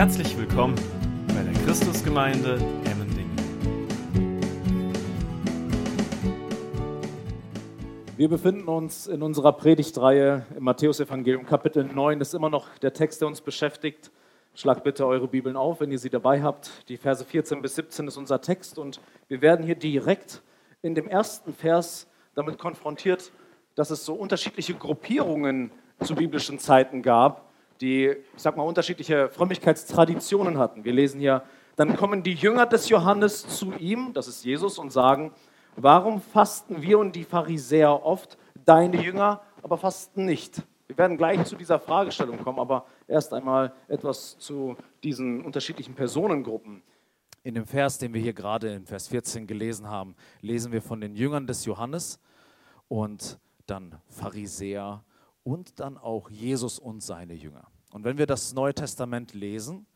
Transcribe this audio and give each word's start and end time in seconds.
Herzlich 0.00 0.34
willkommen 0.38 0.76
bei 1.28 1.42
der 1.42 1.52
Christusgemeinde 1.62 2.54
Emmendingen. 2.90 3.36
Wir 8.16 8.30
befinden 8.30 8.66
uns 8.66 9.06
in 9.06 9.22
unserer 9.22 9.52
Predigtreihe 9.52 10.46
im 10.56 10.64
Matthäusevangelium 10.64 11.44
Kapitel 11.44 11.84
9. 11.84 12.18
Das 12.18 12.28
ist 12.28 12.34
immer 12.34 12.48
noch 12.48 12.78
der 12.78 12.94
Text, 12.94 13.20
der 13.20 13.28
uns 13.28 13.42
beschäftigt. 13.42 14.10
Schlagt 14.54 14.84
bitte 14.84 15.06
eure 15.06 15.28
Bibeln 15.28 15.58
auf, 15.58 15.82
wenn 15.82 15.92
ihr 15.92 15.98
sie 15.98 16.08
dabei 16.08 16.42
habt. 16.42 16.70
Die 16.88 16.96
Verse 16.96 17.22
14 17.22 17.60
bis 17.60 17.74
17 17.74 18.08
ist 18.08 18.16
unser 18.16 18.40
Text 18.40 18.78
und 18.78 19.02
wir 19.28 19.42
werden 19.42 19.66
hier 19.66 19.74
direkt 19.74 20.40
in 20.80 20.94
dem 20.94 21.08
ersten 21.08 21.52
Vers 21.52 22.08
damit 22.34 22.56
konfrontiert, 22.56 23.32
dass 23.74 23.90
es 23.90 24.06
so 24.06 24.14
unterschiedliche 24.14 24.72
Gruppierungen 24.72 25.70
zu 26.02 26.14
biblischen 26.14 26.58
Zeiten 26.58 27.02
gab, 27.02 27.49
die, 27.80 28.08
ich 28.08 28.42
sag 28.42 28.56
mal, 28.56 28.62
unterschiedliche 28.62 29.28
Frömmigkeitstraditionen 29.28 30.58
hatten. 30.58 30.84
Wir 30.84 30.92
lesen 30.92 31.20
hier, 31.20 31.42
dann 31.76 31.96
kommen 31.96 32.22
die 32.22 32.34
Jünger 32.34 32.66
des 32.66 32.88
Johannes 32.88 33.46
zu 33.48 33.72
ihm, 33.72 34.12
das 34.12 34.28
ist 34.28 34.44
Jesus, 34.44 34.78
und 34.78 34.90
sagen, 34.90 35.32
warum 35.76 36.20
fasten 36.20 36.82
wir 36.82 36.98
und 36.98 37.16
die 37.16 37.24
Pharisäer 37.24 38.04
oft, 38.04 38.36
deine 38.64 39.02
Jünger, 39.02 39.40
aber 39.62 39.78
fasten 39.78 40.24
nicht? 40.24 40.62
Wir 40.88 40.98
werden 40.98 41.16
gleich 41.16 41.44
zu 41.44 41.56
dieser 41.56 41.78
Fragestellung 41.78 42.42
kommen, 42.42 42.58
aber 42.58 42.84
erst 43.06 43.32
einmal 43.32 43.72
etwas 43.88 44.36
zu 44.38 44.76
diesen 45.02 45.44
unterschiedlichen 45.44 45.94
Personengruppen. 45.94 46.82
In 47.42 47.54
dem 47.54 47.64
Vers, 47.64 47.96
den 47.96 48.12
wir 48.12 48.20
hier 48.20 48.34
gerade 48.34 48.74
in 48.74 48.84
Vers 48.84 49.08
14 49.08 49.46
gelesen 49.46 49.88
haben, 49.88 50.14
lesen 50.42 50.72
wir 50.72 50.82
von 50.82 51.00
den 51.00 51.14
Jüngern 51.14 51.46
des 51.46 51.64
Johannes 51.64 52.18
und 52.88 53.38
dann 53.66 53.94
Pharisäer 54.08 55.02
und 55.42 55.80
dann 55.80 55.96
auch 55.96 56.30
Jesus 56.30 56.78
und 56.78 57.02
seine 57.02 57.34
Jünger. 57.34 57.68
Und 57.92 58.04
wenn 58.04 58.18
wir 58.18 58.26
das 58.26 58.52
Neue 58.54 58.74
Testament 58.74 59.34
lesen, 59.34 59.86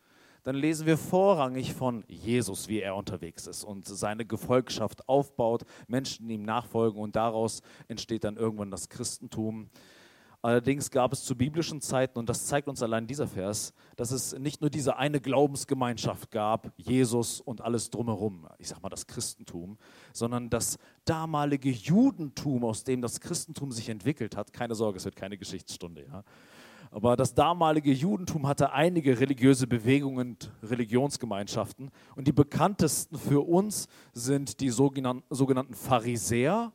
dann 0.44 0.56
lesen 0.56 0.86
wir 0.86 0.98
vorrangig 0.98 1.72
von 1.72 2.04
Jesus, 2.06 2.68
wie 2.68 2.80
er 2.80 2.96
unterwegs 2.96 3.46
ist 3.46 3.64
und 3.64 3.86
seine 3.86 4.26
Gefolgschaft 4.26 5.08
aufbaut, 5.08 5.64
Menschen 5.88 6.28
ihm 6.28 6.42
nachfolgen 6.42 7.00
und 7.00 7.16
daraus 7.16 7.62
entsteht 7.88 8.24
dann 8.24 8.36
irgendwann 8.36 8.70
das 8.70 8.90
Christentum. 8.90 9.70
Allerdings 10.44 10.90
gab 10.90 11.10
es 11.14 11.24
zu 11.24 11.34
biblischen 11.34 11.80
Zeiten, 11.80 12.18
und 12.18 12.28
das 12.28 12.44
zeigt 12.44 12.68
uns 12.68 12.82
allein 12.82 13.06
dieser 13.06 13.26
Vers, 13.26 13.72
dass 13.96 14.10
es 14.10 14.38
nicht 14.38 14.60
nur 14.60 14.68
diese 14.68 14.98
eine 14.98 15.18
Glaubensgemeinschaft 15.18 16.30
gab, 16.30 16.70
Jesus 16.76 17.40
und 17.40 17.62
alles 17.62 17.88
drumherum, 17.88 18.46
ich 18.58 18.68
sag 18.68 18.82
mal 18.82 18.90
das 18.90 19.06
Christentum, 19.06 19.78
sondern 20.12 20.50
das 20.50 20.76
damalige 21.06 21.70
Judentum, 21.70 22.62
aus 22.62 22.84
dem 22.84 23.00
das 23.00 23.20
Christentum 23.20 23.72
sich 23.72 23.88
entwickelt 23.88 24.36
hat. 24.36 24.52
Keine 24.52 24.74
Sorge, 24.74 24.98
es 24.98 25.06
wird 25.06 25.16
keine 25.16 25.38
Geschichtsstunde. 25.38 26.04
Ja. 26.06 26.24
Aber 26.90 27.16
das 27.16 27.32
damalige 27.32 27.92
Judentum 27.92 28.46
hatte 28.46 28.70
einige 28.72 29.18
religiöse 29.18 29.66
Bewegungen 29.66 30.32
und 30.32 30.52
Religionsgemeinschaften. 30.62 31.90
Und 32.16 32.28
die 32.28 32.32
bekanntesten 32.32 33.16
für 33.16 33.48
uns 33.48 33.88
sind 34.12 34.60
die 34.60 34.68
sogenannten 34.68 35.72
Pharisäer. 35.72 36.70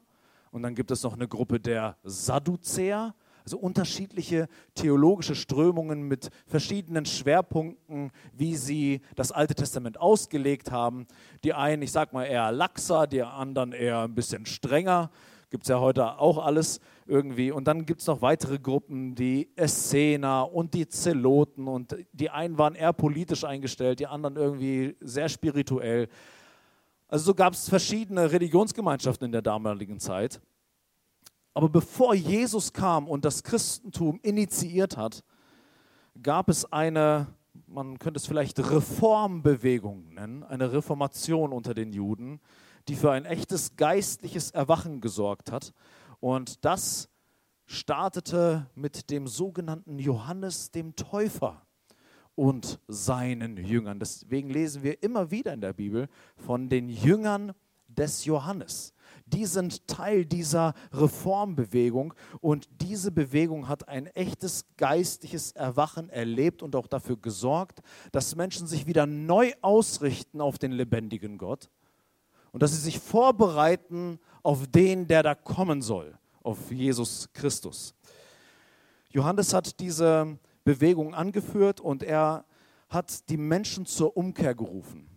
Und 0.50 0.64
dann 0.64 0.74
gibt 0.74 0.90
es 0.90 1.04
noch 1.04 1.14
eine 1.14 1.28
Gruppe 1.28 1.60
der 1.60 1.98
Sadduzäer 2.02 3.14
also 3.50 3.58
unterschiedliche 3.58 4.48
theologische 4.76 5.34
Strömungen 5.34 6.04
mit 6.04 6.30
verschiedenen 6.46 7.08
Schwerpunkten, 7.08 8.12
wie 8.32 8.56
sie 8.56 9.02
das 9.16 9.32
Alte 9.32 9.56
Testament 9.56 10.00
ausgelegt 10.00 10.70
haben. 10.70 11.08
Die 11.44 11.56
einen, 11.56 11.82
ich 11.82 11.92
sag 11.92 12.14
mal, 12.14 12.26
eher 12.26 12.52
laxer, 12.52 13.08
die 13.08 13.24
anderen 13.24 13.72
eher 13.72 14.02
ein 14.02 14.14
bisschen 14.14 14.46
strenger. 14.46 15.10
Gibt 15.50 15.64
es 15.64 15.70
ja 15.70 15.80
heute 15.80 16.20
auch 16.20 16.38
alles 16.38 16.80
irgendwie. 17.08 17.52
Und 17.52 17.68
dann 17.68 17.88
gibt 17.88 18.02
es 18.02 18.08
noch 18.08 18.22
weitere 18.22 18.60
Gruppen, 18.60 19.16
die 19.16 19.50
Essener 19.56 20.54
und 20.54 20.76
die 20.76 20.88
Zeloten. 20.88 21.68
Und 21.68 21.96
die 22.14 22.30
einen 22.30 22.60
waren 22.60 22.76
eher 22.76 22.94
politisch 22.94 23.46
eingestellt, 23.46 24.00
die 24.00 24.06
anderen 24.06 24.36
irgendwie 24.36 24.96
sehr 25.00 25.28
spirituell. 25.28 26.08
Also 27.08 27.26
so 27.26 27.34
gab 27.34 27.54
es 27.54 27.68
verschiedene 27.68 28.32
Religionsgemeinschaften 28.32 29.26
in 29.26 29.32
der 29.32 29.42
damaligen 29.42 30.00
Zeit. 30.00 30.40
Aber 31.54 31.70
bevor 31.70 32.14
Jesus 32.14 32.74
kam 32.74 33.08
und 33.08 33.26
das 33.26 33.44
Christentum 33.44 34.20
initiiert 34.22 34.98
hat, 34.98 35.24
gab 36.22 36.50
es 36.50 36.72
eine, 36.72 37.28
man 37.68 38.00
könnte 38.00 38.20
es 38.20 38.28
vielleicht 38.28 38.60
Reformbewegung 38.60 40.14
nennen, 40.14 40.44
eine 40.44 40.72
Reformation 40.72 41.52
unter 41.52 41.74
den 41.74 41.92
Juden, 41.92 42.40
die 42.88 42.96
für 42.96 43.12
ein 43.12 43.26
echtes 43.26 43.76
geistliches 43.76 44.52
Erwachen 44.52 45.02
gesorgt 45.02 45.52
hat. 45.52 45.74
Und 46.20 46.66
das 46.66 47.10
startete 47.66 48.68
mit 48.76 49.10
dem 49.10 49.28
sogenannten 49.28 50.00
Johannes 50.00 50.72
dem 50.72 50.96
Täufer 50.96 51.62
und 52.36 52.80
seinen 52.88 53.58
Jüngern. 53.58 54.00
Deswegen 54.00 54.50
lesen 54.50 54.82
wir 54.82 55.04
immer 55.04 55.30
wieder 55.30 55.54
in 55.54 55.62
der 55.62 55.74
Bibel 55.74 56.08
von 56.36 56.70
den 56.70 56.90
Jüngern 56.90 57.54
des 57.88 58.26
Johannes 58.26 58.94
die 59.34 59.46
sind 59.46 59.88
Teil 59.88 60.26
dieser 60.26 60.74
Reformbewegung 60.92 62.14
und 62.42 62.68
diese 62.82 63.12
Bewegung 63.12 63.68
hat 63.68 63.88
ein 63.88 64.08
echtes 64.08 64.66
geistliches 64.78 65.52
Erwachen 65.54 66.10
erlebt 66.10 66.64
und 66.64 66.76
auch 66.76 66.88
dafür 66.88 67.18
gesorgt, 67.18 67.80
dass 68.12 68.36
Menschen 68.36 68.68
sich 68.68 68.88
wieder 68.88 69.06
neu 69.06 69.52
ausrichten 69.62 70.42
auf 70.42 70.58
den 70.58 70.72
lebendigen 70.72 71.38
Gott 71.38 71.70
und 72.52 72.64
dass 72.64 72.72
sie 72.72 72.82
sich 72.82 73.00
vorbereiten 73.00 74.20
auf 74.44 74.68
den, 74.68 75.08
der 75.08 75.24
da 75.24 75.36
kommen 75.36 75.82
soll, 75.82 76.18
auf 76.44 76.72
Jesus 76.72 77.30
Christus. 77.34 77.94
Johannes 79.12 79.54
hat 79.54 79.80
diese 79.80 80.38
Bewegung 80.64 81.16
angeführt 81.16 81.80
und 81.82 82.04
er 82.04 82.46
hat 82.90 83.30
die 83.30 83.38
Menschen 83.38 83.86
zur 83.86 84.18
Umkehr 84.18 84.56
gerufen. 84.56 85.08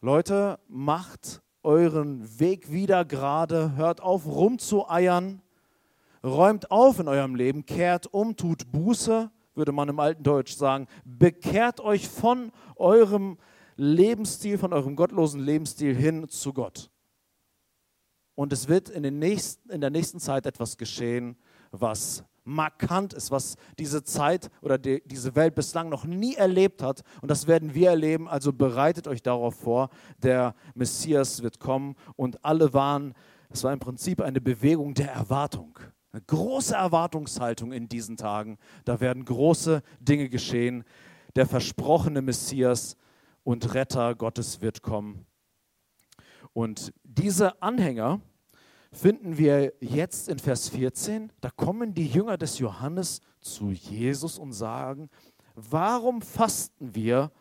Leute, 0.00 0.58
macht 0.68 1.42
euren 1.62 2.40
Weg 2.40 2.72
wieder 2.72 3.04
gerade, 3.04 3.76
hört 3.76 4.00
auf 4.00 4.26
rumzueiern, 4.26 5.42
räumt 6.24 6.70
auf 6.70 6.98
in 6.98 7.08
eurem 7.08 7.34
Leben, 7.34 7.66
kehrt 7.66 8.06
um, 8.06 8.36
tut 8.36 8.70
Buße, 8.72 9.30
würde 9.54 9.72
man 9.72 9.88
im 9.88 10.00
alten 10.00 10.22
Deutsch 10.22 10.54
sagen, 10.54 10.86
bekehrt 11.04 11.80
euch 11.80 12.08
von 12.08 12.52
eurem 12.76 13.38
Lebensstil, 13.76 14.58
von 14.58 14.72
eurem 14.72 14.96
gottlosen 14.96 15.40
Lebensstil 15.40 15.94
hin 15.94 16.28
zu 16.28 16.52
Gott. 16.52 16.90
Und 18.34 18.52
es 18.52 18.68
wird 18.68 18.88
in, 18.88 19.02
den 19.02 19.18
nächsten, 19.18 19.70
in 19.70 19.80
der 19.80 19.90
nächsten 19.90 20.18
Zeit 20.20 20.46
etwas 20.46 20.76
geschehen, 20.76 21.36
was 21.70 22.24
markant 22.44 23.12
ist, 23.12 23.30
was 23.30 23.56
diese 23.78 24.04
Zeit 24.04 24.50
oder 24.60 24.78
die, 24.78 25.02
diese 25.06 25.34
Welt 25.34 25.54
bislang 25.54 25.88
noch 25.88 26.04
nie 26.04 26.34
erlebt 26.34 26.82
hat. 26.82 27.02
Und 27.20 27.30
das 27.30 27.46
werden 27.46 27.74
wir 27.74 27.90
erleben. 27.90 28.28
Also 28.28 28.52
bereitet 28.52 29.08
euch 29.08 29.22
darauf 29.22 29.54
vor, 29.54 29.90
der 30.18 30.54
Messias 30.74 31.42
wird 31.42 31.60
kommen. 31.60 31.94
Und 32.16 32.44
alle 32.44 32.74
waren, 32.74 33.14
es 33.50 33.64
war 33.64 33.72
im 33.72 33.78
Prinzip 33.80 34.20
eine 34.20 34.40
Bewegung 34.40 34.94
der 34.94 35.12
Erwartung. 35.12 35.78
Eine 36.12 36.22
große 36.22 36.74
Erwartungshaltung 36.74 37.72
in 37.72 37.88
diesen 37.88 38.16
Tagen. 38.16 38.58
Da 38.84 39.00
werden 39.00 39.24
große 39.24 39.82
Dinge 40.00 40.28
geschehen. 40.28 40.84
Der 41.36 41.46
versprochene 41.46 42.20
Messias 42.20 42.96
und 43.44 43.74
Retter 43.74 44.14
Gottes 44.14 44.60
wird 44.60 44.82
kommen. 44.82 45.26
Und 46.52 46.92
diese 47.02 47.62
Anhänger, 47.62 48.20
finden 48.92 49.38
wir 49.38 49.72
jetzt 49.80 50.28
in 50.28 50.38
Vers 50.38 50.68
14, 50.68 51.32
da 51.40 51.50
kommen 51.50 51.94
die 51.94 52.06
Jünger 52.06 52.36
des 52.36 52.58
Johannes 52.58 53.20
zu 53.40 53.70
Jesus 53.70 54.38
und 54.38 54.52
sagen, 54.52 55.08
warum 55.54 56.22
fasten 56.22 56.94
wir 56.94 57.32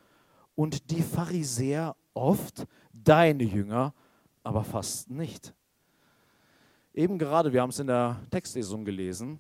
und 0.56 0.90
die 0.92 1.02
Pharisäer 1.02 1.96
oft, 2.14 2.66
deine 2.94 3.44
Jünger, 3.44 3.94
aber 4.44 4.64
fasten 4.64 5.18
nicht? 5.18 5.54
Eben 6.94 7.18
gerade, 7.18 7.54
wir 7.54 7.62
haben 7.62 7.70
es 7.70 7.80
in 7.80 7.88
der 7.88 8.20
Textlesung 8.32 8.84
gelesen, 8.84 9.40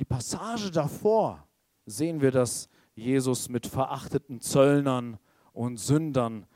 die 0.00 0.04
Passage 0.04 0.70
davor 0.70 1.46
sehen 1.86 2.20
wir, 2.20 2.30
dass 2.30 2.68
Jesus 2.94 3.48
mit 3.48 3.66
verachteten 3.66 4.40
Zöllnern 4.40 5.18
und 5.52 5.78
Sündern 5.78 6.46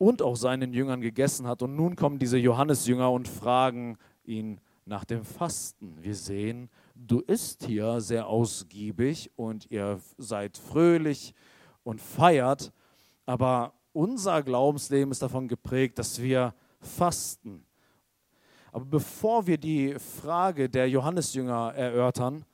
und 0.00 0.22
auch 0.22 0.34
seinen 0.34 0.72
Jüngern 0.72 1.02
gegessen 1.02 1.46
hat. 1.46 1.60
Und 1.60 1.76
nun 1.76 1.94
kommen 1.94 2.18
diese 2.18 2.38
Johannesjünger 2.38 3.12
und 3.12 3.28
fragen 3.28 3.98
ihn 4.24 4.58
nach 4.86 5.04
dem 5.04 5.24
Fasten. 5.24 5.98
Wir 6.00 6.14
sehen, 6.14 6.70
du 6.94 7.20
isst 7.20 7.64
hier 7.64 8.00
sehr 8.00 8.26
ausgiebig 8.26 9.30
und 9.36 9.70
ihr 9.70 10.00
seid 10.16 10.56
fröhlich 10.56 11.34
und 11.84 12.00
feiert, 12.00 12.72
aber 13.26 13.74
unser 13.92 14.42
Glaubensleben 14.42 15.10
ist 15.10 15.20
davon 15.20 15.48
geprägt, 15.48 15.98
dass 15.98 16.22
wir 16.22 16.54
fasten. 16.80 17.66
Aber 18.72 18.86
bevor 18.86 19.46
wir 19.46 19.58
die 19.58 19.96
Frage 19.98 20.70
der 20.70 20.88
Johannesjünger 20.88 21.74
erörtern, 21.74 22.46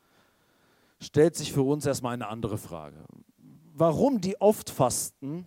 stellt 1.01 1.37
sich 1.37 1.53
für 1.53 1.63
uns 1.63 1.87
erstmal 1.87 2.15
eine 2.15 2.27
andere 2.27 2.59
Frage. 2.59 3.05
Warum 3.73 4.21
die 4.21 4.41
oft 4.41 4.69
fasten, 4.69 5.47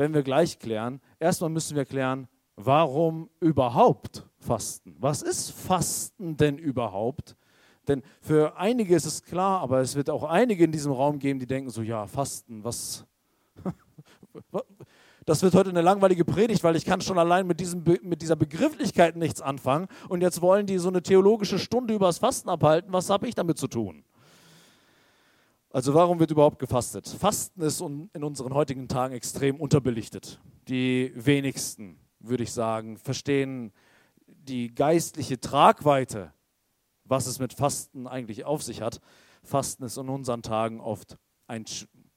werden 0.00 0.14
wir 0.14 0.24
gleich 0.24 0.58
klären. 0.58 1.00
Erstmal 1.20 1.50
müssen 1.50 1.76
wir 1.76 1.84
klären, 1.84 2.26
warum 2.56 3.30
überhaupt 3.38 4.26
Fasten? 4.38 4.96
Was 4.98 5.22
ist 5.22 5.52
Fasten 5.52 6.36
denn 6.36 6.58
überhaupt? 6.58 7.36
Denn 7.86 8.02
für 8.20 8.56
einige 8.56 8.96
ist 8.96 9.04
es 9.04 9.22
klar, 9.22 9.60
aber 9.60 9.80
es 9.80 9.94
wird 9.94 10.10
auch 10.10 10.24
einige 10.24 10.64
in 10.64 10.72
diesem 10.72 10.92
Raum 10.92 11.18
geben, 11.18 11.38
die 11.38 11.46
denken 11.46 11.70
so, 11.70 11.82
ja, 11.82 12.06
Fasten, 12.06 12.64
was, 12.64 13.06
Das 15.26 15.42
wird 15.42 15.54
heute 15.54 15.70
eine 15.70 15.82
langweilige 15.82 16.24
Predigt, 16.24 16.64
weil 16.64 16.76
ich 16.76 16.84
kann 16.84 17.00
schon 17.02 17.18
allein 17.18 17.46
mit, 17.46 17.60
diesem, 17.60 17.84
mit 18.02 18.22
dieser 18.22 18.36
Begrifflichkeit 18.36 19.16
nichts 19.16 19.40
anfangen. 19.42 19.86
Und 20.08 20.22
jetzt 20.22 20.40
wollen 20.40 20.66
die 20.66 20.78
so 20.78 20.88
eine 20.88 21.02
theologische 21.02 21.58
Stunde 21.58 21.94
über 21.94 22.06
das 22.06 22.18
Fasten 22.18 22.48
abhalten. 22.48 22.92
Was 22.92 23.10
habe 23.10 23.28
ich 23.28 23.34
damit 23.34 23.58
zu 23.58 23.68
tun? 23.68 24.02
Also 25.72 25.94
warum 25.94 26.18
wird 26.18 26.32
überhaupt 26.32 26.58
gefastet? 26.58 27.06
Fasten 27.06 27.62
ist 27.62 27.80
in 27.80 28.24
unseren 28.24 28.54
heutigen 28.54 28.88
Tagen 28.88 29.14
extrem 29.14 29.60
unterbelichtet. 29.60 30.40
Die 30.66 31.12
wenigsten, 31.14 31.96
würde 32.18 32.42
ich 32.42 32.52
sagen, 32.52 32.96
verstehen 32.96 33.72
die 34.26 34.74
geistliche 34.74 35.40
Tragweite, 35.40 36.32
was 37.04 37.28
es 37.28 37.38
mit 37.38 37.52
Fasten 37.52 38.08
eigentlich 38.08 38.44
auf 38.44 38.64
sich 38.64 38.82
hat. 38.82 39.00
Fasten 39.44 39.84
ist 39.84 39.96
in 39.96 40.08
unseren 40.08 40.42
Tagen 40.42 40.80
oft 40.80 41.18
ein, 41.46 41.64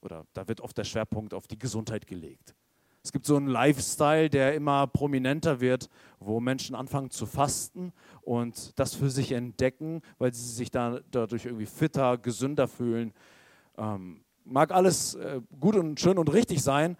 oder 0.02 0.26
da 0.34 0.48
wird 0.48 0.62
oft 0.62 0.76
der 0.76 0.84
Schwerpunkt 0.84 1.36
auf 1.36 1.46
die 1.46 1.60
Gesundheit 1.60 2.08
gelegt. 2.08 2.56
Es 3.04 3.12
gibt 3.12 3.26
so 3.26 3.36
einen 3.36 3.48
Lifestyle, 3.48 4.30
der 4.30 4.56
immer 4.56 4.88
prominenter 4.88 5.60
wird, 5.60 5.90
wo 6.20 6.40
Menschen 6.40 6.74
anfangen 6.74 7.12
zu 7.12 7.26
fasten 7.26 7.92
und 8.22 8.72
das 8.80 8.96
für 8.96 9.10
sich 9.10 9.34
entdecken, 9.34 10.02
weil 10.18 10.34
sie 10.34 10.48
sich 10.48 10.72
da, 10.72 11.02
dadurch 11.12 11.46
irgendwie 11.46 11.66
fitter, 11.66 12.18
gesünder 12.18 12.68
fühlen. 12.68 13.14
Ähm, 13.78 14.24
mag 14.46 14.72
alles 14.72 15.16
äh, 15.16 15.42
gut 15.60 15.76
und 15.76 16.00
schön 16.00 16.18
und 16.18 16.32
richtig 16.34 16.62
sein, 16.62 16.98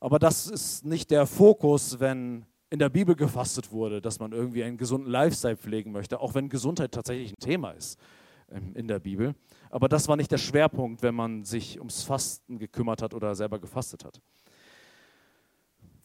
aber 0.00 0.18
das 0.18 0.46
ist 0.46 0.84
nicht 0.84 1.10
der 1.10 1.26
Fokus, 1.26 2.00
wenn 2.00 2.46
in 2.70 2.78
der 2.78 2.88
Bibel 2.88 3.14
gefastet 3.14 3.70
wurde, 3.72 4.00
dass 4.00 4.18
man 4.18 4.32
irgendwie 4.32 4.64
einen 4.64 4.76
gesunden 4.76 5.10
Lifestyle 5.10 5.56
pflegen 5.56 5.92
möchte, 5.92 6.20
auch 6.20 6.34
wenn 6.34 6.48
Gesundheit 6.48 6.92
tatsächlich 6.92 7.32
ein 7.32 7.40
Thema 7.40 7.70
ist 7.70 7.98
ähm, 8.50 8.74
in 8.74 8.88
der 8.88 8.98
Bibel. 8.98 9.34
Aber 9.70 9.88
das 9.88 10.08
war 10.08 10.16
nicht 10.16 10.30
der 10.30 10.38
Schwerpunkt, 10.38 11.02
wenn 11.02 11.14
man 11.14 11.44
sich 11.44 11.78
ums 11.78 12.02
Fasten 12.02 12.58
gekümmert 12.58 13.02
hat 13.02 13.14
oder 13.14 13.34
selber 13.34 13.58
gefastet 13.58 14.04
hat 14.04 14.20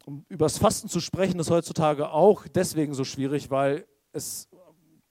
um 0.06 0.26
über 0.30 0.46
das 0.46 0.58
Fasten 0.58 0.88
zu 0.90 1.00
sprechen, 1.00 1.40
ist 1.40 1.50
heutzutage 1.50 2.10
auch 2.10 2.48
deswegen 2.48 2.94
so 2.94 3.04
schwierig, 3.04 3.50
weil 3.50 3.86
es 4.12 4.48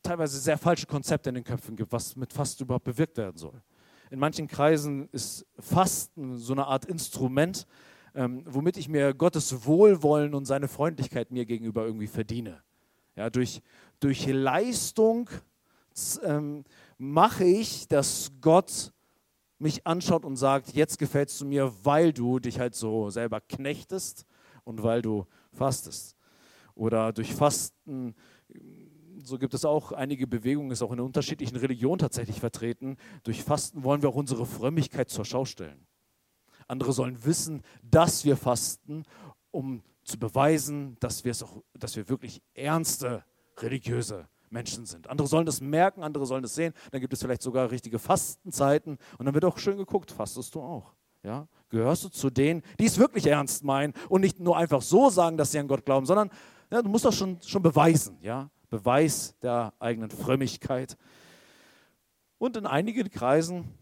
teilweise 0.02 0.38
sehr 0.38 0.58
falsche 0.58 0.86
Konzepte 0.86 1.28
in 1.28 1.36
den 1.36 1.44
Köpfen 1.44 1.76
gibt, 1.76 1.92
was 1.92 2.16
mit 2.16 2.32
Fasten 2.32 2.64
überhaupt 2.64 2.84
bewirkt 2.84 3.16
werden 3.16 3.36
soll. 3.36 3.62
In 4.10 4.18
manchen 4.18 4.48
Kreisen 4.48 5.08
ist 5.12 5.46
Fasten 5.60 6.36
so 6.36 6.52
eine 6.52 6.66
Art 6.66 6.84
Instrument, 6.84 7.64
ähm, 8.16 8.42
womit 8.44 8.76
ich 8.76 8.88
mir 8.88 9.14
Gottes 9.14 9.64
Wohlwollen 9.66 10.34
und 10.34 10.46
seine 10.46 10.66
Freundlichkeit 10.66 11.30
mir 11.30 11.46
gegenüber 11.46 11.86
irgendwie 11.86 12.08
verdiene. 12.08 12.60
Ja, 13.14 13.30
durch, 13.30 13.62
durch 14.00 14.26
Leistung 14.26 15.30
ähm, 16.24 16.64
mache 16.98 17.44
ich, 17.44 17.86
dass 17.86 18.32
Gott 18.40 18.92
mich 19.60 19.86
anschaut 19.86 20.24
und 20.24 20.34
sagt, 20.36 20.72
jetzt 20.72 20.98
gefällst 20.98 21.40
du 21.40 21.44
mir, 21.44 21.72
weil 21.84 22.12
du 22.12 22.40
dich 22.40 22.58
halt 22.58 22.74
so 22.74 23.10
selber 23.10 23.40
knechtest 23.40 24.26
und 24.64 24.82
weil 24.82 25.02
du 25.02 25.24
fastest. 25.52 26.16
Oder 26.74 27.12
durch 27.12 27.32
Fasten, 27.32 28.16
so 29.24 29.38
gibt 29.38 29.54
es 29.54 29.64
auch 29.64 29.92
einige 29.92 30.26
Bewegungen, 30.26 30.70
ist 30.70 30.82
auch 30.82 30.92
in 30.92 31.00
unterschiedlichen 31.00 31.56
Religionen 31.56 31.98
tatsächlich 31.98 32.40
vertreten. 32.40 32.96
Durch 33.22 33.42
Fasten 33.42 33.84
wollen 33.84 34.02
wir 34.02 34.08
auch 34.08 34.16
unsere 34.16 34.46
Frömmigkeit 34.46 35.10
zur 35.10 35.24
Schau 35.24 35.44
stellen. 35.44 35.86
Andere 36.68 36.92
sollen 36.92 37.24
wissen, 37.24 37.62
dass 37.82 38.24
wir 38.24 38.36
fasten, 38.36 39.04
um 39.50 39.82
zu 40.04 40.18
beweisen, 40.18 40.96
dass 41.00 41.24
wir, 41.24 41.32
es 41.32 41.42
auch, 41.42 41.62
dass 41.74 41.96
wir 41.96 42.08
wirklich 42.08 42.42
ernste 42.54 43.24
religiöse 43.58 44.28
Menschen 44.50 44.86
sind. 44.86 45.08
Andere 45.08 45.28
sollen 45.28 45.46
das 45.46 45.60
merken, 45.60 46.02
andere 46.02 46.26
sollen 46.26 46.42
das 46.42 46.54
sehen. 46.54 46.74
Dann 46.90 47.00
gibt 47.00 47.12
es 47.12 47.20
vielleicht 47.20 47.42
sogar 47.42 47.70
richtige 47.70 47.98
Fastenzeiten 47.98 48.98
und 49.18 49.26
dann 49.26 49.34
wird 49.34 49.44
auch 49.44 49.58
schön 49.58 49.76
geguckt, 49.76 50.10
fastest 50.10 50.54
du 50.54 50.60
auch. 50.60 50.94
Ja? 51.22 51.48
Gehörst 51.68 52.04
du 52.04 52.08
zu 52.08 52.30
denen, 52.30 52.62
die 52.78 52.86
es 52.86 52.98
wirklich 52.98 53.26
ernst 53.26 53.64
meinen 53.64 53.94
und 54.08 54.20
nicht 54.22 54.40
nur 54.40 54.56
einfach 54.56 54.82
so 54.82 55.10
sagen, 55.10 55.36
dass 55.36 55.52
sie 55.52 55.58
an 55.58 55.68
Gott 55.68 55.84
glauben, 55.84 56.06
sondern 56.06 56.30
ja, 56.70 56.82
du 56.82 56.88
musst 56.88 57.04
das 57.04 57.16
schon, 57.16 57.38
schon 57.42 57.62
beweisen. 57.62 58.18
Ja? 58.22 58.50
Beweis 58.70 59.36
der 59.42 59.74
eigenen 59.78 60.10
Frömmigkeit. 60.10 60.96
Und 62.38 62.56
in 62.56 62.66
einigen 62.66 63.10
Kreisen 63.10 63.74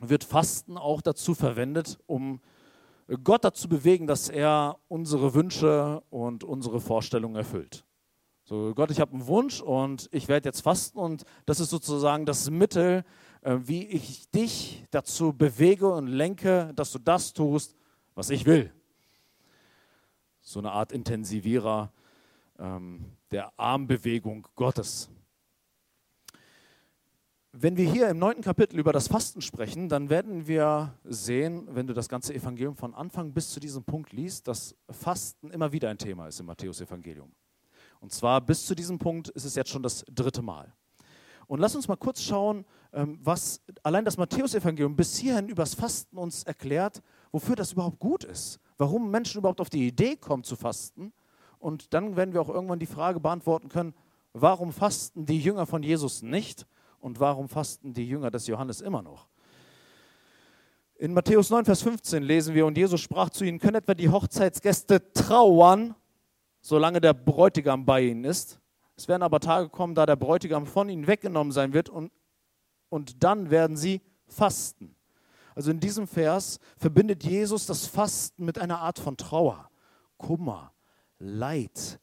wird 0.00 0.24
Fasten 0.24 0.76
auch 0.76 1.00
dazu 1.00 1.34
verwendet, 1.34 1.98
um 2.06 2.40
Gott 3.22 3.44
dazu 3.44 3.68
bewegen, 3.68 4.06
dass 4.06 4.28
er 4.28 4.78
unsere 4.88 5.34
Wünsche 5.34 6.02
und 6.10 6.44
unsere 6.44 6.80
Vorstellungen 6.80 7.36
erfüllt. 7.36 7.84
So, 8.44 8.74
Gott, 8.74 8.90
ich 8.90 9.00
habe 9.00 9.12
einen 9.12 9.26
Wunsch 9.26 9.60
und 9.60 10.08
ich 10.12 10.28
werde 10.28 10.48
jetzt 10.48 10.60
fasten 10.60 10.98
und 10.98 11.24
das 11.46 11.58
ist 11.58 11.70
sozusagen 11.70 12.26
das 12.26 12.50
Mittel, 12.50 13.04
äh, 13.42 13.58
wie 13.62 13.84
ich 13.86 14.30
dich 14.30 14.84
dazu 14.90 15.32
bewege 15.32 15.90
und 15.92 16.06
lenke, 16.06 16.72
dass 16.76 16.92
du 16.92 16.98
das 16.98 17.32
tust, 17.32 17.76
was 18.14 18.30
ich 18.30 18.46
will. 18.46 18.72
So 20.42 20.60
eine 20.60 20.70
Art 20.70 20.92
Intensivierer 20.92 21.92
ähm, 22.60 23.15
der 23.30 23.52
Armbewegung 23.58 24.46
Gottes. 24.54 25.08
Wenn 27.52 27.76
wir 27.76 27.90
hier 27.90 28.10
im 28.10 28.18
neunten 28.18 28.42
Kapitel 28.42 28.78
über 28.78 28.92
das 28.92 29.08
Fasten 29.08 29.40
sprechen, 29.40 29.88
dann 29.88 30.10
werden 30.10 30.46
wir 30.46 30.92
sehen, 31.04 31.66
wenn 31.70 31.86
du 31.86 31.94
das 31.94 32.08
ganze 32.08 32.34
Evangelium 32.34 32.76
von 32.76 32.94
Anfang 32.94 33.32
bis 33.32 33.50
zu 33.50 33.60
diesem 33.60 33.82
Punkt 33.82 34.12
liest, 34.12 34.46
dass 34.46 34.76
Fasten 34.90 35.50
immer 35.50 35.72
wieder 35.72 35.88
ein 35.88 35.96
Thema 35.96 36.28
ist 36.28 36.38
im 36.38 36.46
Matthäus-Evangelium. 36.46 37.32
Und 38.00 38.12
zwar 38.12 38.42
bis 38.42 38.66
zu 38.66 38.74
diesem 38.74 38.98
Punkt 38.98 39.28
ist 39.30 39.44
es 39.44 39.54
jetzt 39.54 39.70
schon 39.70 39.82
das 39.82 40.04
dritte 40.10 40.42
Mal. 40.42 40.74
Und 41.46 41.60
lass 41.60 41.74
uns 41.74 41.88
mal 41.88 41.96
kurz 41.96 42.22
schauen, 42.22 42.66
ähm, 42.92 43.18
was 43.22 43.62
allein 43.82 44.04
das 44.04 44.16
Matthäusevangelium 44.16 44.96
bis 44.96 45.16
hierhin 45.16 45.48
übers 45.48 45.74
Fasten 45.74 46.18
uns 46.18 46.42
erklärt, 46.42 47.02
wofür 47.30 47.56
das 47.56 47.72
überhaupt 47.72 48.00
gut 48.00 48.24
ist, 48.24 48.58
warum 48.78 49.10
Menschen 49.10 49.38
überhaupt 49.38 49.60
auf 49.60 49.70
die 49.70 49.86
Idee 49.86 50.16
kommen 50.16 50.44
zu 50.44 50.56
fasten. 50.56 51.12
Und 51.58 51.94
dann 51.94 52.16
werden 52.16 52.34
wir 52.34 52.40
auch 52.40 52.48
irgendwann 52.48 52.78
die 52.78 52.86
Frage 52.86 53.20
beantworten 53.20 53.68
können, 53.68 53.94
warum 54.32 54.72
fasten 54.72 55.26
die 55.26 55.40
Jünger 55.40 55.66
von 55.66 55.82
Jesus 55.82 56.22
nicht 56.22 56.66
und 57.00 57.20
warum 57.20 57.48
fasten 57.48 57.94
die 57.94 58.08
Jünger 58.08 58.30
des 58.30 58.46
Johannes 58.46 58.80
immer 58.80 59.02
noch? 59.02 59.28
In 60.98 61.12
Matthäus 61.12 61.50
9, 61.50 61.66
Vers 61.66 61.82
15 61.82 62.22
lesen 62.22 62.54
wir, 62.54 62.64
und 62.64 62.78
Jesus 62.78 63.00
sprach 63.00 63.28
zu 63.28 63.44
ihnen, 63.44 63.58
können 63.58 63.76
etwa 63.76 63.94
die 63.94 64.08
Hochzeitsgäste 64.08 65.12
trauern, 65.12 65.94
solange 66.62 67.00
der 67.02 67.12
Bräutigam 67.12 67.84
bei 67.84 68.02
ihnen 68.02 68.24
ist? 68.24 68.60
Es 68.96 69.06
werden 69.06 69.22
aber 69.22 69.40
Tage 69.40 69.68
kommen, 69.68 69.94
da 69.94 70.06
der 70.06 70.16
Bräutigam 70.16 70.66
von 70.66 70.88
ihnen 70.88 71.06
weggenommen 71.06 71.52
sein 71.52 71.74
wird 71.74 71.90
und, 71.90 72.12
und 72.88 73.22
dann 73.22 73.50
werden 73.50 73.76
sie 73.76 74.00
fasten. 74.26 74.96
Also 75.54 75.70
in 75.70 75.80
diesem 75.80 76.06
Vers 76.06 76.58
verbindet 76.78 77.24
Jesus 77.24 77.66
das 77.66 77.86
Fasten 77.86 78.44
mit 78.44 78.58
einer 78.58 78.78
Art 78.78 78.98
von 78.98 79.16
Trauer, 79.16 79.70
Kummer, 80.16 80.72
Leid. 81.18 82.00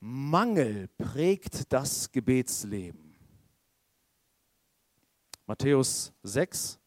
Mangel 0.00 0.88
prägt 0.96 1.72
das 1.72 2.10
Gebetsleben. 2.10 3.14
Matthäus 5.46 6.12
6, 6.22 6.78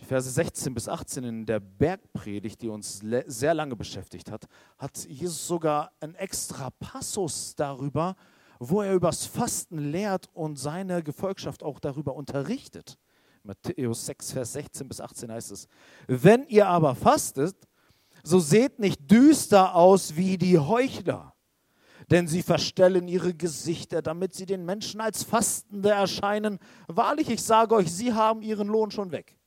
die 0.00 0.04
Verse 0.04 0.30
16 0.30 0.74
bis 0.74 0.88
18 0.88 1.24
in 1.24 1.46
der 1.46 1.60
Bergpredigt, 1.60 2.62
die 2.62 2.68
uns 2.68 3.02
sehr 3.26 3.54
lange 3.54 3.76
beschäftigt 3.76 4.30
hat, 4.30 4.46
hat 4.78 4.96
Jesus 5.04 5.46
sogar 5.46 5.92
einen 6.00 6.14
extra 6.14 6.70
Passus 6.70 7.54
darüber, 7.54 8.16
wo 8.58 8.82
er 8.82 8.94
übers 8.94 9.26
Fasten 9.26 9.78
lehrt 9.78 10.28
und 10.32 10.58
seine 10.58 11.02
Gefolgschaft 11.02 11.62
auch 11.62 11.78
darüber 11.78 12.14
unterrichtet. 12.14 12.98
Matthäus 13.42 14.06
6, 14.06 14.32
Vers 14.32 14.52
16 14.54 14.88
bis 14.88 15.00
18 15.00 15.30
heißt 15.30 15.52
es, 15.52 15.68
wenn 16.06 16.46
ihr 16.48 16.66
aber 16.66 16.94
fastet, 16.94 17.67
so 18.28 18.40
seht 18.40 18.78
nicht 18.78 19.10
düster 19.10 19.74
aus 19.74 20.14
wie 20.16 20.36
die 20.36 20.58
Heuchler, 20.58 21.34
denn 22.10 22.28
sie 22.28 22.42
verstellen 22.42 23.08
ihre 23.08 23.32
Gesichter, 23.32 24.02
damit 24.02 24.34
sie 24.34 24.44
den 24.44 24.66
Menschen 24.66 25.00
als 25.00 25.22
Fastende 25.22 25.90
erscheinen. 25.90 26.58
Wahrlich, 26.88 27.30
ich 27.30 27.42
sage 27.42 27.74
euch, 27.74 27.90
sie 27.90 28.12
haben 28.12 28.42
ihren 28.42 28.68
Lohn 28.68 28.90
schon 28.90 29.12
weg. 29.12 29.38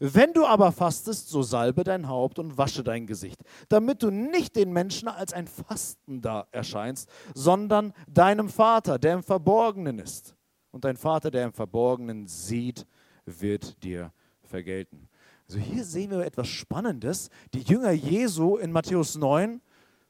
Wenn 0.00 0.32
du 0.32 0.46
aber 0.46 0.72
fastest, 0.72 1.28
so 1.28 1.42
salbe 1.42 1.84
dein 1.84 2.08
Haupt 2.08 2.38
und 2.38 2.56
wasche 2.56 2.82
dein 2.82 3.06
Gesicht, 3.06 3.42
damit 3.68 4.02
du 4.02 4.10
nicht 4.10 4.56
den 4.56 4.72
Menschen 4.72 5.08
als 5.08 5.32
ein 5.32 5.46
Fastender 5.46 6.48
erscheinst, 6.52 7.08
sondern 7.34 7.92
deinem 8.08 8.48
Vater, 8.48 8.98
der 8.98 9.14
im 9.14 9.22
Verborgenen 9.22 9.98
ist. 9.98 10.34
Und 10.70 10.84
dein 10.84 10.96
Vater, 10.96 11.30
der 11.30 11.44
im 11.44 11.52
Verborgenen 11.52 12.26
sieht, 12.26 12.86
wird 13.26 13.82
dir 13.84 14.12
vergelten. 14.42 15.09
Also 15.50 15.58
hier 15.58 15.84
sehen 15.84 16.12
wir 16.12 16.20
etwas 16.20 16.46
Spannendes. 16.46 17.28
Die 17.54 17.62
Jünger 17.62 17.90
Jesu 17.90 18.56
in 18.56 18.70
Matthäus 18.70 19.16
9 19.16 19.60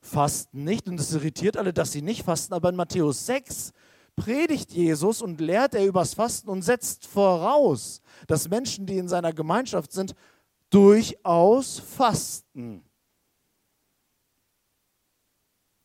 fasten 0.02 0.64
nicht 0.64 0.86
und 0.86 1.00
es 1.00 1.14
irritiert 1.14 1.56
alle, 1.56 1.72
dass 1.72 1.92
sie 1.92 2.02
nicht 2.02 2.24
fasten, 2.24 2.52
aber 2.52 2.68
in 2.68 2.76
Matthäus 2.76 3.24
6 3.24 3.72
predigt 4.16 4.70
Jesus 4.70 5.22
und 5.22 5.40
lehrt 5.40 5.74
er 5.74 5.86
übers 5.86 6.12
Fasten 6.12 6.50
und 6.50 6.60
setzt 6.60 7.06
voraus, 7.06 8.02
dass 8.26 8.50
Menschen, 8.50 8.84
die 8.84 8.98
in 8.98 9.08
seiner 9.08 9.32
Gemeinschaft 9.32 9.92
sind, 9.92 10.14
durchaus 10.68 11.78
fasten. 11.78 12.84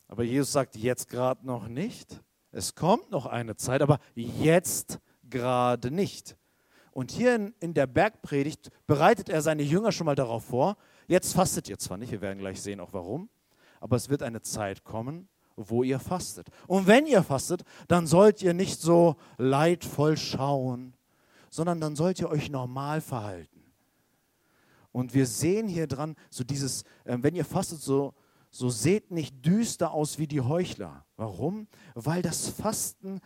Aber 0.10 0.24
Jesus 0.24 0.52
sagt 0.52 0.76
jetzt 0.76 1.08
gerade 1.08 1.48
noch 1.48 1.70
nicht. 1.70 2.22
Es 2.52 2.76
kommt 2.76 3.10
noch 3.10 3.26
eine 3.26 3.56
Zeit, 3.56 3.82
aber 3.82 4.02
jetzt 4.16 5.00
gerade 5.24 5.92
nicht. 5.92 6.36
Und 6.96 7.12
hier 7.12 7.36
in, 7.36 7.54
in 7.60 7.74
der 7.74 7.88
Bergpredigt 7.88 8.72
bereitet 8.88 9.28
er 9.28 9.42
seine 9.42 9.64
Jünger 9.64 9.92
schon 9.92 10.06
mal 10.06 10.16
darauf 10.16 10.46
vor. 10.46 10.78
Jetzt 11.08 11.34
fastet 11.34 11.68
ihr 11.68 11.78
zwar 11.78 11.98
nicht, 11.98 12.14
wir 12.14 12.22
werden 12.22 12.40
gleich 12.40 12.62
sehen 12.62 12.80
auch 12.80 12.94
warum, 12.94 13.28
aber 13.82 13.98
es 13.98 14.08
wird 14.08 14.24
eine 14.24 14.42
Zeit 14.42 14.86
kommen, 14.86 15.28
wo 15.58 15.84
ihr 15.84 16.00
fastet. 16.00 16.48
Und 16.68 16.88
wenn 16.88 17.06
ihr 17.06 17.22
fastet, 17.22 17.66
dann 17.90 18.08
sollt 18.08 18.42
ihr 18.42 18.54
nicht 18.54 18.80
so 18.80 19.18
leidvoll 19.38 20.16
schauen, 20.16 20.94
sondern 21.50 21.82
dann 21.82 21.98
sollt 21.98 22.22
ihr 22.22 22.30
euch 22.30 22.50
normal 22.50 23.02
verhalten. 23.02 23.62
Und 24.94 25.14
wir 25.14 25.25
sehen 25.25 25.68
hier 25.68 25.88
dran, 25.88 26.16
so 26.30 26.46
dieses, 26.46 26.84
äh, 27.04 27.18
wenn 27.20 27.36
ihr 27.36 27.44
fastet, 27.44 27.82
so, 27.82 28.14
so 28.52 28.70
seht 28.70 29.12
nicht 29.12 29.46
düster 29.46 29.92
aus 29.92 30.18
wie 30.18 30.28
die 30.28 30.40
Heuchler. 30.40 31.06
Warum? 31.18 31.68
Weil 31.94 32.22
das 32.22 32.48
Fasten 32.48 33.20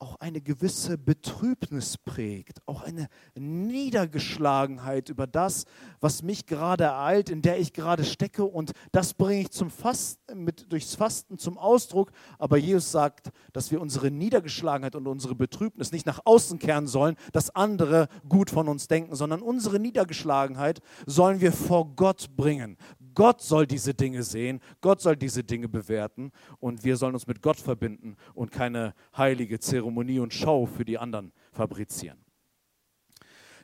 auch 0.00 0.16
eine 0.16 0.40
gewisse 0.40 0.96
Betrübnis 0.96 1.98
prägt, 1.98 2.66
auch 2.66 2.82
eine 2.82 3.08
Niedergeschlagenheit 3.34 5.10
über 5.10 5.26
das, 5.26 5.66
was 6.00 6.22
mich 6.22 6.46
gerade 6.46 6.84
ereilt, 6.84 7.28
in 7.28 7.42
der 7.42 7.60
ich 7.60 7.74
gerade 7.74 8.04
stecke. 8.04 8.44
Und 8.44 8.72
das 8.92 9.12
bringe 9.12 9.42
ich 9.42 9.50
zum 9.50 9.70
Fasten, 9.70 10.42
mit, 10.42 10.72
durchs 10.72 10.94
Fasten 10.94 11.38
zum 11.38 11.58
Ausdruck. 11.58 12.12
Aber 12.38 12.56
Jesus 12.56 12.90
sagt, 12.90 13.30
dass 13.52 13.70
wir 13.70 13.80
unsere 13.80 14.10
Niedergeschlagenheit 14.10 14.96
und 14.96 15.06
unsere 15.06 15.34
Betrübnis 15.34 15.92
nicht 15.92 16.06
nach 16.06 16.20
außen 16.24 16.58
kehren 16.58 16.86
sollen, 16.86 17.16
dass 17.32 17.54
andere 17.54 18.08
gut 18.28 18.50
von 18.50 18.68
uns 18.68 18.88
denken, 18.88 19.14
sondern 19.14 19.42
unsere 19.42 19.78
Niedergeschlagenheit 19.78 20.80
sollen 21.06 21.40
wir 21.42 21.52
vor 21.52 21.94
Gott 21.94 22.36
bringen. 22.36 22.78
Gott 23.14 23.40
soll 23.40 23.66
diese 23.66 23.94
Dinge 23.94 24.22
sehen, 24.22 24.60
Gott 24.80 25.00
soll 25.00 25.16
diese 25.16 25.44
Dinge 25.44 25.68
bewerten 25.68 26.32
und 26.58 26.84
wir 26.84 26.96
sollen 26.96 27.14
uns 27.14 27.26
mit 27.26 27.42
Gott 27.42 27.58
verbinden 27.58 28.16
und 28.34 28.50
keine 28.50 28.94
heilige 29.16 29.58
Zeremonie 29.58 30.18
und 30.18 30.34
Show 30.34 30.66
für 30.66 30.84
die 30.84 30.98
anderen 30.98 31.32
fabrizieren. 31.52 32.18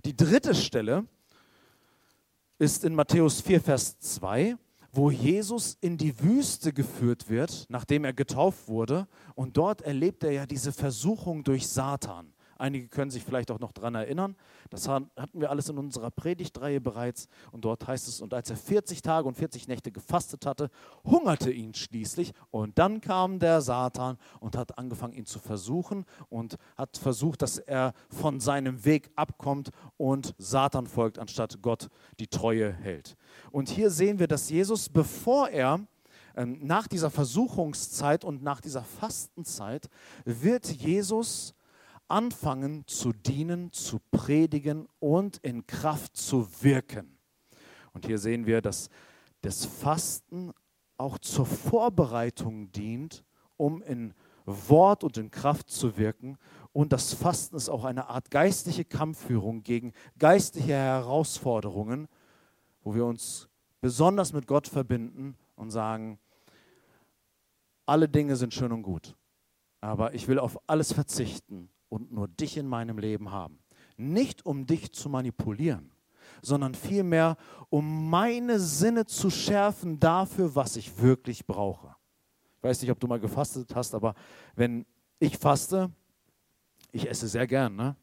Die 0.05 0.17
dritte 0.17 0.55
Stelle 0.55 1.07
ist 2.59 2.85
in 2.85 2.95
Matthäus 2.95 3.41
4, 3.41 3.61
Vers 3.61 3.99
2, 3.99 4.57
wo 4.93 5.11
Jesus 5.11 5.77
in 5.81 5.99
die 5.99 6.19
Wüste 6.21 6.73
geführt 6.73 7.29
wird, 7.29 7.67
nachdem 7.69 8.05
er 8.05 8.13
getauft 8.13 8.69
wurde. 8.69 9.09
Und 9.35 9.57
dort 9.57 9.83
erlebt 9.83 10.25
er 10.25 10.33
ja 10.33 10.47
diese 10.47 10.73
Versuchung 10.73 11.45
durch 11.45 11.69
Satan. 11.69 12.33
Einige 12.59 12.89
können 12.89 13.11
sich 13.11 13.25
vielleicht 13.25 13.51
auch 13.51 13.59
noch 13.59 13.73
daran 13.73 13.95
erinnern. 13.95 14.37
Das 14.71 14.89
hatten 14.89 15.11
wir 15.35 15.51
alles 15.51 15.69
in 15.69 15.79
unserer 15.79 16.11
Predigtreihe 16.11 16.81
bereits. 16.81 17.29
Und 17.53 17.65
dort 17.65 17.87
heißt 17.87 18.09
es, 18.09 18.21
und 18.21 18.35
als 18.35 18.51
er 18.51 18.57
40 18.57 19.03
Tage 19.03 19.29
und 19.29 19.37
40 19.37 19.69
Nächte 19.69 19.93
gefastet 19.93 20.47
hatte, 20.47 20.71
hungerte 21.05 21.51
ihn 21.51 21.75
schließlich. 21.75 22.33
Und 22.51 22.79
dann 22.79 23.01
kam 23.01 23.39
der 23.39 23.61
Satan 23.61 24.19
und 24.41 24.57
hat 24.57 24.79
angefangen, 24.79 25.15
ihn 25.15 25.27
zu 25.27 25.39
versuchen 25.39 26.05
und 26.29 26.57
hat 26.77 26.97
versucht, 26.97 27.43
dass 27.43 27.59
er 27.59 27.93
von 28.09 28.41
seinem 28.41 28.85
Weg 28.85 29.11
abkommt 29.17 29.71
und 29.97 30.35
Satan 30.39 30.87
folgt, 30.87 31.19
anstatt 31.19 31.61
Gott 31.63 31.89
die 32.19 32.29
Treue 32.29 32.73
hält. 32.73 33.17
Und 33.51 33.69
hier 33.69 33.91
sehen 33.91 34.19
wir, 34.19 34.29
dass 34.29 34.51
Jesus, 34.51 34.89
bevor 34.89 35.49
er 35.49 35.81
ähm, 36.37 36.59
nach 36.63 36.87
dieser 36.87 37.11
Versuchungszeit 37.11 38.25
und 38.25 38.43
nach 38.43 38.61
dieser 38.61 38.83
Fastenzeit, 38.83 39.89
wird 40.25 40.67
Jesus 40.71 41.55
anfangen 42.09 42.87
zu 42.87 43.13
dienen, 43.13 43.73
zu 43.73 43.99
predigen 44.11 44.89
und 44.99 45.39
in 45.39 45.67
Kraft 45.67 46.17
zu 46.17 46.49
wirken. 46.63 47.19
Und 47.93 48.07
hier 48.07 48.19
sehen 48.19 48.47
wir, 48.47 48.61
dass 48.61 48.91
das 49.43 49.65
Fasten 49.65 50.53
auch 50.97 51.19
zur 51.19 51.47
Vorbereitung 51.47 52.73
dient, 52.73 53.25
um 53.57 53.83
in 53.83 54.15
Wort 54.45 55.05
und 55.05 55.17
in 55.17 55.31
Kraft 55.31 55.71
zu 55.71 55.97
wirken. 55.97 56.39
Und 56.73 56.93
das 56.93 57.13
Fasten 57.13 57.57
ist 57.57 57.69
auch 57.69 57.85
eine 57.85 58.09
Art 58.09 58.31
geistliche 58.31 58.85
Kampfführung 58.85 59.63
gegen 59.63 59.93
geistliche 60.19 60.75
Herausforderungen, 60.75 62.09
wo 62.83 62.95
wir 62.95 63.05
uns 63.05 63.49
besonders 63.81 64.33
mit 64.33 64.47
Gott 64.47 64.69
verbinden 64.69 65.37
und 65.57 65.71
sagen, 65.71 66.19
alle 67.87 68.09
Dinge 68.09 68.37
sind 68.37 68.53
schön 68.53 68.73
und 68.73 68.83
gut, 68.83 69.17
aber 69.87 70.15
ich 70.15 70.27
will 70.27 70.41
auf 70.41 70.59
alles 70.69 70.93
verzichten 70.93 71.69
und 71.89 72.13
nur 72.13 72.27
dich 72.27 72.57
in 72.57 72.67
meinem 72.67 72.99
Leben 72.99 73.31
haben. 73.31 73.61
Nicht 73.97 74.45
um 74.45 74.67
dich 74.67 74.93
zu 74.93 75.09
manipulieren, 75.09 75.93
sondern 76.43 76.75
vielmehr 76.75 77.37
um 77.71 78.11
meine 78.11 78.59
Sinne 78.59 79.07
zu 79.07 79.31
schärfen 79.31 80.01
dafür, 80.01 80.55
was 80.57 80.77
ich 80.77 81.01
wirklich 81.01 81.47
brauche. 81.47 81.95
Ich 82.57 82.63
weiß 82.65 82.83
nicht, 82.83 82.91
ob 82.91 82.99
du 82.99 83.07
mal 83.07 83.21
gefastet 83.21 83.75
hast, 83.77 83.95
aber 83.95 84.15
wenn 84.57 84.85
ich 85.21 85.39
faste, 85.39 85.93
ich 86.91 87.09
esse 87.09 87.29
sehr 87.29 87.47
gern. 87.47 87.77
Ne? 87.77 87.97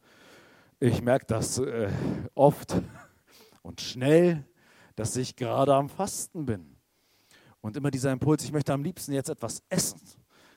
Ich 0.80 1.02
merke 1.02 1.26
das 1.26 1.58
äh, 1.58 1.90
oft 2.34 2.82
und 3.62 3.82
schnell, 3.82 4.48
dass 4.96 5.18
ich 5.18 5.36
gerade 5.36 5.76
am 5.76 5.90
Fasten 5.90 6.46
bin. 6.46 6.78
Und 7.60 7.76
immer 7.76 7.92
dieser 7.92 8.12
Impuls, 8.12 8.44
ich 8.46 8.54
möchte 8.54 8.72
am 8.72 8.84
liebsten 8.84 9.12
jetzt 9.12 9.30
etwas 9.30 9.64
essen, 9.70 10.00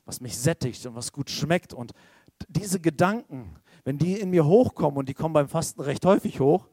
was 0.07 0.21
mich 0.21 0.39
sättigt 0.39 0.87
und 0.87 0.95
was 0.95 1.13
gut 1.13 1.29
schmeckt. 1.29 1.75
Und 1.75 1.93
diese 2.49 2.81
Gedanken, 2.81 3.57
wenn 3.85 3.99
die 3.99 4.15
in 4.15 4.31
mir 4.31 4.47
hochkommen, 4.47 4.99
und 4.99 5.09
die 5.09 5.15
kommen 5.15 5.35
beim 5.35 5.49
Fasten 5.49 5.83
recht 5.83 6.05
häufig 6.07 6.41
hoch, 6.41 6.69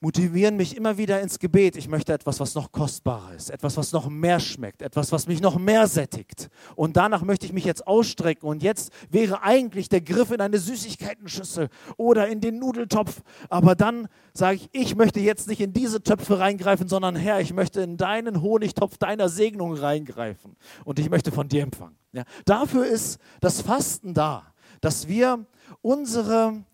motivieren 0.00 0.56
mich 0.56 0.76
immer 0.76 0.96
wieder 0.96 1.20
ins 1.20 1.38
Gebet. 1.38 1.76
Ich 1.76 1.88
möchte 1.88 2.12
etwas, 2.12 2.40
was 2.40 2.54
noch 2.54 2.70
kostbarer 2.72 3.34
ist, 3.34 3.50
etwas, 3.50 3.76
was 3.76 3.92
noch 3.92 4.08
mehr 4.08 4.38
schmeckt, 4.40 4.82
etwas, 4.82 5.10
was 5.12 5.26
mich 5.26 5.40
noch 5.40 5.58
mehr 5.58 5.86
sättigt. 5.86 6.48
Und 6.76 6.96
danach 6.96 7.22
möchte 7.22 7.46
ich 7.46 7.52
mich 7.52 7.64
jetzt 7.64 7.86
ausstrecken. 7.86 8.48
Und 8.48 8.62
jetzt 8.62 8.92
wäre 9.10 9.42
eigentlich 9.42 9.88
der 9.88 10.00
Griff 10.00 10.30
in 10.30 10.40
eine 10.40 10.58
Süßigkeitenschüssel 10.58 11.68
oder 11.96 12.28
in 12.28 12.40
den 12.40 12.58
Nudeltopf. 12.58 13.22
Aber 13.48 13.74
dann 13.74 14.08
sage 14.34 14.56
ich, 14.56 14.68
ich 14.72 14.96
möchte 14.96 15.20
jetzt 15.20 15.48
nicht 15.48 15.60
in 15.60 15.72
diese 15.72 16.02
Töpfe 16.02 16.38
reingreifen, 16.38 16.88
sondern 16.88 17.16
Herr, 17.16 17.40
ich 17.40 17.52
möchte 17.52 17.80
in 17.80 17.96
deinen 17.96 18.42
Honigtopf 18.42 18.98
deiner 18.98 19.28
Segnung 19.28 19.74
reingreifen. 19.74 20.56
Und 20.84 20.98
ich 20.98 21.10
möchte 21.10 21.32
von 21.32 21.48
dir 21.48 21.62
empfangen. 21.62 21.96
Ja, 22.12 22.24
dafür 22.44 22.86
ist 22.86 23.18
das 23.40 23.60
Fasten 23.60 24.14
da, 24.14 24.54
dass 24.80 25.08
wir 25.08 25.44
unsere 25.82 26.64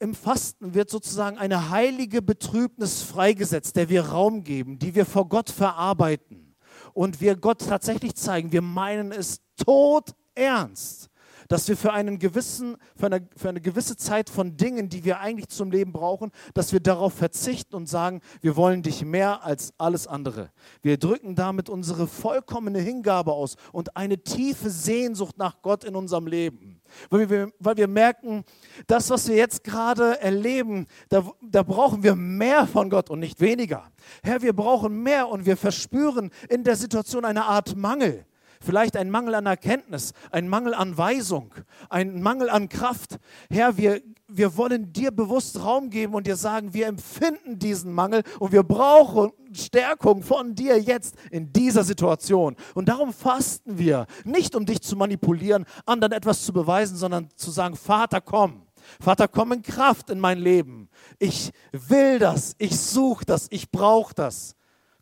im 0.00 0.14
Fasten 0.14 0.74
wird 0.74 0.90
sozusagen 0.90 1.38
eine 1.38 1.70
heilige 1.70 2.22
Betrübnis 2.22 3.02
freigesetzt, 3.02 3.76
der 3.76 3.88
wir 3.88 4.06
Raum 4.06 4.42
geben, 4.42 4.78
die 4.78 4.94
wir 4.94 5.06
vor 5.06 5.28
Gott 5.28 5.50
verarbeiten 5.50 6.56
und 6.94 7.20
wir 7.20 7.36
Gott 7.36 7.60
tatsächlich 7.68 8.14
zeigen, 8.16 8.50
wir 8.50 8.62
meinen 8.62 9.12
es 9.12 9.40
tot 9.56 10.14
ernst 10.34 11.10
dass 11.50 11.66
wir 11.66 11.76
für, 11.76 11.92
einen 11.92 12.20
gewissen, 12.20 12.76
für, 12.94 13.06
eine, 13.06 13.28
für 13.36 13.48
eine 13.48 13.60
gewisse 13.60 13.96
Zeit 13.96 14.30
von 14.30 14.56
Dingen, 14.56 14.88
die 14.88 15.04
wir 15.04 15.18
eigentlich 15.18 15.48
zum 15.48 15.72
Leben 15.72 15.92
brauchen, 15.92 16.30
dass 16.54 16.72
wir 16.72 16.78
darauf 16.78 17.12
verzichten 17.12 17.74
und 17.74 17.88
sagen, 17.88 18.20
wir 18.40 18.54
wollen 18.54 18.84
dich 18.84 19.04
mehr 19.04 19.42
als 19.42 19.74
alles 19.76 20.06
andere. 20.06 20.52
Wir 20.80 20.96
drücken 20.96 21.34
damit 21.34 21.68
unsere 21.68 22.06
vollkommene 22.06 22.78
Hingabe 22.78 23.32
aus 23.32 23.56
und 23.72 23.96
eine 23.96 24.22
tiefe 24.22 24.70
Sehnsucht 24.70 25.38
nach 25.38 25.60
Gott 25.60 25.82
in 25.82 25.96
unserem 25.96 26.28
Leben. 26.28 26.79
Weil 27.08 27.30
wir, 27.30 27.52
weil 27.58 27.76
wir 27.76 27.88
merken, 27.88 28.44
das, 28.86 29.10
was 29.10 29.28
wir 29.28 29.36
jetzt 29.36 29.64
gerade 29.64 30.20
erleben, 30.20 30.86
da, 31.08 31.30
da 31.42 31.62
brauchen 31.62 32.02
wir 32.02 32.14
mehr 32.14 32.66
von 32.66 32.90
Gott 32.90 33.10
und 33.10 33.20
nicht 33.20 33.40
weniger. 33.40 33.90
Herr, 34.22 34.42
wir 34.42 34.52
brauchen 34.52 35.02
mehr 35.02 35.28
und 35.28 35.46
wir 35.46 35.56
verspüren 35.56 36.30
in 36.48 36.64
der 36.64 36.76
Situation 36.76 37.24
eine 37.24 37.44
Art 37.44 37.76
Mangel 37.76 38.24
vielleicht 38.62 38.96
ein 38.96 39.10
Mangel 39.10 39.34
an 39.34 39.46
Erkenntnis, 39.46 40.12
ein 40.30 40.48
Mangel 40.48 40.74
an 40.74 40.96
Weisung, 40.96 41.54
ein 41.88 42.22
Mangel 42.22 42.50
an 42.50 42.68
Kraft. 42.68 43.18
Herr, 43.50 43.76
wir, 43.76 44.02
wir 44.28 44.56
wollen 44.56 44.92
dir 44.92 45.10
bewusst 45.10 45.62
Raum 45.62 45.90
geben 45.90 46.14
und 46.14 46.26
dir 46.26 46.36
sagen, 46.36 46.74
wir 46.74 46.86
empfinden 46.86 47.58
diesen 47.58 47.92
Mangel 47.92 48.22
und 48.38 48.52
wir 48.52 48.62
brauchen 48.62 49.32
Stärkung 49.52 50.22
von 50.22 50.54
dir 50.54 50.78
jetzt 50.78 51.14
in 51.30 51.52
dieser 51.52 51.84
Situation. 51.84 52.56
Und 52.74 52.88
darum 52.88 53.12
fasten 53.12 53.78
wir, 53.78 54.06
nicht 54.24 54.54
um 54.54 54.66
dich 54.66 54.82
zu 54.82 54.96
manipulieren, 54.96 55.64
anderen 55.86 56.12
etwas 56.12 56.44
zu 56.44 56.52
beweisen, 56.52 56.96
sondern 56.96 57.28
zu 57.36 57.50
sagen, 57.50 57.76
Vater, 57.76 58.20
komm. 58.20 58.66
Vater, 59.00 59.28
komm 59.28 59.52
in 59.52 59.62
Kraft 59.62 60.10
in 60.10 60.20
mein 60.20 60.38
Leben. 60.38 60.88
Ich 61.18 61.52
will 61.72 62.18
das, 62.18 62.54
ich 62.58 62.78
suche 62.78 63.24
das, 63.24 63.46
ich 63.50 63.70
brauche 63.70 64.14
das. 64.14 64.56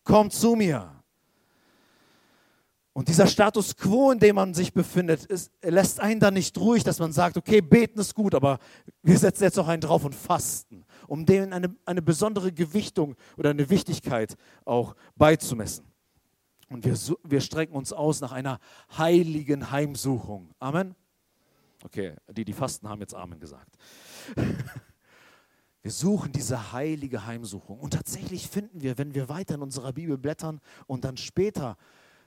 Komm 0.05 0.31
zu 0.31 0.55
mir. 0.55 0.98
Und 2.99 3.07
dieser 3.07 3.29
Status 3.29 3.77
quo, 3.77 4.11
in 4.11 4.19
dem 4.19 4.35
man 4.35 4.55
sich 4.55 4.73
befindet, 4.73 5.25
ist, 5.27 5.53
lässt 5.63 6.01
einen 6.01 6.19
dann 6.19 6.35
nicht 6.35 6.59
ruhig, 6.59 6.83
dass 6.83 6.99
man 6.99 7.13
sagt, 7.13 7.37
okay, 7.37 7.61
beten 7.61 8.01
ist 8.01 8.13
gut, 8.13 8.35
aber 8.35 8.59
wir 9.05 9.17
setzen 9.17 9.45
jetzt 9.45 9.57
noch 9.57 9.69
einen 9.69 9.81
drauf 9.81 10.05
und 10.05 10.17
fasten, 10.17 10.85
um 11.07 11.25
denen 11.25 11.53
eine, 11.53 11.73
eine 11.85 12.03
besondere 12.03 12.51
Gewichtung 12.51 13.15
oder 13.37 13.51
eine 13.51 13.71
Wichtigkeit 13.71 14.37
auch 14.65 14.97
beizumessen. 15.15 15.85
Und 16.71 16.85
wir, 16.85 16.99
wir 17.23 17.41
strecken 17.41 17.77
uns 17.77 17.93
aus 17.93 18.21
nach 18.21 18.33
einer 18.33 18.59
heiligen 18.97 19.71
Heimsuchung. 19.71 20.51
Amen. 20.59 20.97
Okay, 21.85 22.17
die, 22.33 22.45
die 22.45 22.53
fasten, 22.53 22.89
haben 22.89 23.01
jetzt 23.01 23.15
Amen 23.15 23.39
gesagt. 23.39 23.79
Wir 25.83 25.93
suchen 25.93 26.33
diese 26.33 26.73
heilige 26.73 27.25
Heimsuchung. 27.25 27.79
Und 27.79 27.95
tatsächlich 27.95 28.49
finden 28.49 28.83
wir, 28.83 28.99
wenn 28.99 29.15
wir 29.15 29.29
weiter 29.29 29.55
in 29.55 29.63
unserer 29.63 29.93
Bibel 29.93 30.19
blättern 30.19 30.61
und 30.87 31.05
dann 31.05 31.17
später 31.17 31.79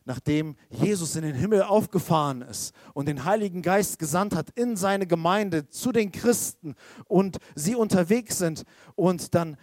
nachdem 0.05 0.55
Jesus 0.69 1.15
in 1.15 1.23
den 1.23 1.35
Himmel 1.35 1.63
aufgefahren 1.63 2.41
ist 2.41 2.73
und 2.93 3.07
den 3.07 3.25
Heiligen 3.25 3.61
Geist 3.61 3.99
gesandt 3.99 4.35
hat 4.35 4.49
in 4.51 4.75
seine 4.75 5.05
Gemeinde 5.05 5.69
zu 5.69 5.91
den 5.91 6.11
Christen 6.11 6.75
und 7.05 7.37
sie 7.55 7.75
unterwegs 7.75 8.37
sind 8.37 8.63
und 8.95 9.35
dann 9.35 9.57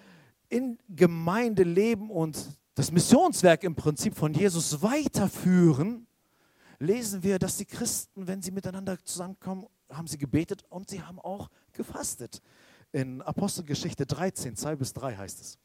in 0.49 0.79
Gemeinde 0.89 1.63
leben 1.63 2.11
und 2.11 2.39
das 2.75 2.93
Missionswerk 2.93 3.65
im 3.65 3.75
Prinzip 3.75 4.15
von 4.15 4.33
Jesus 4.33 4.83
weiterführen, 4.83 6.07
lesen 6.79 7.23
wir, 7.23 7.39
dass 7.39 7.57
die 7.57 7.67
Christen, 7.67 8.27
wenn 8.27 8.41
sie 8.41 8.53
miteinander 8.53 8.97
zusammenkommen, 9.05 9.67
haben 9.91 10.07
sie 10.07 10.19
gebetet 10.19 10.65
und 10.69 10.89
sie 10.89 11.03
haben 11.03 11.19
auch 11.19 11.49
gefastet. 11.73 12.41
In 12.93 13.21
Apostelgeschichte 13.23 14.07
13, 14.07 14.57
2 14.57 14.77
bis 14.77 14.93
3 14.93 15.17
heißt 15.17 15.41
es. 15.41 15.59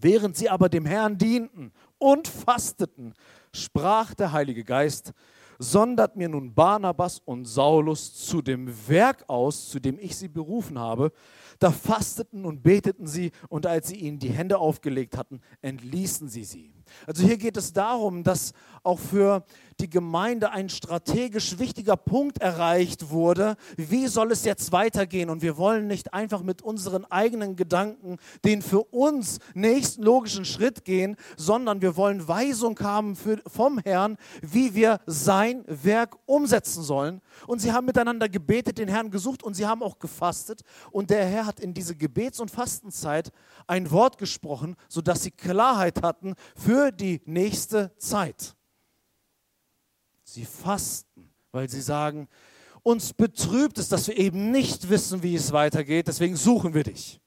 Während 0.00 0.36
sie 0.36 0.48
aber 0.48 0.68
dem 0.68 0.86
Herrn 0.86 1.18
dienten 1.18 1.72
und 1.98 2.28
fasteten, 2.28 3.14
sprach 3.52 4.14
der 4.14 4.32
Heilige 4.32 4.64
Geist, 4.64 5.12
sondert 5.58 6.16
mir 6.16 6.28
nun 6.28 6.54
Barnabas 6.54 7.20
und 7.24 7.46
Saulus 7.46 8.14
zu 8.14 8.42
dem 8.42 8.72
Werk 8.88 9.24
aus, 9.28 9.68
zu 9.68 9.80
dem 9.80 9.98
ich 9.98 10.16
sie 10.16 10.28
berufen 10.28 10.78
habe. 10.78 11.12
Da 11.58 11.72
fasteten 11.72 12.44
und 12.44 12.62
beteten 12.62 13.06
sie, 13.06 13.32
und 13.48 13.66
als 13.66 13.88
sie 13.88 13.96
ihnen 13.96 14.18
die 14.18 14.30
Hände 14.30 14.58
aufgelegt 14.58 15.16
hatten, 15.16 15.40
entließen 15.60 16.28
sie 16.28 16.44
sie. 16.44 16.77
Also 17.06 17.24
hier 17.24 17.36
geht 17.36 17.56
es 17.56 17.72
darum, 17.72 18.22
dass 18.22 18.52
auch 18.82 18.98
für 18.98 19.44
die 19.80 19.90
Gemeinde 19.90 20.50
ein 20.50 20.68
strategisch 20.68 21.58
wichtiger 21.58 21.96
Punkt 21.96 22.38
erreicht 22.40 23.10
wurde. 23.10 23.56
Wie 23.76 24.08
soll 24.08 24.32
es 24.32 24.44
jetzt 24.44 24.72
weitergehen? 24.72 25.30
Und 25.30 25.40
wir 25.40 25.56
wollen 25.56 25.86
nicht 25.86 26.14
einfach 26.14 26.42
mit 26.42 26.62
unseren 26.62 27.04
eigenen 27.04 27.54
Gedanken 27.54 28.18
den 28.44 28.60
für 28.60 28.82
uns 28.82 29.38
nächsten 29.54 30.02
logischen 30.02 30.44
Schritt 30.44 30.84
gehen, 30.84 31.16
sondern 31.36 31.80
wir 31.80 31.96
wollen 31.96 32.26
Weisung 32.26 32.78
haben 32.80 33.14
für, 33.14 33.40
vom 33.46 33.78
Herrn, 33.78 34.16
wie 34.42 34.74
wir 34.74 35.00
sein 35.06 35.64
Werk 35.66 36.16
umsetzen 36.26 36.82
sollen. 36.82 37.20
Und 37.46 37.60
sie 37.60 37.72
haben 37.72 37.86
miteinander 37.86 38.28
gebetet, 38.28 38.78
den 38.78 38.88
Herrn 38.88 39.10
gesucht 39.10 39.44
und 39.44 39.54
sie 39.54 39.66
haben 39.66 39.82
auch 39.82 40.00
gefastet. 40.00 40.62
Und 40.90 41.10
der 41.10 41.24
Herr 41.24 41.46
hat 41.46 41.60
in 41.60 41.72
diese 41.72 41.94
Gebets- 41.94 42.40
und 42.40 42.50
Fastenzeit 42.50 43.30
ein 43.68 43.90
Wort 43.92 44.18
gesprochen, 44.18 44.74
sodass 44.88 45.22
sie 45.22 45.30
Klarheit 45.30 46.02
hatten 46.02 46.34
für 46.56 46.77
die 46.92 47.20
nächste 47.24 47.96
Zeit. 47.98 48.56
Sie 50.24 50.44
fasten, 50.44 51.30
weil 51.52 51.68
sie 51.68 51.80
sagen, 51.80 52.28
uns 52.82 53.12
betrübt 53.12 53.78
es, 53.78 53.88
dass 53.88 54.08
wir 54.08 54.16
eben 54.16 54.50
nicht 54.50 54.88
wissen, 54.88 55.22
wie 55.22 55.34
es 55.34 55.52
weitergeht, 55.52 56.08
deswegen 56.08 56.36
suchen 56.36 56.74
wir 56.74 56.84
dich. 56.84 57.20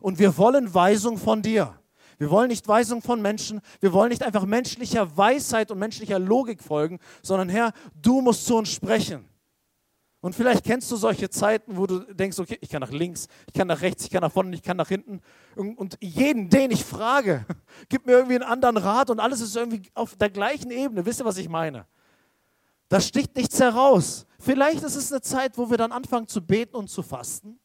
Und 0.00 0.18
wir 0.18 0.36
wollen 0.36 0.72
Weisung 0.74 1.18
von 1.18 1.42
dir. 1.42 1.78
Wir 2.18 2.30
wollen 2.30 2.48
nicht 2.48 2.68
Weisung 2.68 3.02
von 3.02 3.20
Menschen, 3.20 3.60
wir 3.80 3.92
wollen 3.92 4.10
nicht 4.10 4.22
einfach 4.22 4.44
menschlicher 4.46 5.16
Weisheit 5.16 5.72
und 5.72 5.78
menschlicher 5.78 6.18
Logik 6.18 6.62
folgen, 6.62 7.00
sondern 7.22 7.48
Herr, 7.48 7.72
du 8.00 8.20
musst 8.20 8.46
zu 8.46 8.56
uns 8.56 8.68
sprechen. 8.68 9.28
Und 10.22 10.36
vielleicht 10.36 10.64
kennst 10.64 10.88
du 10.92 10.94
solche 10.94 11.28
Zeiten, 11.30 11.76
wo 11.76 11.84
du 11.84 11.98
denkst, 12.14 12.38
okay, 12.38 12.56
ich 12.60 12.68
kann 12.68 12.80
nach 12.80 12.92
links, 12.92 13.26
ich 13.48 13.54
kann 13.54 13.66
nach 13.66 13.80
rechts, 13.80 14.04
ich 14.04 14.10
kann 14.10 14.20
nach 14.20 14.30
vorne, 14.30 14.54
ich 14.54 14.62
kann 14.62 14.76
nach 14.76 14.88
hinten. 14.88 15.20
Und 15.56 15.98
jeden, 16.00 16.48
den 16.48 16.70
ich 16.70 16.84
frage, 16.84 17.44
gibt 17.88 18.06
mir 18.06 18.12
irgendwie 18.12 18.36
einen 18.36 18.44
anderen 18.44 18.76
Rat 18.76 19.10
und 19.10 19.18
alles 19.18 19.40
ist 19.40 19.56
irgendwie 19.56 19.82
auf 19.94 20.14
der 20.14 20.30
gleichen 20.30 20.70
Ebene. 20.70 21.04
Wisst 21.04 21.20
ihr, 21.20 21.24
was 21.24 21.38
ich 21.38 21.48
meine? 21.48 21.86
Da 22.88 23.00
sticht 23.00 23.34
nichts 23.34 23.58
heraus. 23.58 24.24
Vielleicht 24.38 24.84
ist 24.84 24.94
es 24.94 25.10
eine 25.10 25.22
Zeit, 25.22 25.58
wo 25.58 25.68
wir 25.68 25.76
dann 25.76 25.90
anfangen 25.90 26.28
zu 26.28 26.40
beten 26.40 26.76
und 26.76 26.88
zu 26.88 27.02
fasten 27.02 27.58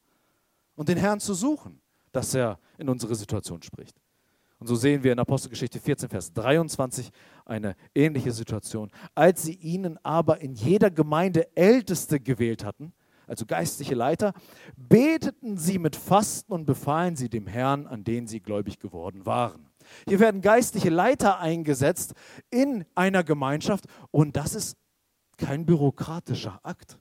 und 0.76 0.90
den 0.90 0.98
Herrn 0.98 1.20
zu 1.20 1.36
suchen, 1.36 1.80
dass 2.12 2.34
er 2.34 2.58
in 2.80 2.90
unsere 2.90 3.14
Situation 3.14 3.62
spricht. 3.62 3.96
Und 4.60 4.68
so 4.68 4.76
sehen 4.76 5.04
wir 5.04 5.12
in 5.12 5.20
Apostelgeschichte 5.20 5.80
14, 5.80 6.10
Vers 6.10 6.34
23 6.34 7.12
eine 7.46 7.76
ähnliche 7.94 8.32
Situation. 8.32 8.90
Als 9.14 9.44
sie 9.44 9.54
ihnen 9.54 10.04
aber 10.04 10.42
in 10.42 10.56
jeder 10.56 10.90
Gemeinde 10.90 11.56
Älteste 11.56 12.20
gewählt 12.20 12.64
hatten, 12.64 12.94
also 13.28 13.46
geistliche 13.46 13.94
Leiter, 13.94 14.34
beteten 14.76 15.58
sie 15.58 15.78
mit 15.78 15.96
Fasten 15.96 16.54
und 16.54 16.66
befahlen 16.66 17.16
sie 17.16 17.30
dem 17.30 17.46
Herrn, 17.46 17.86
an 17.86 18.04
den 18.04 18.26
sie 18.26 18.40
gläubig 18.40 18.80
geworden 18.80 19.26
waren. 19.26 19.70
Hier 20.08 20.20
werden 20.20 20.41
geistliche 20.41 20.89
Leiter 20.89 21.39
eingesetzt 21.39 22.13
in 22.50 22.86
einer 22.96 23.24
Gemeinschaft 23.24 23.86
und 24.12 24.38
das 24.38 24.56
ist 24.56 24.78
kein 25.38 25.65
bürokratischer 25.65 26.60
Akt. 26.63 26.98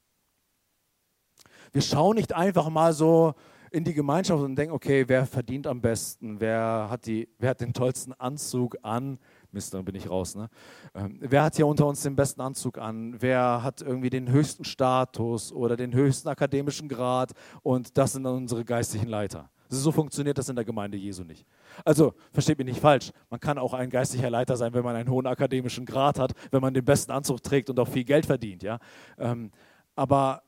Wir 1.73 1.83
schauen 1.83 2.17
nicht 2.17 2.33
einfach 2.33 2.69
mal 2.69 2.93
so, 2.93 3.35
in 3.71 3.85
die 3.85 3.95
Gemeinschaft 3.95 4.43
und 4.43 4.57
denken, 4.57 4.75
okay, 4.75 5.05
wer 5.07 5.27
verdient 5.27 5.67
am 5.67 5.81
besten, 5.81 6.41
wer 6.41 6.89
hat, 6.91 7.07
die, 7.07 7.29
wer 7.39 7.51
hat 7.51 7.61
den 7.61 7.73
tollsten 7.73 8.13
Anzug 8.13 8.77
an, 8.83 9.19
Mist, 9.53 9.73
dann 9.73 9.85
bin 9.85 9.95
ich 9.95 10.11
raus, 10.11 10.35
ne? 10.35 10.49
Ähm, 10.95 11.19
wer 11.21 11.45
hat 11.45 11.57
hier 11.57 11.67
unter 11.67 11.87
uns 11.87 12.03
den 12.03 12.15
besten 12.15 12.41
Anzug 12.41 12.79
an, 12.79 13.17
wer 13.21 13.63
hat 13.63 13.81
irgendwie 13.81 14.11
den 14.11 14.31
höchsten 14.31 14.65
Status 14.65 15.53
oder 15.53 15.77
den 15.77 15.95
höchsten 15.95 16.29
akademischen 16.29 16.89
Grad 16.89 17.33
und 17.63 17.97
das 17.97 18.13
sind 18.13 18.25
dann 18.25 18.37
unsere 18.37 18.65
geistlichen 18.65 19.09
Leiter. 19.09 19.51
So 19.69 19.91
funktioniert 19.91 20.39
das 20.39 20.49
in 20.49 20.57
der 20.57 20.65
Gemeinde 20.65 20.97
Jesu 20.97 21.25
nicht. 21.25 21.45
Also, 21.85 22.15
versteht 22.33 22.59
mich 22.59 22.67
nicht 22.67 22.81
falsch, 22.81 23.11
man 23.31 23.41
kann 23.41 23.59
auch 23.59 23.75
ein 23.75 23.91
geistlicher 23.91 24.31
Leiter 24.31 24.57
sein, 24.57 24.73
wenn 24.75 24.85
man 24.85 24.95
einen 24.95 25.11
hohen 25.11 25.27
akademischen 25.27 25.87
Grad 25.87 26.19
hat, 26.19 26.33
wenn 26.51 26.61
man 26.61 26.73
den 26.73 26.85
besten 26.85 27.11
Anzug 27.11 27.43
trägt 27.43 27.69
und 27.71 27.79
auch 27.81 27.89
viel 27.89 28.05
Geld 28.05 28.27
verdient, 28.27 28.63
ja. 28.63 28.79
Ähm, 29.19 29.51
aber 29.95 30.43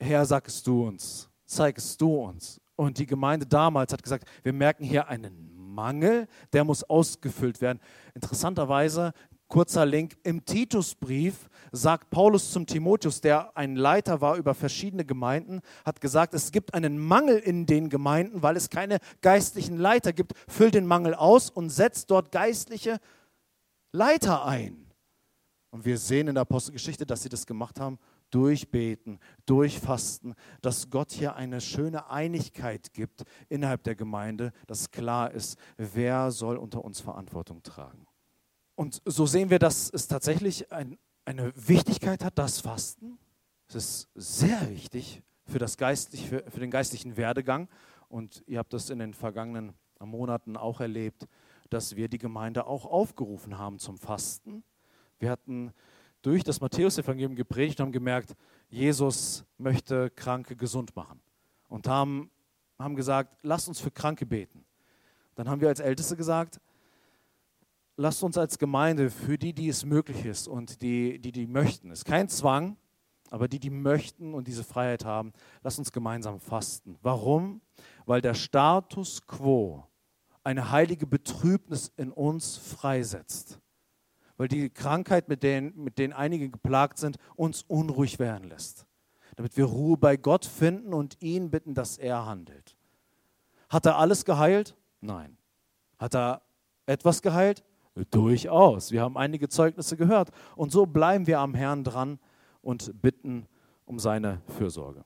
Herr, 0.00 0.24
sagst 0.24 0.66
du 0.66 0.86
uns, 0.86 1.30
zeigst 1.48 2.00
du 2.00 2.14
uns. 2.14 2.60
Und 2.76 2.98
die 2.98 3.06
Gemeinde 3.06 3.46
damals 3.46 3.92
hat 3.92 4.02
gesagt, 4.02 4.28
wir 4.44 4.52
merken 4.52 4.84
hier 4.84 5.08
einen 5.08 5.48
Mangel, 5.56 6.28
der 6.52 6.64
muss 6.64 6.84
ausgefüllt 6.84 7.60
werden. 7.60 7.80
Interessanterweise, 8.14 9.12
kurzer 9.48 9.84
Link, 9.86 10.16
im 10.22 10.44
Titusbrief 10.44 11.48
sagt 11.72 12.10
Paulus 12.10 12.52
zum 12.52 12.66
Timotheus, 12.66 13.20
der 13.20 13.56
ein 13.56 13.74
Leiter 13.74 14.20
war 14.20 14.36
über 14.36 14.54
verschiedene 14.54 15.04
Gemeinden, 15.04 15.60
hat 15.84 16.00
gesagt, 16.00 16.34
es 16.34 16.52
gibt 16.52 16.74
einen 16.74 16.98
Mangel 16.98 17.38
in 17.38 17.66
den 17.66 17.88
Gemeinden, 17.88 18.42
weil 18.42 18.56
es 18.56 18.70
keine 18.70 18.98
geistlichen 19.20 19.76
Leiter 19.76 20.12
gibt. 20.12 20.34
Füll 20.46 20.70
den 20.70 20.86
Mangel 20.86 21.14
aus 21.14 21.50
und 21.50 21.70
setzt 21.70 22.10
dort 22.10 22.30
geistliche 22.30 22.98
Leiter 23.90 24.44
ein. 24.44 24.86
Und 25.70 25.84
wir 25.84 25.98
sehen 25.98 26.28
in 26.28 26.34
der 26.34 26.42
Apostelgeschichte, 26.42 27.06
dass 27.06 27.22
sie 27.22 27.28
das 27.28 27.46
gemacht 27.46 27.80
haben 27.80 27.98
durchbeten, 28.30 29.18
durchfasten, 29.46 30.34
dass 30.60 30.90
Gott 30.90 31.12
hier 31.12 31.36
eine 31.36 31.60
schöne 31.60 32.10
Einigkeit 32.10 32.92
gibt 32.92 33.24
innerhalb 33.48 33.82
der 33.84 33.94
Gemeinde, 33.94 34.52
dass 34.66 34.90
klar 34.90 35.32
ist, 35.32 35.58
wer 35.76 36.30
soll 36.30 36.56
unter 36.56 36.84
uns 36.84 37.00
Verantwortung 37.00 37.62
tragen. 37.62 38.06
Und 38.74 39.02
so 39.04 39.26
sehen 39.26 39.50
wir, 39.50 39.58
dass 39.58 39.90
es 39.90 40.06
tatsächlich 40.06 40.70
ein, 40.70 40.98
eine 41.24 41.52
Wichtigkeit 41.56 42.24
hat, 42.24 42.38
das 42.38 42.60
Fasten. 42.60 43.18
Es 43.66 43.74
ist 43.74 44.08
sehr 44.14 44.70
wichtig 44.70 45.22
für, 45.44 45.58
das 45.58 45.76
geistlich, 45.76 46.28
für, 46.28 46.44
für 46.48 46.60
den 46.60 46.70
geistlichen 46.70 47.16
Werdegang. 47.16 47.68
Und 48.08 48.42
ihr 48.46 48.58
habt 48.58 48.72
das 48.72 48.90
in 48.90 49.00
den 49.00 49.14
vergangenen 49.14 49.74
Monaten 50.00 50.56
auch 50.56 50.80
erlebt, 50.80 51.26
dass 51.70 51.96
wir 51.96 52.08
die 52.08 52.18
Gemeinde 52.18 52.66
auch 52.66 52.86
aufgerufen 52.86 53.58
haben 53.58 53.78
zum 53.78 53.98
Fasten. 53.98 54.62
Wir 55.18 55.30
hatten 55.30 55.72
durch 56.22 56.42
das 56.44 56.60
Matthäusevangelium 56.60 57.34
gepredigt 57.34 57.78
und 57.78 57.86
haben 57.86 57.92
gemerkt, 57.92 58.34
Jesus 58.68 59.44
möchte 59.56 60.10
Kranke 60.10 60.56
gesund 60.56 60.94
machen. 60.96 61.20
Und 61.68 61.86
haben, 61.86 62.30
haben 62.78 62.96
gesagt, 62.96 63.36
lasst 63.42 63.68
uns 63.68 63.80
für 63.80 63.90
Kranke 63.90 64.26
beten. 64.26 64.64
Dann 65.34 65.48
haben 65.48 65.60
wir 65.60 65.68
als 65.68 65.80
Älteste 65.80 66.16
gesagt, 66.16 66.60
lasst 67.96 68.22
uns 68.22 68.36
als 68.36 68.58
Gemeinde 68.58 69.10
für 69.10 69.38
die, 69.38 69.52
die 69.52 69.68
es 69.68 69.84
möglich 69.84 70.24
ist 70.24 70.48
und 70.48 70.82
die, 70.82 71.18
die, 71.18 71.32
die 71.32 71.46
möchten, 71.46 71.90
es 71.90 72.00
ist 72.00 72.04
kein 72.04 72.28
Zwang, 72.28 72.76
aber 73.30 73.46
die, 73.46 73.60
die 73.60 73.70
möchten 73.70 74.34
und 74.34 74.48
diese 74.48 74.64
Freiheit 74.64 75.04
haben, 75.04 75.32
lasst 75.62 75.78
uns 75.78 75.92
gemeinsam 75.92 76.40
fasten. 76.40 76.96
Warum? 77.02 77.60
Weil 78.06 78.22
der 78.22 78.34
Status 78.34 79.26
quo 79.26 79.86
eine 80.42 80.70
heilige 80.70 81.06
Betrübnis 81.06 81.92
in 81.96 82.10
uns 82.10 82.56
freisetzt 82.56 83.60
weil 84.38 84.48
die 84.48 84.70
Krankheit, 84.70 85.28
mit 85.28 85.42
denen, 85.42 85.76
mit 85.76 85.98
denen 85.98 86.14
einige 86.14 86.48
geplagt 86.48 86.96
sind, 86.96 87.18
uns 87.36 87.62
unruhig 87.62 88.18
werden 88.18 88.48
lässt. 88.48 88.86
Damit 89.36 89.56
wir 89.56 89.66
Ruhe 89.66 89.98
bei 89.98 90.16
Gott 90.16 90.46
finden 90.46 90.94
und 90.94 91.20
ihn 91.20 91.50
bitten, 91.50 91.74
dass 91.74 91.98
er 91.98 92.24
handelt. 92.24 92.76
Hat 93.68 93.84
er 93.84 93.98
alles 93.98 94.24
geheilt? 94.24 94.76
Nein. 95.00 95.36
Hat 95.98 96.14
er 96.14 96.42
etwas 96.86 97.20
geheilt? 97.20 97.64
Durchaus. 98.10 98.92
Wir 98.92 99.02
haben 99.02 99.16
einige 99.16 99.48
Zeugnisse 99.48 99.96
gehört. 99.96 100.30
Und 100.56 100.70
so 100.70 100.86
bleiben 100.86 101.26
wir 101.26 101.40
am 101.40 101.54
Herrn 101.54 101.82
dran 101.82 102.20
und 102.62 103.02
bitten 103.02 103.46
um 103.84 103.98
seine 103.98 104.40
Fürsorge. 104.46 105.04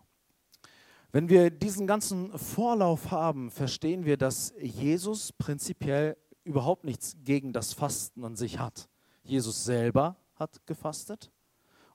Wenn 1.10 1.28
wir 1.28 1.50
diesen 1.50 1.86
ganzen 1.86 2.36
Vorlauf 2.38 3.10
haben, 3.10 3.50
verstehen 3.50 4.04
wir, 4.04 4.18
dass 4.18 4.54
Jesus 4.60 5.32
prinzipiell 5.32 6.16
überhaupt 6.44 6.84
nichts 6.84 7.16
gegen 7.24 7.52
das 7.52 7.72
Fasten 7.72 8.24
an 8.24 8.36
sich 8.36 8.58
hat. 8.58 8.88
Jesus 9.32 9.64
selber 9.64 10.16
hat 10.34 10.66
gefastet 10.66 11.32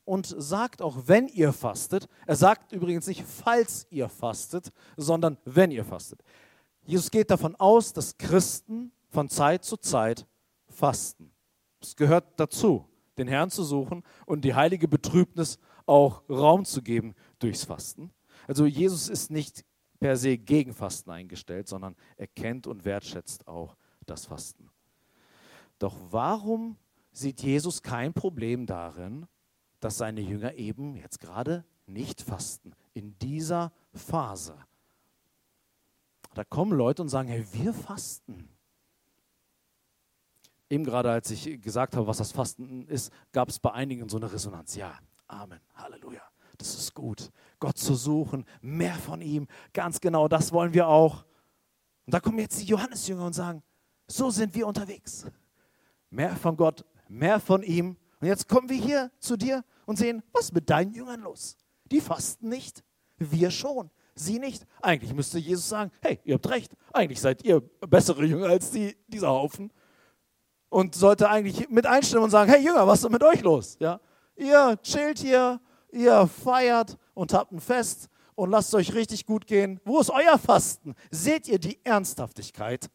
und 0.05 0.25
sagt 0.25 0.81
auch, 0.81 1.03
wenn 1.05 1.27
ihr 1.27 1.53
fastet, 1.53 2.09
er 2.25 2.35
sagt 2.35 2.71
übrigens 2.71 3.05
nicht, 3.05 3.23
falls 3.23 3.85
ihr 3.91 4.09
fastet, 4.09 4.71
sondern 4.95 5.37
wenn 5.45 5.69
ihr 5.69 5.85
fastet. 5.85 6.23
Jesus 6.83 7.11
geht 7.11 7.29
davon 7.29 7.55
aus, 7.55 7.93
dass 7.93 8.17
Christen 8.17 8.91
von 9.09 9.29
Zeit 9.29 9.63
zu 9.63 9.77
Zeit 9.77 10.25
fasten. 10.67 11.31
Es 11.79 11.95
gehört 11.95 12.39
dazu, 12.39 12.85
den 13.19 13.27
Herrn 13.27 13.51
zu 13.51 13.63
suchen 13.63 14.03
und 14.25 14.43
die 14.43 14.55
heilige 14.55 14.87
Betrübnis 14.87 15.59
auch 15.85 16.27
Raum 16.27 16.65
zu 16.65 16.81
geben 16.81 17.13
durchs 17.37 17.65
Fasten. 17.65 18.11
Also 18.47 18.65
Jesus 18.65 19.09
ist 19.09 19.29
nicht 19.29 19.63
per 19.99 20.17
se 20.17 20.39
gegen 20.39 20.73
Fasten 20.73 21.11
eingestellt, 21.11 21.67
sondern 21.67 21.95
er 22.15 22.27
kennt 22.27 22.65
und 22.65 22.83
wertschätzt 22.83 23.47
auch 23.47 23.75
das 24.07 24.25
Fasten. 24.25 24.71
Doch 25.77 25.95
warum 26.09 26.77
sieht 27.17 27.41
Jesus 27.41 27.81
kein 27.81 28.13
Problem 28.13 28.65
darin, 28.65 29.27
dass 29.79 29.97
seine 29.97 30.21
Jünger 30.21 30.55
eben 30.55 30.95
jetzt 30.95 31.19
gerade 31.19 31.65
nicht 31.85 32.21
fasten, 32.21 32.73
in 32.93 33.17
dieser 33.19 33.71
Phase? 33.93 34.55
Da 36.33 36.43
kommen 36.43 36.71
Leute 36.71 37.01
und 37.01 37.09
sagen, 37.09 37.29
hey, 37.29 37.45
wir 37.53 37.73
fasten. 37.73 38.49
Eben 40.69 40.83
gerade, 40.83 41.09
als 41.11 41.31
ich 41.31 41.61
gesagt 41.61 41.95
habe, 41.95 42.07
was 42.07 42.17
das 42.17 42.31
Fasten 42.31 42.87
ist, 42.87 43.11
gab 43.31 43.49
es 43.49 43.59
bei 43.59 43.71
einigen 43.71 44.09
so 44.09 44.17
eine 44.17 44.31
Resonanz. 44.31 44.75
Ja, 44.75 44.99
Amen, 45.27 45.59
Halleluja, 45.75 46.21
das 46.57 46.75
ist 46.75 46.93
gut. 46.93 47.31
Gott 47.59 47.77
zu 47.77 47.95
suchen, 47.95 48.45
mehr 48.61 48.95
von 48.95 49.21
ihm, 49.21 49.47
ganz 49.73 49.99
genau, 49.99 50.27
das 50.27 50.51
wollen 50.51 50.73
wir 50.73 50.87
auch. 50.87 51.25
Und 52.05 52.13
da 52.13 52.19
kommen 52.19 52.39
jetzt 52.39 52.61
die 52.61 52.65
Johannesjünger 52.65 53.25
und 53.25 53.33
sagen, 53.33 53.63
so 54.07 54.29
sind 54.29 54.55
wir 54.55 54.67
unterwegs. 54.67 55.25
Mehr 56.09 56.35
von 56.35 56.55
Gott, 56.55 56.85
mehr 57.09 57.39
von 57.39 57.63
ihm. 57.63 57.97
Und 58.19 58.27
jetzt 58.27 58.47
kommen 58.47 58.69
wir 58.69 58.77
hier 58.77 59.11
zu 59.19 59.37
dir 59.37 59.63
und 59.85 59.97
sehen, 59.97 60.23
was 60.33 60.45
ist 60.45 60.53
mit 60.53 60.69
deinen 60.69 60.93
Jüngern 60.93 61.21
los? 61.21 61.57
Die 61.85 62.01
fasten 62.01 62.49
nicht, 62.49 62.83
wir 63.17 63.51
schon, 63.51 63.89
sie 64.15 64.39
nicht. 64.39 64.65
Eigentlich 64.81 65.13
müsste 65.13 65.39
Jesus 65.39 65.69
sagen, 65.69 65.91
hey, 66.01 66.19
ihr 66.23 66.35
habt 66.35 66.49
recht, 66.49 66.73
eigentlich 66.93 67.21
seid 67.21 67.43
ihr 67.43 67.61
bessere 67.61 68.25
Jünger 68.25 68.47
als 68.47 68.71
die, 68.71 68.95
dieser 69.07 69.29
Haufen. 69.29 69.71
Und 70.69 70.95
sollte 70.95 71.29
eigentlich 71.29 71.69
mit 71.69 71.85
einstimmen 71.85 72.25
und 72.25 72.29
sagen, 72.29 72.51
hey 72.51 72.61
Jünger, 72.61 72.85
was 72.85 73.03
ist 73.03 73.09
mit 73.09 73.23
euch 73.23 73.41
los? 73.41 73.77
Ja? 73.79 74.01
Ihr 74.35 74.77
chillt 74.83 75.19
hier, 75.19 75.61
ihr 75.91 76.27
feiert 76.27 76.97
und 77.13 77.33
habt 77.33 77.51
ein 77.53 77.61
Fest 77.61 78.09
und 78.35 78.51
lasst 78.51 78.75
euch 78.75 78.93
richtig 78.93 79.25
gut 79.25 79.47
gehen. 79.47 79.79
Wo 79.85 79.99
ist 79.99 80.09
euer 80.09 80.37
Fasten? 80.37 80.93
Seht 81.09 81.47
ihr 81.47 81.57
die 81.57 81.79
Ernsthaftigkeit? 81.83 82.89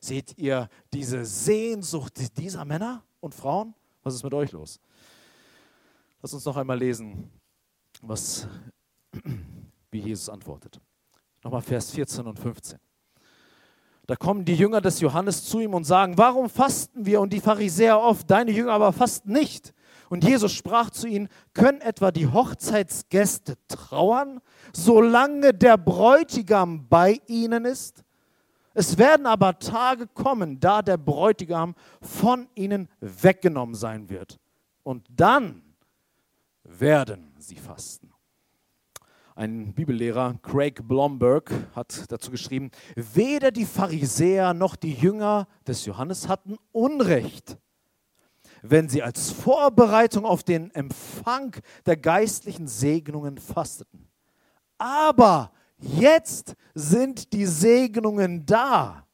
Seht 0.00 0.38
ihr 0.38 0.68
diese 0.92 1.24
Sehnsucht 1.24 2.38
dieser 2.38 2.64
Männer 2.64 3.04
und 3.26 3.34
Frauen? 3.34 3.74
Was 4.02 4.14
ist 4.14 4.24
mit 4.24 4.32
euch 4.32 4.52
los? 4.52 4.80
Lass 6.22 6.32
uns 6.32 6.44
noch 6.44 6.56
einmal 6.56 6.78
lesen, 6.78 7.30
was, 8.00 8.48
wie 9.90 9.98
Jesus 9.98 10.28
antwortet. 10.28 10.80
Nochmal 11.42 11.60
Vers 11.60 11.90
14 11.90 12.26
und 12.26 12.38
15. 12.38 12.78
Da 14.06 14.14
kommen 14.14 14.44
die 14.44 14.54
Jünger 14.54 14.80
des 14.80 15.00
Johannes 15.00 15.44
zu 15.44 15.58
ihm 15.58 15.74
und 15.74 15.84
sagen, 15.84 16.16
warum 16.16 16.48
fasten 16.48 17.04
wir 17.04 17.20
und 17.20 17.32
die 17.32 17.40
Pharisäer 17.40 18.00
oft, 18.00 18.30
deine 18.30 18.52
Jünger 18.52 18.72
aber 18.72 18.92
fasten 18.92 19.32
nicht? 19.32 19.74
Und 20.08 20.22
Jesus 20.22 20.52
sprach 20.52 20.90
zu 20.90 21.08
ihnen, 21.08 21.28
können 21.52 21.80
etwa 21.80 22.12
die 22.12 22.28
Hochzeitsgäste 22.28 23.56
trauern, 23.66 24.40
solange 24.72 25.52
der 25.52 25.76
Bräutigam 25.76 26.88
bei 26.88 27.20
ihnen 27.26 27.64
ist? 27.64 28.04
Es 28.78 28.98
werden 28.98 29.24
aber 29.24 29.58
Tage 29.58 30.06
kommen, 30.06 30.60
da 30.60 30.82
der 30.82 30.98
Bräutigam 30.98 31.74
von 32.02 32.46
ihnen 32.54 32.90
weggenommen 33.00 33.74
sein 33.74 34.10
wird. 34.10 34.38
Und 34.82 35.06
dann 35.08 35.62
werden 36.62 37.32
sie 37.38 37.56
fasten. 37.56 38.12
Ein 39.34 39.72
Bibellehrer, 39.72 40.34
Craig 40.42 40.86
Blomberg, 40.86 41.50
hat 41.74 42.04
dazu 42.12 42.30
geschrieben, 42.30 42.70
weder 42.96 43.50
die 43.50 43.64
Pharisäer 43.64 44.52
noch 44.52 44.76
die 44.76 44.92
Jünger 44.92 45.48
des 45.66 45.86
Johannes 45.86 46.28
hatten 46.28 46.58
Unrecht 46.72 47.56
wenn 48.62 48.88
sie 48.88 49.00
als 49.00 49.30
Vorbereitung 49.30 50.24
auf 50.24 50.42
den 50.42 50.74
Empfang 50.74 51.54
der 51.84 51.96
geistlichen 51.96 52.66
Segnungen 52.66 53.38
fasteten. 53.38 54.08
Aber 54.76 55.52
jetzt 55.78 56.54
sind 56.74 57.32
die 57.32 57.46
Segnungen 57.46 58.46
da. 58.46 59.06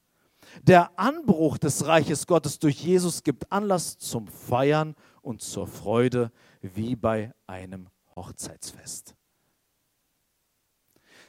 Der 0.62 0.98
Anbruch 0.98 1.58
des 1.58 1.86
Reiches 1.86 2.26
Gottes 2.26 2.58
durch 2.58 2.82
Jesus 2.82 3.22
gibt 3.22 3.50
Anlass 3.50 3.96
zum 3.98 4.28
Feiern 4.28 4.94
und 5.22 5.40
zur 5.40 5.66
Freude 5.66 6.30
wie 6.60 6.94
bei 6.94 7.32
einem 7.46 7.88
Hochzeitsfest. 8.14 9.14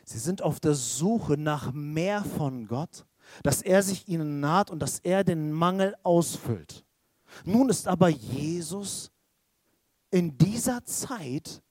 Sie 0.05 0.19
sind 0.19 0.41
auf 0.41 0.59
der 0.59 0.73
Suche 0.73 1.37
nach 1.37 1.71
mehr 1.71 2.23
von 2.23 2.67
Gott, 2.67 3.05
dass 3.41 3.61
er 3.61 3.81
sich 3.81 4.07
ihnen 4.07 4.41
naht 4.41 4.69
und 4.69 4.79
dass 4.79 4.99
er 4.99 5.23
den 5.23 5.51
Mangel 5.51 5.95
ausfüllt. 6.03 6.85
Nun 7.45 7.69
ist 7.69 7.87
aber 7.87 8.09
Jesus 8.09 9.11
in 10.11 10.37
dieser 10.37 10.83
Zeit 10.85 11.63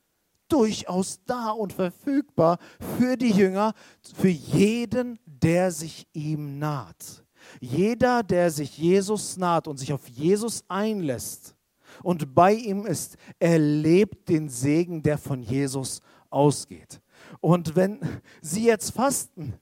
durchaus 0.53 1.21
da 1.25 1.51
und 1.51 1.73
verfügbar 1.73 2.59
für 2.99 3.17
die 3.17 3.31
Jünger, 3.31 3.75
für 4.15 4.29
jeden, 4.29 5.19
der 5.27 5.71
sich 5.71 6.07
ihm 6.12 6.59
naht. 6.59 7.25
Jeder, 7.61 8.23
der 8.23 8.51
sich 8.51 8.79
Jesus 8.79 9.37
naht 9.37 9.67
und 9.67 9.79
sich 9.79 9.93
auf 9.93 10.09
Jesus 10.09 10.65
einlässt 10.69 11.57
und 12.03 12.35
bei 12.35 12.55
ihm 12.55 12.87
ist, 12.87 13.17
erlebt 13.38 14.29
den 14.29 14.49
Segen, 14.49 15.03
der 15.03 15.19
von 15.19 15.43
Jesus 15.43 16.01
ausgeht. 16.31 17.01
Und 17.41 17.77
wenn 17.77 18.01
Sie 18.41 18.67
jetzt 18.67 18.91
fasten, 18.91 19.55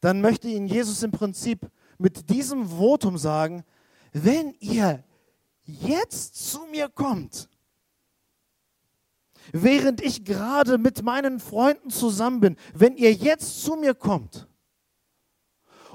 dann 0.00 0.20
möchte 0.20 0.48
Ihnen 0.48 0.66
Jesus 0.66 1.02
im 1.02 1.10
Prinzip 1.12 1.70
mit 1.98 2.28
diesem 2.30 2.66
Votum 2.66 3.16
sagen, 3.16 3.64
wenn 4.12 4.54
ihr 4.60 5.02
jetzt 5.64 6.50
zu 6.50 6.66
mir 6.70 6.88
kommt, 6.88 7.48
während 9.52 10.00
ich 10.00 10.24
gerade 10.24 10.78
mit 10.78 11.02
meinen 11.02 11.40
Freunden 11.40 11.90
zusammen 11.90 12.40
bin, 12.40 12.56
wenn 12.74 12.96
ihr 12.96 13.12
jetzt 13.12 13.62
zu 13.62 13.76
mir 13.76 13.94
kommt 13.94 14.48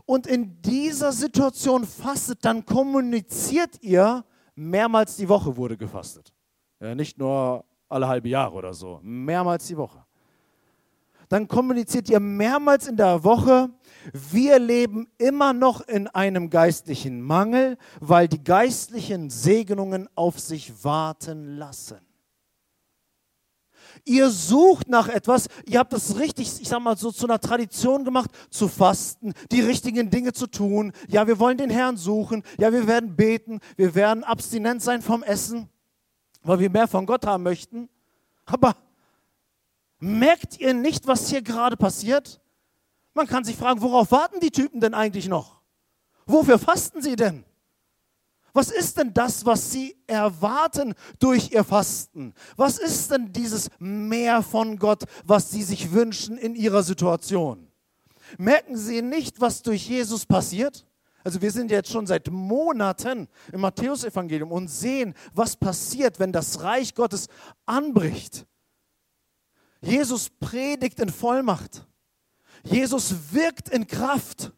und 0.06 0.26
in 0.26 0.62
dieser 0.62 1.12
Situation 1.12 1.86
fastet, 1.86 2.44
dann 2.44 2.66
kommuniziert 2.66 3.82
ihr, 3.82 4.24
mehrmals 4.56 5.18
die 5.18 5.30
Woche 5.30 5.56
wurde 5.56 5.78
gefastet. 5.78 6.34
Ja, 6.80 6.96
nicht 6.96 7.18
nur 7.18 7.66
alle 7.90 8.08
halbe 8.08 8.30
Jahre 8.30 8.56
oder 8.56 8.74
so, 8.74 9.00
mehrmals 9.04 9.68
die 9.68 9.78
Woche. 9.78 10.04
Dann 11.30 11.48
kommuniziert 11.48 12.10
ihr 12.10 12.22
mehrmals 12.22 12.88
in 12.88 12.96
der 12.96 13.24
Woche, 13.24 13.70
wir 14.14 14.60
leben 14.60 15.08
immer 15.18 15.52
noch 15.52 15.82
in 15.82 16.08
einem 16.08 16.50
geistlichen 16.50 17.22
Mangel, 17.22 17.78
weil 18.00 18.30
die 18.30 18.42
geistlichen 18.42 19.30
Segnungen 19.30 20.08
auf 20.16 20.40
sich 20.40 20.86
warten 20.86 21.58
lassen. 21.58 22.07
Ihr 24.08 24.30
sucht 24.30 24.88
nach 24.88 25.10
etwas, 25.10 25.48
ihr 25.66 25.80
habt 25.80 25.92
das 25.92 26.18
richtig, 26.18 26.62
ich 26.62 26.70
sag 26.70 26.80
mal, 26.80 26.96
so 26.96 27.12
zu 27.12 27.28
einer 27.28 27.42
Tradition 27.42 28.06
gemacht, 28.06 28.32
zu 28.50 28.70
fasten, 28.70 29.34
die 29.52 29.60
richtigen 29.60 30.10
Dinge 30.10 30.32
zu 30.32 30.48
tun. 30.48 30.94
Ja, 31.10 31.28
wir 31.28 31.40
wollen 31.40 31.58
den 31.58 31.70
Herrn 31.70 31.98
suchen. 31.98 32.44
Ja, 32.58 32.72
wir 32.72 32.88
werden 32.88 33.18
beten. 33.18 33.60
Wir 33.76 33.96
werden 33.96 34.24
abstinent 34.24 34.82
sein 34.82 35.02
vom 35.02 35.24
Essen, 35.24 35.68
weil 36.42 36.60
wir 36.60 36.70
mehr 36.70 36.88
von 36.88 37.06
Gott 37.06 37.26
haben 37.26 37.44
möchten. 37.44 37.90
Aber 38.46 38.78
merkt 40.00 40.58
ihr 40.58 40.74
nicht, 40.74 41.06
was 41.06 41.30
hier 41.30 41.42
gerade 41.42 41.76
passiert? 41.76 42.40
Man 43.14 43.28
kann 43.28 43.44
sich 43.44 43.58
fragen, 43.58 43.82
worauf 43.82 44.12
warten 44.12 44.40
die 44.40 44.52
Typen 44.52 44.80
denn 44.80 44.94
eigentlich 44.94 45.28
noch? 45.28 45.60
Wofür 46.26 46.58
fasten 46.58 47.02
sie 47.02 47.18
denn? 47.18 47.44
Was 48.54 48.72
ist 48.72 48.98
denn 48.98 49.14
das, 49.14 49.46
was 49.46 49.72
sie 49.72 49.96
erwarten 50.08 50.96
durch 51.20 51.52
ihr 51.52 51.64
Fasten? 51.64 52.34
Was 52.56 52.78
ist 52.80 53.12
denn 53.12 53.32
dieses 53.32 53.70
Mehr 53.80 54.42
von 54.42 54.78
Gott, 54.78 55.04
was 55.26 55.52
sie 55.52 55.64
sich 55.64 55.92
wünschen 55.92 56.38
in 56.38 56.56
ihrer 56.56 56.84
Situation? 56.84 57.68
Merken 58.38 58.76
sie 58.78 59.02
nicht, 59.02 59.40
was 59.40 59.62
durch 59.62 59.88
Jesus 59.88 60.26
passiert? 60.26 60.86
Also 61.24 61.42
wir 61.42 61.52
sind 61.52 61.72
jetzt 61.72 61.92
schon 61.92 62.08
seit 62.08 62.32
Monaten 62.32 63.28
im 63.52 63.62
Matthäusevangelium 63.62 64.52
und 64.52 64.70
sehen, 64.70 65.14
was 65.34 65.58
passiert, 65.58 66.20
wenn 66.20 66.32
das 66.32 66.62
Reich 66.62 66.96
Gottes 66.96 67.28
anbricht. 67.66 68.46
Jesus 69.82 70.30
predigt 70.30 71.00
in 71.00 71.10
Vollmacht. 71.10 71.86
Jesus 72.64 73.14
wirkt 73.32 73.70
in 73.70 73.88
Kraft. 73.88 74.54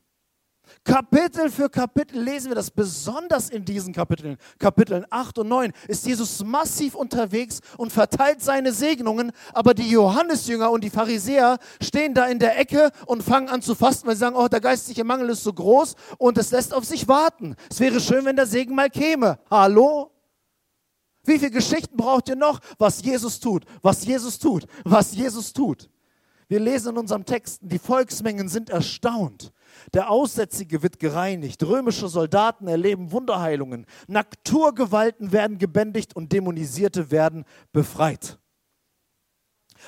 Kapitel 0.83 1.49
für 1.49 1.69
Kapitel 1.69 2.21
lesen 2.21 2.49
wir 2.49 2.55
das, 2.55 2.71
besonders 2.71 3.49
in 3.49 3.65
diesen 3.65 3.93
Kapiteln, 3.93 4.37
Kapiteln 4.57 5.05
8 5.09 5.39
und 5.39 5.49
9, 5.49 5.73
ist 5.87 6.05
Jesus 6.05 6.43
massiv 6.43 6.95
unterwegs 6.95 7.59
und 7.77 7.91
verteilt 7.91 8.41
seine 8.41 8.71
Segnungen, 8.71 9.31
aber 9.53 9.73
die 9.73 9.89
Johannesjünger 9.89 10.71
und 10.71 10.83
die 10.83 10.89
Pharisäer 10.89 11.57
stehen 11.81 12.13
da 12.13 12.25
in 12.27 12.39
der 12.39 12.57
Ecke 12.57 12.91
und 13.05 13.23
fangen 13.23 13.49
an 13.49 13.61
zu 13.61 13.75
fasten, 13.75 14.07
weil 14.07 14.15
sie 14.15 14.21
sagen, 14.21 14.35
oh, 14.35 14.47
der 14.47 14.61
geistliche 14.61 15.03
Mangel 15.03 15.29
ist 15.29 15.43
so 15.43 15.53
groß 15.53 15.95
und 16.17 16.37
es 16.37 16.51
lässt 16.51 16.73
auf 16.73 16.85
sich 16.85 17.07
warten. 17.07 17.55
Es 17.69 17.79
wäre 17.79 17.99
schön, 17.99 18.25
wenn 18.25 18.35
der 18.35 18.47
Segen 18.47 18.75
mal 18.75 18.89
käme. 18.89 19.39
Hallo? 19.49 20.11
Wie 21.23 21.37
viele 21.37 21.51
Geschichten 21.51 21.97
braucht 21.97 22.29
ihr 22.29 22.35
noch, 22.35 22.59
was 22.77 23.03
Jesus 23.03 23.39
tut, 23.39 23.63
was 23.81 24.05
Jesus 24.05 24.39
tut, 24.39 24.65
was 24.83 25.13
Jesus 25.13 25.53
tut? 25.53 25.89
Wir 26.47 26.59
lesen 26.59 26.89
in 26.89 26.97
unserem 26.97 27.25
Text, 27.25 27.59
die 27.61 27.77
Volksmengen 27.77 28.49
sind 28.49 28.71
erstaunt. 28.71 29.51
Der 29.93 30.09
Aussätzige 30.09 30.83
wird 30.83 30.99
gereinigt, 30.99 31.63
römische 31.63 32.07
Soldaten 32.07 32.67
erleben 32.67 33.11
Wunderheilungen, 33.11 33.85
Naturgewalten 34.07 35.31
werden 35.31 35.57
gebändigt 35.57 36.15
und 36.15 36.31
Dämonisierte 36.31 37.11
werden 37.11 37.45
befreit. 37.71 38.39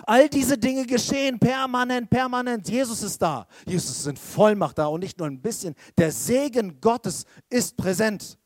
All 0.05 0.29
diese 0.29 0.57
Dinge 0.57 0.85
geschehen 0.85 1.37
permanent, 1.37 2.09
permanent. 2.09 2.69
Jesus 2.69 3.03
ist 3.03 3.21
da. 3.21 3.47
Jesus 3.65 3.99
ist 3.99 4.07
in 4.07 4.15
Vollmacht 4.15 4.77
da 4.77 4.87
und 4.87 5.01
nicht 5.01 5.17
nur 5.17 5.27
ein 5.27 5.41
bisschen. 5.41 5.75
Der 5.97 6.11
Segen 6.11 6.79
Gottes 6.79 7.25
ist 7.49 7.75
präsent. 7.75 8.37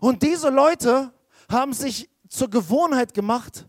Und 0.00 0.22
diese 0.22 0.48
Leute 0.48 1.12
haben 1.50 1.72
sich 1.72 2.08
zur 2.28 2.48
Gewohnheit 2.48 3.14
gemacht, 3.14 3.68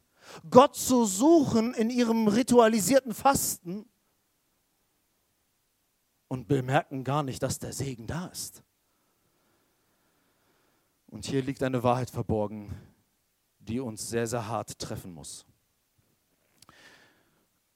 Gott 0.50 0.76
zu 0.76 1.06
suchen 1.06 1.74
in 1.74 1.90
ihrem 1.90 2.28
ritualisierten 2.28 3.14
Fasten 3.14 3.86
und 6.30 6.48
bemerken 6.48 7.04
gar 7.04 7.24
nicht, 7.24 7.44
dass 7.44 7.60
der 7.60 7.74
Segen 7.74 8.08
da 8.08 8.28
ist. 8.28 8.64
Und 11.08 11.26
hier 11.26 11.42
liegt 11.42 11.62
eine 11.64 11.84
Wahrheit 11.84 12.10
verborgen, 12.10 12.72
die 13.60 13.80
uns 13.80 14.08
sehr, 14.08 14.28
sehr 14.28 14.48
hart 14.48 14.80
treffen 14.80 15.12
muss. 15.12 15.46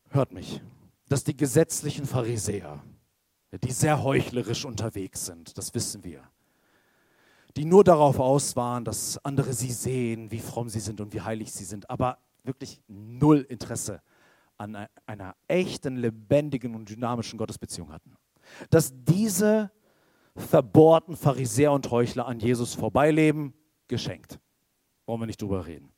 Hört 0.10 0.32
mich, 0.32 0.62
dass 1.10 1.24
die 1.24 1.36
gesetzlichen 1.36 2.06
Pharisäer, 2.06 2.82
die 3.52 3.72
sehr 3.72 4.04
heuchlerisch 4.04 4.66
unterwegs 4.66 5.26
sind, 5.26 5.58
das 5.58 5.74
wissen 5.74 6.04
wir, 6.04 6.24
die 7.58 7.66
nur 7.66 7.84
darauf 7.84 8.20
aus 8.20 8.56
waren, 8.56 8.86
dass 8.86 9.24
andere 9.26 9.54
sie 9.54 9.72
sehen, 9.72 10.30
wie 10.32 10.40
fromm 10.40 10.70
sie 10.70 10.80
sind 10.80 11.02
und 11.02 11.14
wie 11.14 11.22
heilig 11.22 11.52
sie 11.52 11.66
sind, 11.66 11.90
aber 11.90 12.20
wirklich 12.44 12.82
null 12.88 13.42
Interesse 13.50 14.02
an 14.58 14.88
einer 15.08 15.36
echten, 15.48 15.98
lebendigen 15.98 16.76
und 16.76 16.88
dynamischen 16.90 17.40
Gottesbeziehung 17.40 17.92
hatten. 17.92 18.16
Dass 18.70 18.94
diese 19.04 19.72
verbohrten 20.36 21.16
Pharisäer 21.16 21.72
und 21.72 21.90
Heuchler 21.92 22.26
an 22.28 22.40
Jesus 22.40 22.74
vorbeileben, 22.74 23.54
geschenkt. 23.88 24.40
Wollen 25.06 25.22
wir 25.22 25.28
nicht 25.28 25.42
drüber 25.42 25.66
reden. 25.66 25.92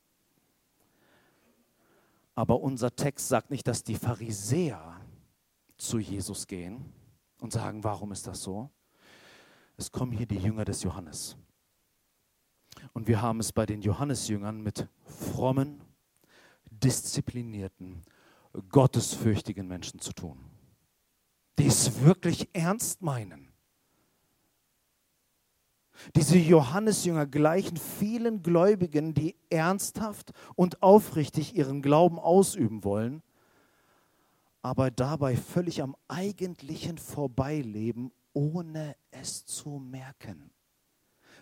Aber 2.33 2.59
unser 2.59 2.95
Text 2.95 3.29
sagt 3.29 3.49
nicht, 3.49 3.65
dass 3.67 3.83
die 3.83 3.95
Pharisäer 3.95 4.99
zu 5.77 5.99
Jesus 5.99 6.47
gehen 6.47 6.93
und 7.39 7.53
sagen, 7.53 7.83
warum 7.83 8.11
ist 8.11 8.27
das 8.27 8.41
so? 8.41 8.69
Es 9.77 9.91
kommen 9.91 10.11
hier 10.11 10.25
die 10.25 10.37
Jünger 10.37 10.65
des 10.65 10.83
Johannes. 10.83 11.37
Und 12.93 13.07
wir 13.07 13.21
haben 13.21 13.39
es 13.39 13.51
bei 13.51 13.65
den 13.65 13.81
Johannesjüngern 13.81 14.61
mit 14.61 14.87
frommen, 15.03 15.81
disziplinierten, 16.69 18.01
gottesfürchtigen 18.69 19.67
Menschen 19.67 19.99
zu 19.99 20.13
tun, 20.13 20.37
die 21.57 21.67
es 21.67 22.01
wirklich 22.01 22.49
ernst 22.53 23.01
meinen. 23.01 23.51
Diese 26.15 26.37
Johannesjünger 26.37 27.25
gleichen 27.25 27.77
vielen 27.77 28.43
Gläubigen, 28.43 29.13
die 29.13 29.35
ernsthaft 29.49 30.33
und 30.55 30.83
aufrichtig 30.83 31.55
ihren 31.55 31.81
Glauben 31.81 32.19
ausüben 32.19 32.83
wollen, 32.83 33.23
aber 34.61 34.91
dabei 34.91 35.37
völlig 35.37 35.81
am 35.81 35.95
eigentlichen 36.07 36.97
vorbeileben, 36.97 38.11
ohne 38.33 38.95
es 39.11 39.45
zu 39.45 39.69
merken. 39.79 40.51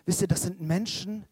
Wisst 0.04 0.20
ihr, 0.20 0.28
das 0.28 0.42
sind 0.42 0.60
Menschen, 0.60 1.26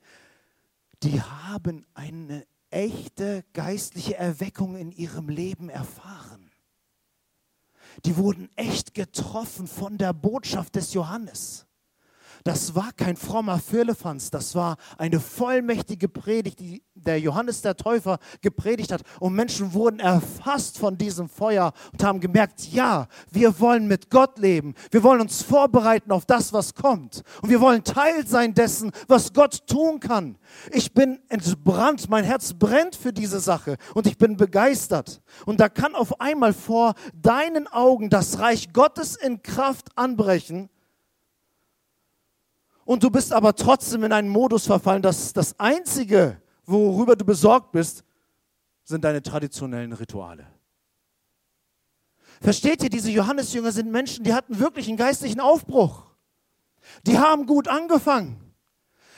die 1.03 1.21
haben 1.21 1.85
eine 1.95 2.47
echte 2.71 3.45
geistliche 3.53 4.17
Erweckung 4.17 4.77
in 4.77 4.91
ihrem 4.91 5.29
Leben 5.29 5.69
erfahren. 5.69 6.32
Die 8.05 8.17
wurden 8.17 8.49
echt 8.57 8.95
getroffen 8.95 9.67
von 9.67 9.99
der 9.99 10.13
Botschaft 10.13 10.77
des 10.77 10.93
Johannes. 10.95 11.67
Das 12.45 12.75
war 12.75 12.91
kein 12.93 13.17
frommer 13.17 13.59
Firlefanz, 13.59 14.31
das 14.31 14.55
war 14.55 14.77
eine 14.99 15.21
vollmächtige 15.21 16.09
Predigt, 16.09 16.61
die 16.61 16.83
der 16.95 17.21
Johannes 17.21 17.63
der 17.63 17.77
Täufer 17.77 18.19
gepredigt 18.41 18.93
hat. 18.93 19.03
Und 19.21 19.35
Menschen 19.35 19.73
wurden 19.73 20.01
erfasst 20.01 20.79
von 20.79 20.99
diesem 20.99 21.29
Feuer 21.29 21.73
und 21.93 22.03
haben 22.03 22.21
gemerkt, 22.21 22.67
ja, 22.73 23.09
wir 23.31 23.59
wollen 23.61 23.87
mit 23.87 24.11
Gott 24.11 24.39
leben. 24.39 24.75
Wir 24.91 25.03
wollen 25.03 25.21
uns 25.21 25.43
vorbereiten 25.43 26.13
auf 26.13 26.27
das, 26.27 26.53
was 26.53 26.75
kommt. 26.75 27.23
Und 27.43 27.51
wir 27.51 27.61
wollen 27.61 27.85
Teil 27.85 28.27
sein 28.27 28.55
dessen, 28.55 28.93
was 29.09 29.33
Gott 29.33 29.67
tun 29.67 30.01
kann. 30.01 30.37
Ich 30.71 30.93
bin 30.93 31.21
entbrannt, 31.29 32.09
mein 32.09 32.25
Herz 32.25 32.53
brennt 32.55 32.97
für 32.97 33.13
diese 33.13 33.41
Sache 33.41 33.77
und 33.95 34.07
ich 34.07 34.19
bin 34.19 34.37
begeistert. 34.37 35.23
Und 35.47 35.61
da 35.61 35.69
kann 35.69 35.95
auf 35.95 36.21
einmal 36.21 36.53
vor 36.53 36.95
deinen 37.15 37.67
Augen 37.67 38.11
das 38.11 38.39
Reich 38.39 38.73
Gottes 38.73 39.17
in 39.17 39.43
Kraft 39.43 39.97
anbrechen 39.97 40.69
und 42.85 43.03
du 43.03 43.11
bist 43.11 43.33
aber 43.33 43.55
trotzdem 43.55 44.05
in 44.05 44.13
einen 44.13 44.29
Modus 44.29 44.67
verfallen, 44.67 45.03
dass 45.03 45.33
das 45.33 45.59
Einzige, 45.59 46.41
worüber 46.65 47.17
du 47.17 47.25
besorgt 47.25 47.73
bist, 47.73 48.05
sind 48.85 49.05
deine 49.05 49.23
traditionellen 49.23 49.93
Rituale. 49.93 50.47
Versteht 52.41 52.83
ihr, 52.83 52.91
diese 52.91 53.11
Johannesjünger 53.11 53.71
sind 53.71 53.91
Menschen, 53.91 54.25
die 54.25 54.35
hatten 54.35 54.59
wirklich 54.59 54.89
einen 54.89 54.97
geistlichen 54.97 55.41
Aufbruch. 55.41 56.07
Die 57.07 57.19
haben 57.19 57.47
gut 57.47 57.69
angefangen. 57.69 58.53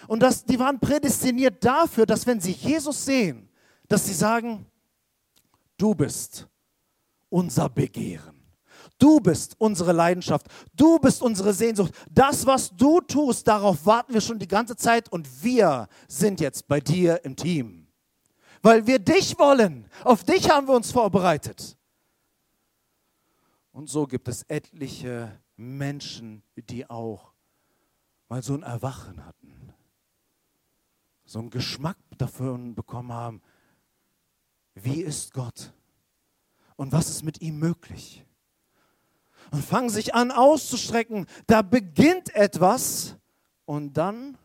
Und 0.07 0.22
das, 0.22 0.44
die 0.44 0.59
waren 0.59 0.79
prädestiniert 0.79 1.64
dafür, 1.64 2.05
dass 2.05 2.27
wenn 2.27 2.40
sie 2.40 2.53
Jesus 2.53 3.07
sehen, 3.07 3.48
dass 3.88 4.07
sie 4.07 4.12
sagen, 4.12 4.66
du 5.79 5.94
bist 5.94 6.46
unser 7.31 7.70
Begehren. 7.70 8.34
Du 8.99 9.21
bist 9.21 9.57
unsere 9.59 9.93
Leidenschaft. 9.93 10.47
Du 10.75 10.99
bist 10.99 11.23
unsere 11.23 11.53
Sehnsucht. 11.53 11.93
Das, 12.11 12.47
was 12.47 12.71
du 12.71 13.01
tust, 13.01 13.47
darauf 13.49 13.85
warten 13.87 14.15
wir 14.15 14.21
schon 14.21 14.39
die 14.39 14.49
ganze 14.49 14.77
Zeit 14.77 15.11
und 15.11 15.43
wir 15.43 15.89
sind 16.09 16.41
jetzt 16.41 16.69
bei 16.69 16.81
dir 16.81 17.25
im 17.25 17.37
Team. 17.37 17.89
Weil 18.63 18.87
wir 18.87 18.99
dich 18.99 19.39
wollen. 19.39 19.89
Auf 20.05 20.25
dich 20.25 20.49
haben 20.49 20.69
wir 20.69 20.75
uns 20.75 20.91
vorbereitet. 20.93 21.77
Und 23.73 23.91
so 23.91 24.07
gibt 24.07 24.29
es 24.29 24.45
etliche 24.45 25.41
Menschen, 25.57 26.43
die 26.57 26.89
auch 26.89 27.33
mal 28.29 28.43
so 28.43 28.55
ein 28.55 28.63
Erwachen 28.63 29.25
hatten. 29.27 29.73
So 31.25 31.41
einen 31.41 31.51
Geschmack 31.51 31.97
dafür 32.17 32.57
bekommen 32.57 33.13
haben, 33.13 33.43
wie 34.75 35.03
ist 35.03 35.33
Gott? 35.33 35.73
Und 36.77 36.93
was 36.93 37.09
ist 37.09 37.23
mit 37.23 37.41
ihm 37.41 37.59
möglich? 37.59 38.25
Und 39.51 39.65
fangen 39.65 39.91
sich 39.91 40.15
an 40.15 40.31
auszustrecken. 40.31 41.27
Da 41.47 41.63
beginnt 41.63 42.35
etwas 42.35 43.17
und 43.65 43.95
dann 43.95 44.37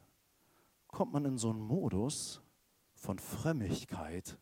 kommt 0.87 1.13
man 1.13 1.25
in 1.25 1.37
so 1.37 1.49
einen 1.49 1.61
Modus 1.61 2.41
von 2.95 3.19
Frömmigkeit, 3.19 4.37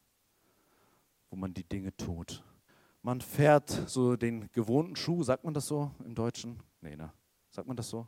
wo 1.30 1.36
man 1.36 1.54
die 1.54 1.64
Dinge 1.64 1.96
tut. 1.96 2.44
Man 3.02 3.22
fährt 3.22 3.70
so 3.88 4.16
den 4.16 4.52
gewohnten 4.52 4.96
Schuh, 4.96 5.24
sagt 5.24 5.44
man 5.44 5.54
das 5.54 5.68
so 5.68 5.92
im 6.04 6.16
Deutschen? 6.16 6.60
Nee, 6.82 6.96
ne? 6.96 7.12
Sagt 7.50 7.68
man 7.68 7.78
das 7.78 7.90
so? 7.90 8.08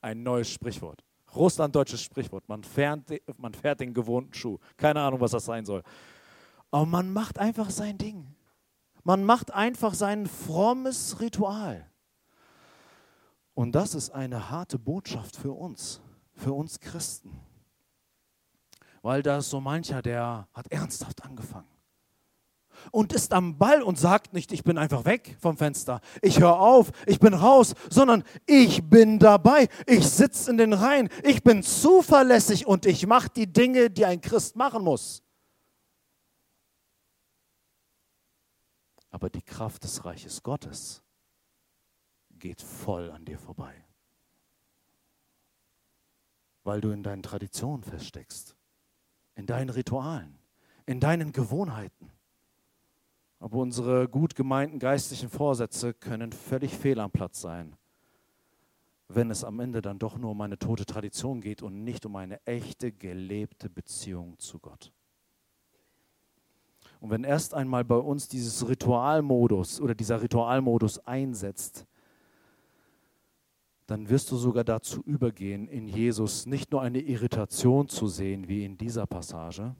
Ein 0.00 0.22
neues 0.22 0.48
Sprichwort. 0.50 1.04
Russlanddeutsches 1.34 2.02
Sprichwort. 2.02 2.48
Man 2.48 2.64
fährt, 2.64 3.00
man 3.38 3.54
fährt 3.54 3.80
den 3.80 3.94
gewohnten 3.94 4.34
Schuh. 4.34 4.58
Keine 4.76 5.00
Ahnung, 5.00 5.20
was 5.20 5.32
das 5.32 5.44
sein 5.44 5.64
soll. 5.64 5.82
Aber 6.70 6.86
man 6.86 7.12
macht 7.12 7.38
einfach 7.38 7.70
sein 7.70 7.98
Ding. 7.98 8.26
Man 9.04 9.24
macht 9.24 9.52
einfach 9.52 9.94
sein 9.94 10.26
frommes 10.26 11.20
Ritual. 11.20 11.86
Und 13.54 13.72
das 13.72 13.94
ist 13.94 14.10
eine 14.10 14.50
harte 14.50 14.78
Botschaft 14.78 15.36
für 15.36 15.52
uns, 15.52 16.00
für 16.34 16.52
uns 16.52 16.80
Christen. 16.80 17.40
Weil 19.02 19.22
da 19.22 19.38
ist 19.38 19.50
so 19.50 19.60
mancher, 19.60 20.02
der 20.02 20.48
hat 20.52 20.70
ernsthaft 20.70 21.24
angefangen 21.24 21.68
und 22.90 23.12
ist 23.12 23.32
am 23.32 23.58
Ball 23.58 23.82
und 23.82 23.98
sagt 23.98 24.32
nicht, 24.32 24.52
ich 24.52 24.64
bin 24.64 24.78
einfach 24.78 25.04
weg 25.04 25.36
vom 25.40 25.56
Fenster, 25.56 26.00
ich 26.22 26.40
höre 26.40 26.60
auf, 26.60 26.90
ich 27.06 27.20
bin 27.20 27.34
raus, 27.34 27.74
sondern 27.88 28.24
ich 28.46 28.88
bin 28.88 29.18
dabei, 29.18 29.68
ich 29.86 30.08
sitze 30.08 30.50
in 30.50 30.56
den 30.56 30.72
Reihen, 30.72 31.08
ich 31.22 31.42
bin 31.42 31.62
zuverlässig 31.62 32.66
und 32.66 32.86
ich 32.86 33.06
mache 33.06 33.28
die 33.34 33.52
Dinge, 33.52 33.90
die 33.90 34.04
ein 34.04 34.20
Christ 34.20 34.56
machen 34.56 34.82
muss. 34.82 35.22
Aber 39.10 39.28
die 39.28 39.42
Kraft 39.42 39.84
des 39.84 40.04
Reiches 40.04 40.42
Gottes 40.42 41.02
geht 42.38 42.62
voll 42.62 43.10
an 43.10 43.24
dir 43.24 43.38
vorbei. 43.38 43.74
Weil 46.64 46.80
du 46.80 46.90
in 46.90 47.02
deinen 47.02 47.22
Traditionen 47.22 47.82
feststeckst, 47.82 48.56
in 49.34 49.46
deinen 49.46 49.70
Ritualen, 49.70 50.38
in 50.86 51.00
deinen 51.00 51.32
Gewohnheiten. 51.32 52.10
Aber 53.38 53.58
unsere 53.58 54.08
gut 54.08 54.34
gemeinten 54.34 54.78
geistlichen 54.78 55.30
Vorsätze 55.30 55.94
können 55.94 56.32
völlig 56.32 56.76
fehl 56.76 57.00
am 57.00 57.10
Platz 57.10 57.40
sein, 57.40 57.76
wenn 59.08 59.30
es 59.30 59.44
am 59.44 59.58
Ende 59.60 59.82
dann 59.82 59.98
doch 59.98 60.18
nur 60.18 60.32
um 60.32 60.40
eine 60.40 60.58
tote 60.58 60.86
Tradition 60.86 61.40
geht 61.40 61.62
und 61.62 61.82
nicht 61.82 62.06
um 62.06 62.16
eine 62.16 62.44
echte, 62.46 62.92
gelebte 62.92 63.70
Beziehung 63.70 64.38
zu 64.38 64.58
Gott. 64.58 64.92
Und 67.00 67.10
wenn 67.10 67.24
erst 67.24 67.54
einmal 67.54 67.84
bei 67.84 67.96
uns 67.96 68.28
dieses 68.28 68.68
Ritualmodus 68.68 69.80
oder 69.80 69.94
dieser 69.94 70.20
Ritualmodus 70.20 70.98
einsetzt, 71.06 71.86
dann 73.86 74.08
wirst 74.08 74.30
du 74.30 74.36
sogar 74.36 74.64
dazu 74.64 75.02
übergehen, 75.02 75.66
in 75.66 75.88
Jesus 75.88 76.46
nicht 76.46 76.70
nur 76.70 76.82
eine 76.82 77.00
Irritation 77.00 77.88
zu 77.88 78.06
sehen, 78.06 78.46
wie 78.48 78.64
in 78.64 78.76
dieser 78.76 79.06
Passage, 79.06 79.74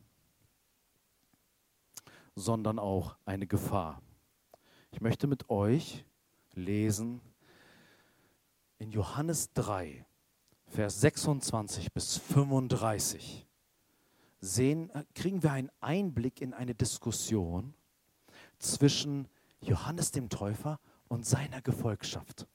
sondern 2.34 2.78
auch 2.78 3.16
eine 3.24 3.46
Gefahr. 3.46 4.02
Ich 4.90 5.00
möchte 5.00 5.26
mit 5.26 5.48
euch 5.50 6.04
lesen 6.54 7.20
in 8.78 8.90
Johannes 8.90 9.52
3, 9.52 10.04
Vers 10.66 11.00
26 11.02 11.92
bis 11.92 12.16
35 12.16 13.46
sehen, 14.40 14.90
äh, 14.90 15.04
kriegen 15.14 15.42
wir 15.42 15.52
einen 15.52 15.70
Einblick 15.80 16.40
in 16.40 16.54
eine 16.54 16.74
Diskussion 16.74 17.74
zwischen 18.58 19.28
Johannes 19.60 20.10
dem 20.10 20.28
Täufer 20.28 20.80
und 21.08 21.26
seiner 21.26 21.60
Gefolgschaft. 21.60 22.46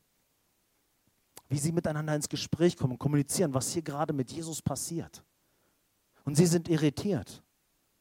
Wie 1.48 1.58
sie 1.58 1.71
miteinander 1.71 2.15
ins 2.15 2.30
Gespräch 2.30 2.76
kommen 2.76 2.98
kommunizieren, 2.98 3.54
was 3.54 3.71
hier 3.71 3.84
gerade 3.84 4.13
mit 4.13 4.32
Jesus 4.32 4.62
passiert. 4.62 5.24
Und 6.24 6.36
sie 6.36 6.48
sind 6.48 6.67
irritiert 6.69 7.43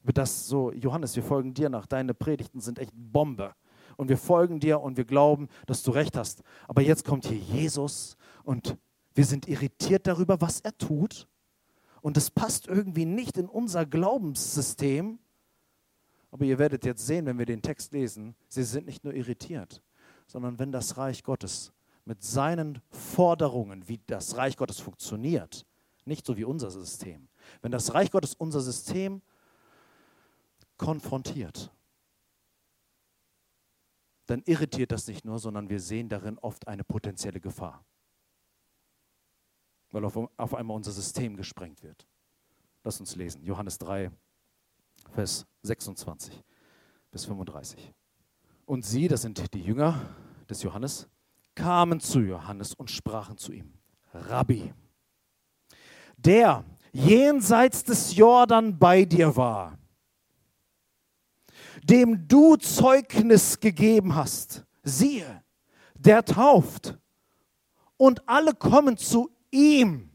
über 0.05 0.13
das 0.13 0.47
so, 0.47 0.71
Johannes, 0.71 1.17
wir 1.17 1.23
folgen 1.23 1.55
dir 1.55 1.71
nach, 1.71 1.87
deine 1.87 2.13
Predigten 2.13 2.61
sind 2.61 2.79
echt 2.79 2.93
Bombe. 2.95 3.55
Und 3.97 4.09
wir 4.11 4.19
folgen 4.19 4.61
dir 4.61 4.81
und 4.81 4.99
wir 4.99 5.07
glauben, 5.07 5.49
dass 5.67 5.83
du 5.83 5.93
recht 5.93 6.17
hast. 6.17 6.43
Aber 6.69 6.83
jetzt 6.83 7.05
kommt 7.05 7.27
hier 7.27 7.39
Jesus 7.39 8.17
und 8.43 8.77
wir 9.15 9.25
sind 9.25 9.49
irritiert 9.49 10.07
darüber, 10.07 10.41
was 10.43 10.61
er 10.61 10.77
tut 10.77 11.27
und 12.05 12.19
es 12.19 12.31
passt 12.31 12.67
irgendwie 12.67 13.07
nicht 13.07 13.39
in 13.39 13.49
unser 13.49 13.87
Glaubenssystem. 13.87 15.19
Aber 16.31 16.45
ihr 16.45 16.59
werdet 16.59 16.85
jetzt 16.85 17.07
sehen, 17.07 17.25
wenn 17.25 17.39
wir 17.39 17.47
den 17.47 17.63
Text 17.63 17.95
lesen, 17.95 18.35
sie 18.47 18.63
sind 18.63 18.85
nicht 18.85 19.05
nur 19.05 19.15
irritiert, 19.15 19.83
sondern 20.27 20.59
wenn 20.59 20.71
das 20.71 20.99
Reich 20.99 21.23
Gottes 21.23 21.73
mit 22.05 22.23
seinen 22.23 22.83
Forderungen, 22.91 23.89
wie 23.89 24.03
das 24.07 24.37
Reich 24.37 24.59
Gottes 24.59 24.81
funktioniert, 24.81 25.65
nicht 26.05 26.27
so 26.27 26.37
wie 26.37 26.45
unser 26.45 26.71
System, 26.71 27.27
wenn 27.63 27.73
das 27.73 27.95
Reich 27.95 28.11
Gottes 28.11 28.35
unser 28.35 28.61
System 28.61 29.23
konfrontiert, 30.77 31.73
dann 34.27 34.43
irritiert 34.45 34.93
das 34.93 35.09
nicht 35.09 35.25
nur, 35.25 35.39
sondern 35.39 35.71
wir 35.71 35.81
sehen 35.81 36.11
darin 36.11 36.39
oft 36.39 36.69
eine 36.69 36.85
potenzielle 36.85 37.41
Gefahr 37.41 37.83
weil 39.95 40.05
auf, 40.05 40.19
auf 40.37 40.55
einmal 40.55 40.77
unser 40.77 40.91
System 40.91 41.37
gesprengt 41.37 41.85
wird. 41.85 42.09
Lass 42.83 42.99
uns 42.99 43.15
lesen. 43.15 43.45
Johannes 43.45 43.79
3, 43.79 44.11
Vers 45.13 45.47
26 45.63 46.43
bis 47.13 47.25
35. 47.27 47.95
Und 48.67 48.85
sie, 48.85 49.07
das 49.07 49.23
sind 49.23 49.55
die 49.55 49.63
Jünger 49.63 50.17
des 50.51 50.65
Johannes, 50.65 51.09
kamen 51.55 52.01
zu 52.01 52.19
Johannes 52.21 52.75
und 52.75 52.91
sprachen 52.91 53.39
zu 53.39 53.53
ihm, 53.53 53.73
Rabbi, 54.13 54.75
der 56.17 56.65
jenseits 56.93 57.85
des 57.85 58.17
Jordan 58.17 58.77
bei 58.77 59.05
dir 59.05 59.37
war, 59.37 59.79
dem 61.85 62.27
du 62.27 62.57
Zeugnis 62.57 63.61
gegeben 63.61 64.17
hast, 64.17 64.65
siehe, 64.83 65.45
der 65.95 66.25
tauft 66.25 66.99
und 67.97 68.29
alle 68.29 68.55
kommen 68.55 68.97
zu 68.97 69.34
ihm. 69.55 70.11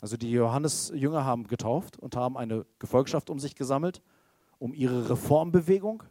Also 0.00 0.16
die 0.16 0.30
Johannes-Jünger 0.30 1.24
haben 1.24 1.46
getauft 1.46 1.98
und 1.98 2.16
haben 2.16 2.36
eine 2.36 2.66
Gefolgschaft 2.78 3.30
um 3.30 3.38
sich 3.38 3.54
gesammelt, 3.54 4.02
um 4.58 4.74
ihre 4.74 5.10
Reformbewegung. 5.10 6.02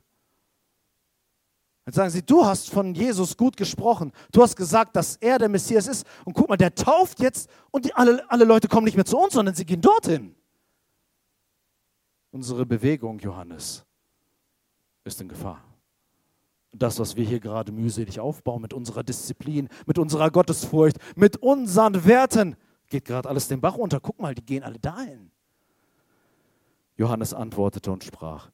Jetzt 1.85 1.95
sagen 1.95 2.09
sie, 2.09 2.23
du 2.23 2.45
hast 2.45 2.69
von 2.69 2.95
Jesus 2.95 3.35
gut 3.35 3.57
gesprochen. 3.57 4.13
Du 4.31 4.41
hast 4.41 4.55
gesagt, 4.55 4.95
dass 4.95 5.17
er 5.17 5.37
der 5.37 5.49
Messias 5.49 5.87
ist. 5.87 6.07
Und 6.23 6.33
guck 6.33 6.47
mal, 6.47 6.55
der 6.55 6.73
tauft 6.73 7.19
jetzt 7.19 7.49
und 7.71 7.85
die, 7.85 7.93
alle, 7.93 8.23
alle 8.31 8.45
Leute 8.45 8.69
kommen 8.69 8.85
nicht 8.85 8.95
mehr 8.95 9.05
zu 9.05 9.17
uns, 9.17 9.33
sondern 9.33 9.53
sie 9.53 9.65
gehen 9.65 9.81
dorthin. 9.81 10.33
Unsere 12.31 12.65
Bewegung, 12.65 13.19
Johannes, 13.19 13.85
ist 15.03 15.19
in 15.19 15.27
Gefahr 15.27 15.61
das, 16.73 16.99
was 16.99 17.15
wir 17.15 17.25
hier 17.25 17.39
gerade 17.39 17.71
mühselig 17.71 18.19
aufbauen, 18.19 18.61
mit 18.61 18.73
unserer 18.73 19.03
Disziplin, 19.03 19.69
mit 19.85 19.97
unserer 19.99 20.31
Gottesfurcht, 20.31 20.97
mit 21.15 21.37
unseren 21.37 22.05
Werten, 22.05 22.55
geht 22.87 23.05
gerade 23.05 23.29
alles 23.29 23.47
den 23.47 23.61
Bach 23.61 23.77
runter. 23.77 23.99
Guck 23.99 24.19
mal, 24.19 24.35
die 24.35 24.45
gehen 24.45 24.63
alle 24.63 24.79
dahin. 24.79 25.31
Johannes 26.97 27.33
antwortete 27.33 27.91
und 27.91 28.03
sprach, 28.03 28.49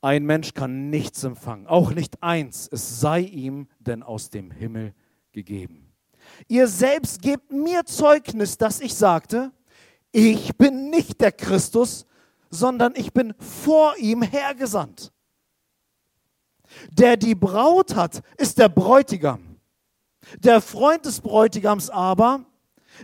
ein 0.00 0.24
Mensch 0.24 0.54
kann 0.54 0.90
nichts 0.90 1.24
empfangen, 1.24 1.66
auch 1.66 1.92
nicht 1.92 2.22
eins, 2.22 2.68
es 2.70 3.00
sei 3.00 3.20
ihm 3.20 3.68
denn 3.80 4.02
aus 4.02 4.30
dem 4.30 4.50
Himmel 4.50 4.94
gegeben. 5.32 5.92
Ihr 6.48 6.68
selbst 6.68 7.22
gebt 7.22 7.52
mir 7.52 7.84
Zeugnis, 7.84 8.58
dass 8.58 8.80
ich 8.80 8.94
sagte, 8.94 9.52
ich 10.12 10.56
bin 10.56 10.90
nicht 10.90 11.20
der 11.20 11.32
Christus, 11.32 12.06
sondern 12.50 12.94
ich 12.96 13.12
bin 13.12 13.34
vor 13.38 13.96
ihm 13.98 14.22
hergesandt. 14.22 15.12
Der 16.90 17.16
die 17.16 17.34
Braut 17.34 17.94
hat, 17.94 18.22
ist 18.36 18.58
der 18.58 18.68
Bräutigam. 18.68 19.60
Der 20.38 20.60
Freund 20.60 21.04
des 21.04 21.20
Bräutigams 21.20 21.90
aber, 21.90 22.44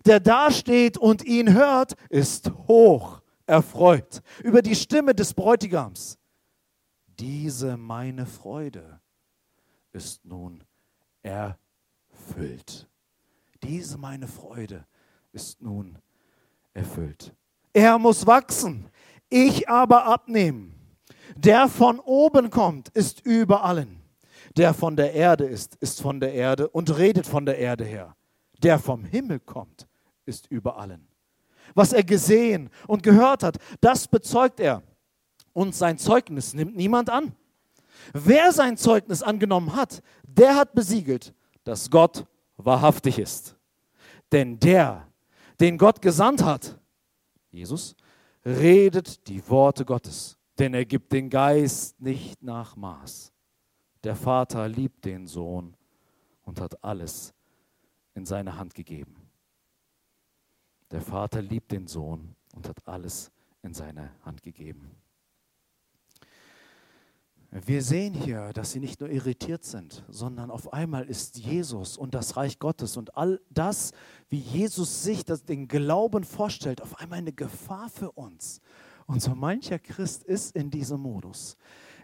der 0.06 0.20
dasteht 0.20 0.98
und 0.98 1.24
ihn 1.24 1.52
hört, 1.52 1.94
ist 2.08 2.50
hoch 2.66 3.20
erfreut 3.46 4.22
über 4.42 4.62
die 4.62 4.74
Stimme 4.74 5.14
des 5.14 5.34
Bräutigams. 5.34 6.18
Diese 7.18 7.76
meine 7.76 8.26
Freude 8.26 9.00
ist 9.92 10.24
nun 10.24 10.64
erfüllt. 11.22 12.88
Diese 13.62 13.98
meine 13.98 14.26
Freude 14.26 14.86
ist 15.32 15.60
nun 15.60 15.98
erfüllt. 16.72 17.34
Er 17.72 17.98
muss 17.98 18.26
wachsen, 18.26 18.88
ich 19.28 19.68
aber 19.68 20.04
abnehmen. 20.04 20.81
Der 21.36 21.68
von 21.68 21.98
oben 22.00 22.50
kommt, 22.50 22.88
ist 22.90 23.24
über 23.24 23.64
allen. 23.64 24.02
Der 24.56 24.74
von 24.74 24.96
der 24.96 25.14
Erde 25.14 25.44
ist, 25.44 25.76
ist 25.76 26.00
von 26.00 26.20
der 26.20 26.34
Erde 26.34 26.68
und 26.68 26.96
redet 26.96 27.26
von 27.26 27.46
der 27.46 27.58
Erde 27.58 27.84
her. 27.84 28.16
Der 28.62 28.78
vom 28.78 29.04
Himmel 29.04 29.40
kommt, 29.40 29.86
ist 30.26 30.46
über 30.48 30.78
allen. 30.78 31.08
Was 31.74 31.92
er 31.92 32.04
gesehen 32.04 32.70
und 32.86 33.02
gehört 33.02 33.42
hat, 33.42 33.56
das 33.80 34.08
bezeugt 34.08 34.60
er. 34.60 34.82
Und 35.52 35.74
sein 35.74 35.98
Zeugnis 35.98 36.54
nimmt 36.54 36.76
niemand 36.76 37.08
an. 37.08 37.34
Wer 38.12 38.52
sein 38.52 38.76
Zeugnis 38.76 39.22
angenommen 39.22 39.74
hat, 39.74 40.02
der 40.22 40.56
hat 40.56 40.74
besiegelt, 40.74 41.34
dass 41.64 41.90
Gott 41.90 42.26
wahrhaftig 42.56 43.18
ist. 43.18 43.56
Denn 44.32 44.58
der, 44.58 45.06
den 45.60 45.78
Gott 45.78 46.02
gesandt 46.02 46.42
hat, 46.42 46.78
Jesus, 47.50 47.94
redet 48.44 49.26
die 49.28 49.48
Worte 49.48 49.84
Gottes 49.84 50.38
denn 50.62 50.74
er 50.74 50.84
gibt 50.84 51.12
den 51.12 51.28
Geist 51.28 52.00
nicht 52.00 52.40
nach 52.40 52.76
Maß. 52.76 53.32
Der 54.04 54.14
Vater 54.14 54.68
liebt 54.68 55.04
den 55.04 55.26
Sohn 55.26 55.76
und 56.44 56.60
hat 56.60 56.84
alles 56.84 57.34
in 58.14 58.24
seine 58.24 58.56
Hand 58.56 58.72
gegeben. 58.72 59.16
Der 60.92 61.00
Vater 61.00 61.42
liebt 61.42 61.72
den 61.72 61.88
Sohn 61.88 62.36
und 62.54 62.68
hat 62.68 62.86
alles 62.86 63.32
in 63.62 63.74
seine 63.74 64.12
Hand 64.24 64.44
gegeben. 64.44 64.92
Wir 67.50 67.82
sehen 67.82 68.14
hier, 68.14 68.52
dass 68.52 68.70
sie 68.70 68.78
nicht 68.78 69.00
nur 69.00 69.10
irritiert 69.10 69.64
sind, 69.64 70.04
sondern 70.08 70.52
auf 70.52 70.72
einmal 70.72 71.06
ist 71.06 71.38
Jesus 71.38 71.96
und 71.96 72.14
das 72.14 72.36
Reich 72.36 72.60
Gottes 72.60 72.96
und 72.96 73.16
all 73.16 73.40
das, 73.50 73.90
wie 74.28 74.38
Jesus 74.38 75.02
sich 75.02 75.24
das, 75.24 75.44
den 75.44 75.66
Glauben 75.66 76.22
vorstellt, 76.22 76.80
auf 76.80 77.00
einmal 77.00 77.18
eine 77.18 77.32
Gefahr 77.32 77.88
für 77.88 78.12
uns. 78.12 78.60
Und 79.06 79.22
so 79.22 79.34
mancher 79.34 79.78
Christ 79.78 80.24
ist 80.24 80.54
in 80.54 80.70
diesem 80.70 81.00
Modus. 81.00 81.56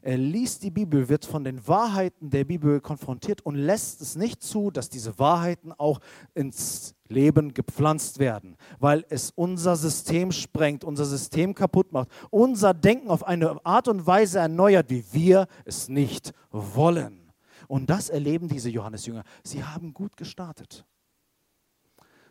Er 0.02 0.16
liest 0.16 0.62
die 0.62 0.70
Bibel, 0.70 1.08
wird 1.08 1.24
von 1.24 1.44
den 1.44 1.66
Wahrheiten 1.66 2.30
der 2.30 2.44
Bibel 2.44 2.80
konfrontiert 2.80 3.44
und 3.44 3.56
lässt 3.56 4.00
es 4.00 4.16
nicht 4.16 4.42
zu, 4.42 4.70
dass 4.70 4.88
diese 4.88 5.18
Wahrheiten 5.18 5.72
auch 5.72 6.00
ins 6.34 6.94
Leben 7.08 7.52
gepflanzt 7.52 8.18
werden, 8.18 8.56
weil 8.78 9.04
es 9.08 9.30
unser 9.30 9.76
System 9.76 10.30
sprengt, 10.30 10.84
unser 10.84 11.04
System 11.04 11.54
kaputt 11.54 11.92
macht, 11.92 12.08
unser 12.30 12.74
Denken 12.74 13.11
auf 13.11 13.26
eine 13.26 13.64
Art 13.66 13.88
und 13.88 14.07
Weise 14.07 14.38
erneuert, 14.38 14.88
wie 14.90 15.05
wir 15.12 15.46
es 15.64 15.88
nicht 15.88 16.32
wollen. 16.51 17.32
Und 17.66 17.90
das 17.90 18.09
erleben 18.09 18.49
diese 18.49 18.70
Johannesjünger. 18.70 19.24
Sie 19.42 19.64
haben 19.64 19.92
gut 19.92 20.16
gestartet. 20.16 20.86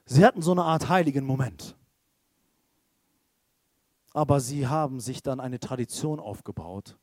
Sie 0.06 0.26
hatten 0.26 0.42
so 0.42 0.52
eine 0.52 0.64
Art 0.64 0.90
heiligen 0.90 1.26
Moment 1.26 1.77
aber 4.14 4.40
sie 4.40 4.68
haben 4.68 5.00
sich 5.00 5.22
dann 5.22 5.40
eine 5.40 5.60
Tradition 5.60 6.20
aufgebaut, 6.20 6.98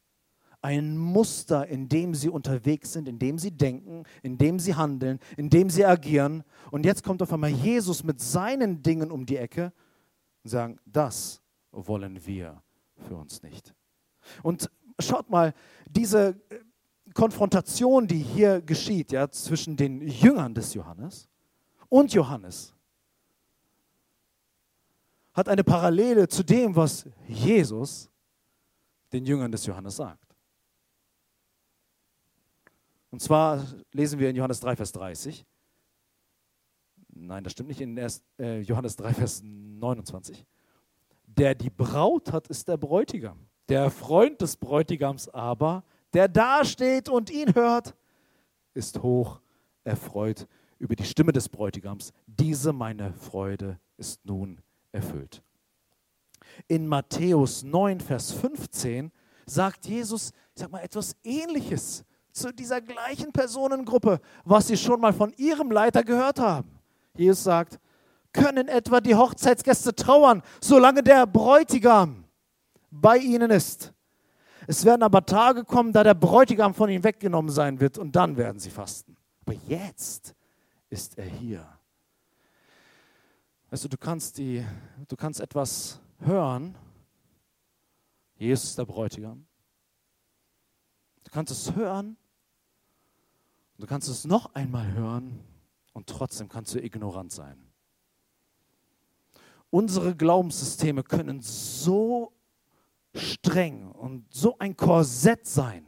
ein 0.63 0.97
Muster, 0.97 1.67
in 1.67 1.89
dem 1.89 2.15
sie 2.15 2.31
unterwegs 2.31 2.93
sind, 2.95 3.07
in 3.07 3.19
dem 3.19 3.39
sie 3.39 3.51
denken, 3.51 4.05
in 4.23 4.39
dem 4.39 4.59
sie 4.59 4.75
handeln, 4.75 5.21
in 5.37 5.51
dem 5.51 5.69
sie 5.69 5.85
agieren. 5.85 6.43
Und 6.71 6.87
jetzt 6.87 7.05
kommt 7.05 7.21
auf 7.21 7.33
einmal 7.33 7.51
Jesus 7.51 8.03
mit 8.03 8.21
seinen 8.21 8.83
Dingen 8.83 9.11
um 9.11 9.27
die 9.27 9.37
Ecke 9.37 9.73
und 10.43 10.51
sagen, 10.51 10.79
das 10.87 11.43
wollen 11.71 12.25
wir 12.27 12.63
für 12.97 13.17
uns 13.17 13.43
nicht. 13.43 13.75
Und 14.43 14.71
Schaut 15.01 15.29
mal, 15.29 15.55
diese 15.89 16.41
äh, 16.49 16.59
Konfrontation, 17.15 18.07
die 18.07 18.19
hier 18.19 18.61
geschieht, 18.61 19.13
ja, 19.13 19.29
zwischen 19.31 19.77
den 19.77 20.01
Jüngern 20.07 20.55
des 20.55 20.75
Johannes 20.75 21.29
und 21.89 22.13
Johannes, 22.13 22.74
hat 25.35 25.49
eine 25.49 25.65
Parallele 25.65 26.29
zu 26.29 26.43
dem, 26.45 26.75
was 26.75 27.07
Jesus 27.27 28.11
den 29.13 29.27
Jüngern 29.27 29.53
des 29.53 29.67
Johannes 29.67 29.97
sagt. 29.97 30.35
Und 33.11 33.21
zwar 33.21 33.65
lesen 33.93 34.19
wir 34.19 34.31
in 34.31 34.37
Johannes 34.37 34.61
3, 34.61 34.77
Vers 34.77 34.93
30. 34.93 35.45
Nein, 37.11 37.45
das 37.45 37.53
stimmt 37.53 37.69
nicht, 37.69 37.81
in 37.81 37.97
äh, 37.97 38.61
Johannes 38.61 38.97
3, 38.97 39.15
Vers 39.15 39.43
29. 39.45 40.45
Der 41.27 41.55
die 41.55 41.71
Braut 41.71 42.33
hat, 42.33 42.49
ist 42.49 42.67
der 42.67 42.77
Bräutigam. 42.77 43.39
Der 43.69 43.91
Freund 43.91 44.41
des 44.41 44.57
Bräutigams 44.57 45.29
aber, 45.29 45.85
der 46.13 46.29
dasteht 46.29 47.09
und 47.09 47.31
ihn 47.31 47.55
hört, 47.55 47.95
ist 48.73 49.03
hoch 49.03 49.41
erfreut 49.85 50.47
über 50.79 50.97
die 50.97 51.05
Stimme 51.05 51.33
des 51.33 51.49
Bräutigams. 51.49 52.13
Diese 52.27 52.73
meine 52.73 53.15
Freude 53.15 53.79
ist 53.97 54.25
nun 54.25 54.61
erfüllt. 54.95 55.43
In 56.69 56.87
Matthäus 56.87 57.63
9, 57.63 58.01
Vers 58.01 58.33
15 58.33 59.11
sagt 59.47 59.87
Jesus, 59.87 60.31
ich 60.55 60.63
sag 60.63 60.71
mal, 60.71 60.81
etwas 60.81 61.17
Ähnliches 61.25 62.05
zu 62.33 62.53
dieser 62.53 62.81
gleichen 62.81 63.33
Personengruppe, 63.33 64.21
was 64.45 64.69
sie 64.69 64.77
schon 64.77 65.01
mal 65.01 65.13
von 65.13 65.33
ihrem 65.37 65.71
Leiter 65.71 66.03
gehört 66.03 66.39
haben. 66.41 66.81
Jesus 67.17 67.45
sagt, 67.45 67.79
können 68.33 68.69
etwa 68.69 69.01
die 69.01 69.15
Hochzeitsgäste 69.15 69.95
trauern, 69.95 70.43
solange 70.61 71.03
der 71.03 71.27
Bräutigam 71.27 72.25
bei 72.91 73.19
ihnen 73.19 73.51
ist. 73.51 73.93
Es 74.67 74.85
werden 74.85 75.03
aber 75.03 75.25
Tage 75.27 75.65
kommen, 75.65 75.93
da 75.93 76.03
der 76.03 76.15
Bräutigam 76.15 76.75
von 76.75 76.89
ihnen 76.89 77.05
weggenommen 77.05 77.51
sein 77.51 77.81
wird 77.81 77.99
und 77.99 78.17
dann 78.17 78.37
werden 78.37 78.59
sie 78.59 78.71
fasten. 78.71 79.17
Aber 79.45 79.55
jetzt 79.69 80.35
ist 80.89 81.19
er 81.19 81.27
hier. 81.27 81.67
Weißt 83.75 83.83
du, 83.83 83.89
du 83.89 83.99
kannst, 83.99 84.39
die, 84.39 84.65
du 85.09 85.17
kannst 85.17 85.41
etwas 85.41 85.99
hören. 86.21 86.79
Jesus 88.37 88.67
ist 88.67 88.79
der 88.79 88.85
Bräutigam. 88.85 89.49
Du 91.25 91.33
kannst 91.33 91.51
es 91.51 91.75
hören. 91.75 92.17
Du 93.79 93.89
kannst 93.89 94.09
es 94.09 94.27
noch 94.27 94.55
einmal 94.55 94.93
hören 94.93 95.41
und 95.93 96.07
trotzdem 96.07 96.49
kannst 96.49 96.73
du 96.77 96.79
ignorant 96.79 97.33
sein. 97.33 97.69
Unsere 99.71 100.15
Glaubenssysteme 100.15 101.03
können 101.03 101.41
so 101.41 102.33
streng 103.13 103.91
und 103.91 104.33
so 104.33 104.57
ein 104.59 104.77
Korsett 104.77 105.49
sein, 105.49 105.85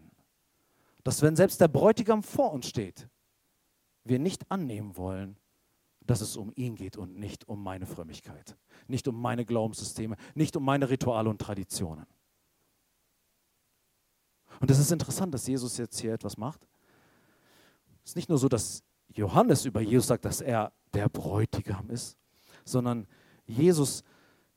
dass 1.05 1.23
wenn 1.23 1.37
selbst 1.37 1.61
der 1.61 1.69
Bräutigam 1.69 2.25
vor 2.25 2.51
uns 2.51 2.67
steht, 2.67 3.09
wir 4.03 4.19
nicht 4.19 4.51
annehmen 4.51 4.97
wollen, 4.97 5.39
dass 6.07 6.21
es 6.21 6.37
um 6.37 6.53
ihn 6.55 6.77
geht 6.77 6.97
und 6.97 7.19
nicht 7.19 7.49
um 7.49 7.63
meine 7.63 7.87
Frömmigkeit, 7.87 8.57
nicht 8.87 9.09
um 9.09 9.21
meine 9.21 9.45
Glaubenssysteme, 9.45 10.17
nicht 10.35 10.57
um 10.57 10.65
meine 10.65 10.89
Rituale 10.89 11.29
und 11.29 11.41
Traditionen. 11.41 12.07
Und 14.61 14.71
es 14.71 14.79
ist 14.79 14.93
interessant, 14.93 15.35
dass 15.35 15.47
Jesus 15.47 15.77
jetzt 15.77 15.99
hier 15.99 16.15
etwas 16.15 16.37
macht. 16.37 16.67
Es 18.05 18.13
ist 18.13 18.17
nicht 18.17 18.29
nur 18.29 18.39
so, 18.39 18.49
dass 18.49 18.83
Johannes 19.09 19.65
über 19.65 19.81
Jesus 19.81 20.07
sagt, 20.07 20.25
dass 20.25 20.41
er 20.41 20.73
der 20.95 21.09
Bräutigam 21.09 21.91
ist, 21.91 22.17
sondern 22.65 23.07
Jesus 23.47 24.03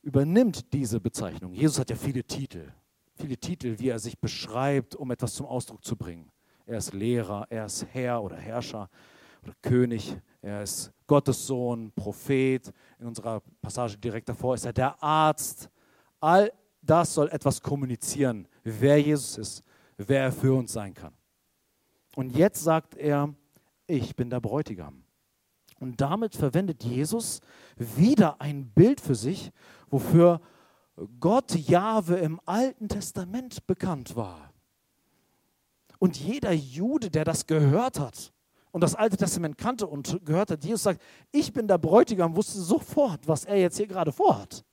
übernimmt 0.02 0.72
diese 0.72 1.00
Bezeichnung. 1.00 1.52
Jesus 1.52 1.78
hat 1.78 1.90
ja 1.90 1.96
viele 1.96 2.24
Titel, 2.24 2.72
viele 3.14 3.36
Titel, 3.36 3.78
wie 3.78 3.88
er 3.88 3.98
sich 3.98 4.18
beschreibt, 4.18 4.96
um 4.96 5.10
etwas 5.10 5.34
zum 5.34 5.46
Ausdruck 5.46 5.84
zu 5.84 5.96
bringen. 5.96 6.30
Er 6.66 6.78
ist 6.78 6.94
Lehrer, 6.94 7.46
er 7.50 7.66
ist 7.66 7.86
Herr 7.92 8.22
oder 8.22 8.36
Herrscher 8.36 8.88
oder 9.42 9.54
König, 9.62 10.16
er 10.42 10.62
ist 10.62 10.92
Gottes 11.06 11.46
Sohn, 11.46 11.92
Prophet. 11.92 12.72
In 12.98 13.06
unserer 13.06 13.40
Passage 13.60 13.98
direkt 13.98 14.28
davor 14.28 14.54
ist 14.54 14.64
er 14.64 14.72
der 14.72 15.02
Arzt. 15.02 15.68
All 16.20 16.52
das 16.82 17.14
soll 17.14 17.28
etwas 17.28 17.60
kommunizieren, 17.60 18.48
wer 18.64 19.00
Jesus 19.00 19.36
ist, 19.36 19.64
wer 19.96 20.22
er 20.22 20.32
für 20.32 20.54
uns 20.54 20.72
sein 20.72 20.94
kann. 20.94 21.14
Und 22.16 22.34
jetzt 22.36 22.64
sagt 22.64 22.96
er, 22.96 23.34
ich 23.86 24.16
bin 24.16 24.30
der 24.30 24.40
Bräutigam. 24.40 25.04
Und 25.78 26.00
damit 26.00 26.34
verwendet 26.34 26.84
Jesus 26.84 27.40
wieder 27.76 28.40
ein 28.40 28.70
Bild 28.70 29.00
für 29.00 29.14
sich, 29.14 29.50
wofür 29.88 30.40
Gott 31.18 31.54
Jahwe 31.54 32.16
im 32.16 32.40
Alten 32.44 32.88
Testament 32.88 33.66
bekannt 33.66 34.16
war. 34.16 34.52
Und 35.98 36.18
jeder 36.18 36.52
Jude, 36.52 37.10
der 37.10 37.24
das 37.24 37.46
gehört 37.46 37.98
hat 37.98 38.32
und 38.72 38.82
das 38.82 38.94
Alte 38.94 39.16
Testament 39.16 39.58
kannte 39.58 39.86
und 39.86 40.24
gehört 40.24 40.50
hat, 40.50 40.64
Jesus 40.64 40.82
sagt, 40.82 41.02
ich 41.32 41.52
bin 41.52 41.66
der 41.66 41.78
Bräutigam, 41.78 42.36
wusste 42.36 42.60
sofort, 42.60 43.26
was 43.26 43.44
er 43.44 43.56
jetzt 43.56 43.76
hier 43.76 43.86
gerade 43.86 44.12
vorhat. 44.12 44.64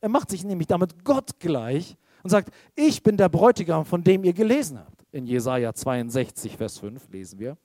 Er 0.00 0.08
macht 0.08 0.30
sich 0.30 0.44
nämlich 0.44 0.66
damit 0.66 1.04
Gott 1.04 1.38
gleich 1.40 1.96
und 2.22 2.30
sagt, 2.30 2.52
ich 2.74 3.02
bin 3.02 3.16
der 3.16 3.28
Bräutigam, 3.28 3.84
von 3.84 4.02
dem 4.02 4.24
ihr 4.24 4.32
gelesen 4.32 4.78
habt. 4.78 5.04
In 5.10 5.26
Jesaja 5.26 5.72
62, 5.72 6.56
Vers 6.56 6.78
5 6.78 7.08
lesen 7.10 7.38
wir. 7.38 7.56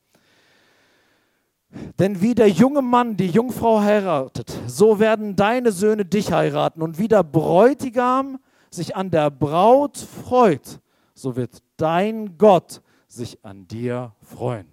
Denn 2.00 2.22
wie 2.22 2.36
der 2.36 2.50
junge 2.50 2.82
Mann 2.82 3.18
die 3.18 3.30
Jungfrau 3.30 3.82
heiratet, 3.82 4.56
so 4.68 5.00
werden 5.00 5.36
deine 5.36 5.72
Söhne 5.72 6.06
dich 6.06 6.32
heiraten. 6.32 6.82
Und 6.82 7.00
wie 7.00 7.08
der 7.08 7.24
Bräutigam 7.24 8.40
sich 8.70 8.96
an 8.96 9.12
der 9.12 9.30
Braut 9.32 9.98
freut, 9.98 10.80
so 11.14 11.36
wird 11.36 11.64
dein 11.78 12.38
Gott 12.38 12.82
sich 13.08 13.44
an 13.44 13.68
dir 13.68 14.14
freuen. 14.22 14.73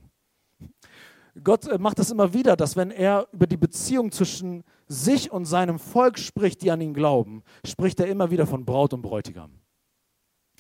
Gott 1.43 1.67
äh, 1.67 1.79
macht 1.79 1.99
das 1.99 2.11
immer 2.11 2.33
wieder, 2.33 2.57
dass 2.57 2.77
wenn 2.77 2.91
er 2.91 3.29
über 3.33 3.47
die 3.47 3.57
Beziehung 3.57 4.11
zwischen 4.13 4.65
sich 4.89 5.31
und 5.31 5.45
seinem 5.45 5.79
Volk 5.79 6.19
spricht, 6.19 6.63
die 6.63 6.71
an 6.71 6.81
ihn 6.81 6.95
glauben, 6.95 7.43
spricht 7.65 8.01
er 8.01 8.07
immer 8.07 8.31
wieder 8.31 8.47
von 8.47 8.65
Braut 8.65 8.93
und 8.93 9.03
Bräutigam. 9.03 9.53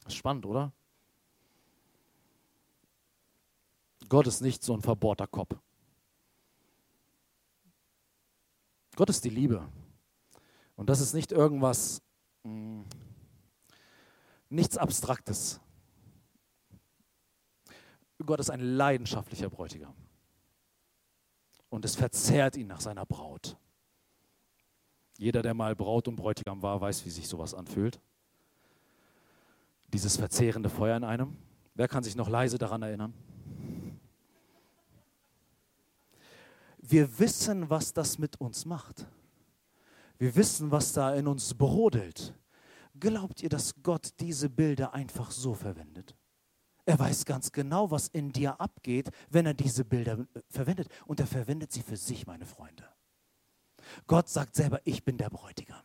Spannend, 0.08 0.46
oder? 0.46 0.72
Gott 4.08 4.26
ist 4.26 4.40
nicht 4.40 4.62
so 4.62 4.74
ein 4.74 4.80
verbohrter 4.80 5.26
Kopf. 5.26 5.56
Gott 8.96 9.10
ist 9.10 9.24
die 9.24 9.30
Liebe. 9.30 9.66
Und 10.76 10.90
das 10.90 11.00
ist 11.00 11.14
nicht 11.14 11.32
irgendwas, 11.32 12.02
mh, 12.42 12.50
hm, 12.50 12.84
nichts 14.48 14.76
Abstraktes. 14.76 15.60
Gott 18.24 18.40
ist 18.40 18.50
ein 18.50 18.60
leidenschaftlicher 18.60 19.48
Bräutigam. 19.48 19.94
Und 21.70 21.84
es 21.84 21.96
verzehrt 21.96 22.56
ihn 22.56 22.66
nach 22.66 22.80
seiner 22.80 23.06
Braut. 23.06 23.56
Jeder, 25.16 25.42
der 25.42 25.54
mal 25.54 25.74
Braut 25.74 26.08
und 26.08 26.16
Bräutigam 26.16 26.62
war, 26.62 26.80
weiß, 26.80 27.04
wie 27.06 27.10
sich 27.10 27.28
sowas 27.28 27.54
anfühlt. 27.54 28.00
Dieses 29.92 30.16
verzehrende 30.16 30.68
Feuer 30.68 30.96
in 30.96 31.04
einem. 31.04 31.36
Wer 31.74 31.88
kann 31.88 32.02
sich 32.02 32.16
noch 32.16 32.28
leise 32.28 32.58
daran 32.58 32.82
erinnern? 32.82 33.14
wir 36.90 37.18
wissen, 37.18 37.70
was 37.70 37.92
das 37.92 38.18
mit 38.18 38.40
uns 38.40 38.64
macht. 38.64 39.06
Wir 40.18 40.34
wissen, 40.34 40.70
was 40.70 40.92
da 40.92 41.14
in 41.14 41.26
uns 41.26 41.54
brodelt. 41.54 42.34
Glaubt 42.98 43.42
ihr, 43.42 43.48
dass 43.48 43.74
Gott 43.82 44.10
diese 44.18 44.50
Bilder 44.50 44.92
einfach 44.92 45.30
so 45.30 45.54
verwendet? 45.54 46.14
Er 46.86 46.98
weiß 46.98 47.24
ganz 47.24 47.52
genau, 47.52 47.90
was 47.90 48.08
in 48.08 48.32
dir 48.32 48.60
abgeht, 48.60 49.10
wenn 49.28 49.46
er 49.46 49.54
diese 49.54 49.84
Bilder 49.84 50.18
äh, 50.18 50.40
verwendet. 50.48 50.88
Und 51.06 51.20
er 51.20 51.26
verwendet 51.26 51.72
sie 51.72 51.82
für 51.82 51.96
sich, 51.96 52.26
meine 52.26 52.46
Freunde. 52.46 52.84
Gott 54.06 54.28
sagt 54.28 54.54
selber, 54.54 54.80
ich 54.84 55.04
bin 55.04 55.16
der 55.18 55.30
Bräutigam. 55.30 55.82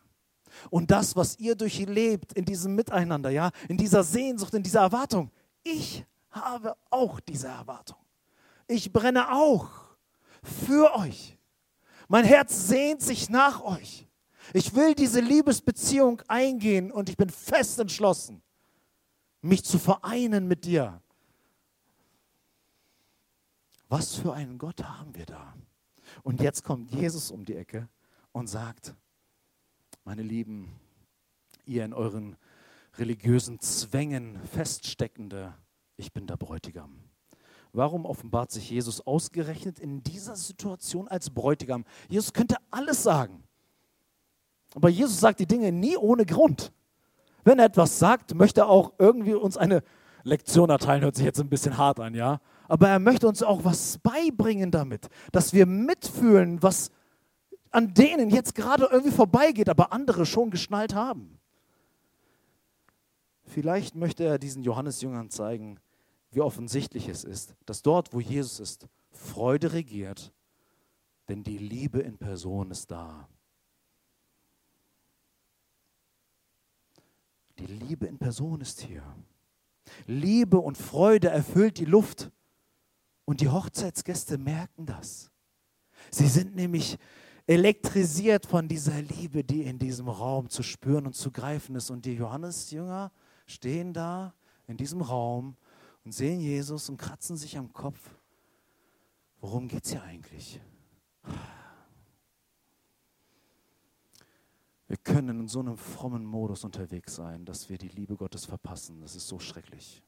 Und 0.70 0.90
das, 0.90 1.16
was 1.16 1.38
ihr 1.38 1.54
durchlebt 1.54 2.32
in 2.32 2.44
diesem 2.44 2.74
Miteinander, 2.74 3.30
ja, 3.30 3.50
in 3.68 3.76
dieser 3.76 4.02
Sehnsucht, 4.02 4.54
in 4.54 4.62
dieser 4.62 4.80
Erwartung, 4.80 5.30
ich 5.62 6.04
habe 6.30 6.76
auch 6.90 7.20
diese 7.20 7.48
Erwartung. 7.48 7.98
Ich 8.66 8.92
brenne 8.92 9.32
auch 9.32 9.68
für 10.42 10.94
euch. 10.96 11.38
Mein 12.08 12.24
Herz 12.24 12.68
sehnt 12.68 13.02
sich 13.02 13.28
nach 13.28 13.62
euch. 13.62 14.06
Ich 14.52 14.74
will 14.74 14.94
diese 14.94 15.20
Liebesbeziehung 15.20 16.22
eingehen 16.28 16.92
und 16.92 17.08
ich 17.08 17.16
bin 17.16 17.30
fest 17.30 17.78
entschlossen, 17.80 18.42
mich 19.46 19.64
zu 19.64 19.78
vereinen 19.78 20.46
mit 20.46 20.64
dir. 20.64 21.00
Was 23.88 24.16
für 24.16 24.32
einen 24.34 24.58
Gott 24.58 24.82
haben 24.82 25.14
wir 25.14 25.26
da? 25.26 25.54
Und 26.22 26.40
jetzt 26.40 26.64
kommt 26.64 26.90
Jesus 26.90 27.30
um 27.30 27.44
die 27.44 27.54
Ecke 27.54 27.88
und 28.32 28.48
sagt, 28.48 28.94
meine 30.04 30.22
Lieben, 30.22 30.72
ihr 31.64 31.84
in 31.84 31.92
euren 31.92 32.36
religiösen 32.94 33.60
Zwängen 33.60 34.40
feststeckende, 34.52 35.54
ich 35.96 36.12
bin 36.12 36.26
der 36.26 36.36
Bräutigam. 36.36 36.98
Warum 37.72 38.06
offenbart 38.06 38.50
sich 38.50 38.70
Jesus 38.70 39.06
ausgerechnet 39.06 39.78
in 39.78 40.02
dieser 40.02 40.36
Situation 40.36 41.08
als 41.08 41.30
Bräutigam? 41.30 41.84
Jesus 42.08 42.32
könnte 42.32 42.56
alles 42.70 43.02
sagen. 43.02 43.44
Aber 44.74 44.88
Jesus 44.88 45.20
sagt 45.20 45.40
die 45.40 45.46
Dinge 45.46 45.72
nie 45.72 45.96
ohne 45.96 46.24
Grund. 46.24 46.72
Wenn 47.46 47.60
er 47.60 47.66
etwas 47.66 48.00
sagt, 48.00 48.34
möchte 48.34 48.62
er 48.62 48.68
auch 48.68 48.94
irgendwie 48.98 49.34
uns 49.34 49.56
eine 49.56 49.84
Lektion 50.24 50.68
erteilen 50.68 51.02
hört 51.02 51.14
sich 51.14 51.24
jetzt 51.24 51.38
ein 51.38 51.48
bisschen 51.48 51.78
hart 51.78 52.00
an, 52.00 52.12
ja? 52.12 52.40
Aber 52.66 52.88
er 52.88 52.98
möchte 52.98 53.28
uns 53.28 53.40
auch 53.44 53.64
was 53.64 53.98
beibringen 53.98 54.72
damit, 54.72 55.06
dass 55.30 55.52
wir 55.52 55.64
mitfühlen, 55.64 56.60
was 56.60 56.90
an 57.70 57.94
denen 57.94 58.30
jetzt 58.30 58.56
gerade 58.56 58.88
irgendwie 58.90 59.14
vorbeigeht, 59.14 59.68
aber 59.68 59.92
andere 59.92 60.26
schon 60.26 60.50
geschnallt 60.50 60.96
haben. 60.96 61.38
Vielleicht 63.44 63.94
möchte 63.94 64.24
er 64.24 64.40
diesen 64.40 64.64
Johannesjüngern 64.64 65.30
zeigen, 65.30 65.78
wie 66.32 66.40
offensichtlich 66.40 67.08
es 67.08 67.22
ist, 67.22 67.54
dass 67.64 67.82
dort, 67.82 68.12
wo 68.12 68.18
Jesus 68.18 68.58
ist, 68.58 68.88
Freude 69.12 69.72
regiert, 69.72 70.32
denn 71.28 71.44
die 71.44 71.58
Liebe 71.58 72.00
in 72.00 72.18
Person 72.18 72.72
ist 72.72 72.90
da. 72.90 73.28
Die 77.58 77.66
Liebe 77.66 78.06
in 78.06 78.18
Person 78.18 78.60
ist 78.60 78.80
hier. 78.80 79.02
Liebe 80.06 80.58
und 80.58 80.76
Freude 80.76 81.28
erfüllt 81.28 81.78
die 81.78 81.84
Luft. 81.84 82.30
Und 83.24 83.40
die 83.40 83.48
Hochzeitsgäste 83.48 84.38
merken 84.38 84.86
das. 84.86 85.30
Sie 86.10 86.28
sind 86.28 86.54
nämlich 86.54 86.96
elektrisiert 87.46 88.46
von 88.46 88.68
dieser 88.68 89.00
Liebe, 89.02 89.42
die 89.42 89.62
in 89.62 89.78
diesem 89.78 90.08
Raum 90.08 90.48
zu 90.48 90.62
spüren 90.62 91.06
und 91.06 91.14
zu 91.14 91.30
greifen 91.30 91.74
ist. 91.76 91.90
Und 91.90 92.04
die 92.04 92.14
Johannesjünger 92.14 93.10
stehen 93.46 93.92
da 93.92 94.34
in 94.66 94.76
diesem 94.76 95.00
Raum 95.00 95.56
und 96.04 96.12
sehen 96.12 96.40
Jesus 96.40 96.88
und 96.88 96.98
kratzen 96.98 97.36
sich 97.36 97.56
am 97.58 97.72
Kopf. 97.72 97.98
Worum 99.40 99.68
geht 99.68 99.84
es 99.84 99.92
hier 99.92 100.02
eigentlich? 100.02 100.60
Wir 104.88 104.96
können 104.96 105.40
in 105.40 105.48
so 105.48 105.60
einem 105.60 105.76
frommen 105.76 106.24
Modus 106.24 106.64
unterwegs 106.64 107.16
sein, 107.16 107.44
dass 107.44 107.68
wir 107.68 107.78
die 107.78 107.88
Liebe 107.88 108.16
Gottes 108.16 108.44
verpassen. 108.44 109.00
Das 109.00 109.16
ist 109.16 109.26
so 109.26 109.38
schrecklich. 109.38 110.02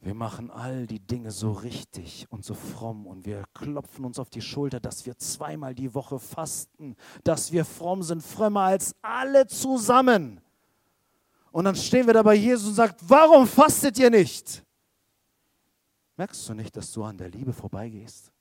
Wir 0.00 0.14
machen 0.14 0.50
all 0.50 0.88
die 0.88 0.98
Dinge 0.98 1.30
so 1.30 1.52
richtig 1.52 2.26
und 2.28 2.44
so 2.44 2.54
fromm 2.54 3.06
und 3.06 3.24
wir 3.24 3.44
klopfen 3.54 4.04
uns 4.04 4.18
auf 4.18 4.30
die 4.30 4.42
Schulter, 4.42 4.80
dass 4.80 5.06
wir 5.06 5.16
zweimal 5.16 5.76
die 5.76 5.94
Woche 5.94 6.18
fasten, 6.18 6.96
dass 7.22 7.52
wir 7.52 7.64
fromm 7.64 8.02
sind, 8.02 8.20
frömmer 8.20 8.62
als 8.62 8.96
alle 9.00 9.46
zusammen. 9.46 10.40
Und 11.52 11.66
dann 11.66 11.76
stehen 11.76 12.06
wir 12.08 12.14
da 12.14 12.22
bei 12.24 12.34
Jesus 12.34 12.70
und 12.70 12.74
sagen, 12.74 12.96
warum 13.02 13.46
fastet 13.46 13.96
ihr 13.96 14.10
nicht? 14.10 14.64
Merkst 16.16 16.48
du 16.48 16.54
nicht, 16.54 16.76
dass 16.76 16.90
du 16.90 17.04
an 17.04 17.16
der 17.16 17.30
Liebe 17.30 17.52
vorbeigehst? 17.52 18.31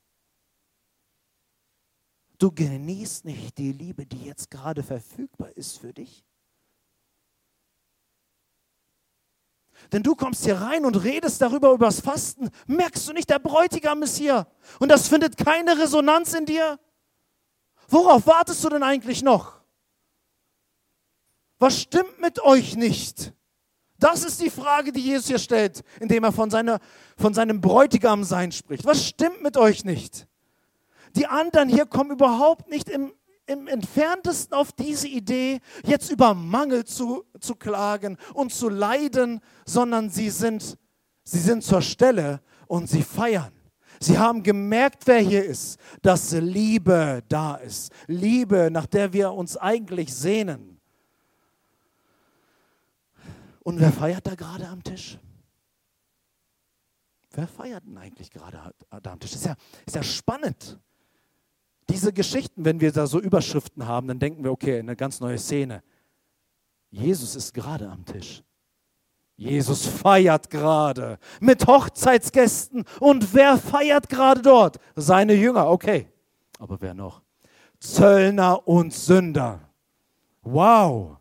Du 2.41 2.51
genießt 2.51 3.23
nicht 3.25 3.59
die 3.59 3.71
Liebe, 3.71 4.07
die 4.07 4.25
jetzt 4.25 4.49
gerade 4.49 4.81
verfügbar 4.81 5.55
ist 5.55 5.77
für 5.77 5.93
dich. 5.93 6.25
Denn 9.91 10.01
du 10.01 10.15
kommst 10.15 10.43
hier 10.45 10.59
rein 10.59 10.83
und 10.83 10.95
redest 10.95 11.39
darüber, 11.39 11.71
über 11.71 11.85
das 11.85 11.99
Fasten. 11.99 12.49
Merkst 12.65 13.07
du 13.07 13.13
nicht, 13.13 13.29
der 13.29 13.37
Bräutigam 13.37 14.01
ist 14.01 14.17
hier. 14.17 14.47
Und 14.79 14.89
das 14.89 15.07
findet 15.07 15.37
keine 15.37 15.77
Resonanz 15.77 16.33
in 16.33 16.47
dir? 16.47 16.79
Worauf 17.89 18.25
wartest 18.25 18.63
du 18.63 18.69
denn 18.69 18.81
eigentlich 18.81 19.21
noch? 19.21 19.61
Was 21.59 21.79
stimmt 21.79 22.19
mit 22.21 22.39
euch 22.41 22.75
nicht? 22.75 23.33
Das 23.99 24.23
ist 24.23 24.41
die 24.41 24.49
Frage, 24.49 24.91
die 24.91 25.01
Jesus 25.01 25.27
hier 25.27 25.37
stellt, 25.37 25.83
indem 25.99 26.23
er 26.23 26.31
von, 26.31 26.49
seiner, 26.49 26.79
von 27.17 27.35
seinem 27.35 27.61
Bräutigamsein 27.61 28.51
spricht. 28.51 28.85
Was 28.85 29.05
stimmt 29.05 29.43
mit 29.43 29.57
euch 29.57 29.85
nicht? 29.85 30.27
Die 31.15 31.27
anderen 31.27 31.69
hier 31.69 31.85
kommen 31.85 32.11
überhaupt 32.11 32.69
nicht 32.69 32.89
im, 32.89 33.13
im 33.45 33.67
entferntesten 33.67 34.53
auf 34.55 34.71
diese 34.71 35.07
Idee, 35.07 35.59
jetzt 35.83 36.09
über 36.09 36.33
Mangel 36.33 36.85
zu, 36.85 37.25
zu 37.39 37.55
klagen 37.55 38.17
und 38.33 38.53
zu 38.53 38.69
leiden, 38.69 39.41
sondern 39.65 40.09
sie 40.09 40.29
sind, 40.29 40.77
sie 41.23 41.39
sind 41.39 41.63
zur 41.63 41.81
Stelle 41.81 42.41
und 42.67 42.89
sie 42.89 43.03
feiern. 43.03 43.51
Sie 43.99 44.17
haben 44.17 44.41
gemerkt, 44.41 45.05
wer 45.05 45.19
hier 45.19 45.45
ist, 45.45 45.79
dass 46.01 46.31
Liebe 46.31 47.21
da 47.27 47.55
ist. 47.55 47.91
Liebe, 48.07 48.69
nach 48.71 48.87
der 48.87 49.13
wir 49.13 49.31
uns 49.31 49.57
eigentlich 49.57 50.13
sehnen. 50.13 50.79
Und 53.63 53.79
wer 53.79 53.91
feiert 53.91 54.25
da 54.25 54.33
gerade 54.33 54.67
am 54.67 54.83
Tisch? 54.83 55.19
Wer 57.33 57.47
feiert 57.47 57.85
denn 57.85 57.97
eigentlich 57.97 58.31
gerade 58.31 58.73
da 59.01 59.11
am 59.11 59.19
Tisch? 59.19 59.33
Ist 59.33 59.45
ja, 59.45 59.55
ist 59.85 59.95
ja 59.95 60.03
spannend. 60.03 60.79
Diese 61.91 62.13
Geschichten, 62.13 62.63
wenn 62.63 62.79
wir 62.79 62.93
da 62.93 63.05
so 63.05 63.19
Überschriften 63.19 63.85
haben, 63.85 64.07
dann 64.07 64.17
denken 64.17 64.45
wir, 64.45 64.51
okay, 64.51 64.79
eine 64.79 64.95
ganz 64.95 65.19
neue 65.19 65.37
Szene. 65.37 65.83
Jesus 66.89 67.35
ist 67.35 67.53
gerade 67.53 67.89
am 67.89 68.05
Tisch. 68.05 68.43
Jesus 69.35 69.87
feiert 69.87 70.49
gerade 70.49 71.19
mit 71.41 71.67
Hochzeitsgästen. 71.67 72.85
Und 73.01 73.33
wer 73.33 73.57
feiert 73.57 74.07
gerade 74.07 74.41
dort? 74.41 74.77
Seine 74.95 75.33
Jünger, 75.33 75.69
okay. 75.69 76.07
Aber 76.59 76.79
wer 76.79 76.93
noch? 76.93 77.21
Zöllner 77.79 78.65
und 78.65 78.93
Sünder. 78.93 79.59
Wow. 80.43 81.17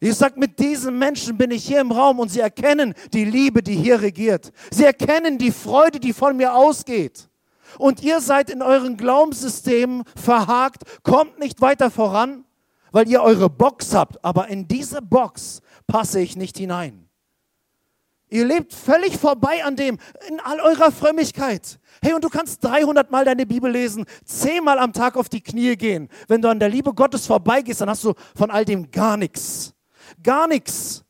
Jesus 0.00 0.18
sagt, 0.18 0.36
mit 0.36 0.58
diesen 0.58 0.98
Menschen 0.98 1.38
bin 1.38 1.52
ich 1.52 1.64
hier 1.64 1.80
im 1.80 1.92
Raum 1.92 2.18
und 2.18 2.30
sie 2.30 2.40
erkennen 2.40 2.94
die 3.12 3.24
Liebe, 3.24 3.62
die 3.62 3.76
hier 3.76 4.00
regiert. 4.00 4.50
Sie 4.72 4.84
erkennen 4.84 5.38
die 5.38 5.52
Freude, 5.52 6.00
die 6.00 6.12
von 6.12 6.36
mir 6.36 6.54
ausgeht 6.54 7.29
und 7.78 8.02
ihr 8.02 8.20
seid 8.20 8.50
in 8.50 8.62
euren 8.62 8.96
Glaubenssystemen 8.96 10.04
verhakt, 10.16 10.82
kommt 11.02 11.38
nicht 11.38 11.60
weiter 11.60 11.90
voran, 11.90 12.44
weil 12.92 13.08
ihr 13.08 13.22
eure 13.22 13.50
Box 13.50 13.94
habt, 13.94 14.24
aber 14.24 14.48
in 14.48 14.68
diese 14.68 15.02
Box 15.02 15.60
passe 15.86 16.20
ich 16.20 16.36
nicht 16.36 16.58
hinein. 16.58 17.08
Ihr 18.30 18.44
lebt 18.44 18.72
völlig 18.72 19.16
vorbei 19.16 19.64
an 19.64 19.74
dem, 19.74 19.98
in 20.28 20.38
all 20.40 20.60
eurer 20.60 20.92
Frömmigkeit. 20.92 21.80
Hey, 22.00 22.12
und 22.14 22.22
du 22.22 22.28
kannst 22.28 22.62
300 22.62 23.10
Mal 23.10 23.24
deine 23.24 23.44
Bibel 23.44 23.70
lesen, 23.70 24.06
10 24.24 24.62
Mal 24.62 24.78
am 24.78 24.92
Tag 24.92 25.16
auf 25.16 25.28
die 25.28 25.40
Knie 25.40 25.76
gehen. 25.76 26.08
Wenn 26.28 26.40
du 26.40 26.48
an 26.48 26.60
der 26.60 26.68
Liebe 26.68 26.94
Gottes 26.94 27.26
vorbeigehst, 27.26 27.80
dann 27.80 27.90
hast 27.90 28.04
du 28.04 28.14
von 28.36 28.50
all 28.52 28.64
dem 28.64 28.90
gar 28.92 29.16
nichts. 29.16 29.74
Gar 30.22 30.46
nichts. 30.46 31.04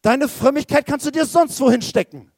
Deine 0.00 0.28
Frömmigkeit 0.28 0.86
kannst 0.86 1.04
du 1.06 1.10
dir 1.10 1.26
sonst 1.26 1.60
wohin 1.60 1.82
stecken. 1.82 2.30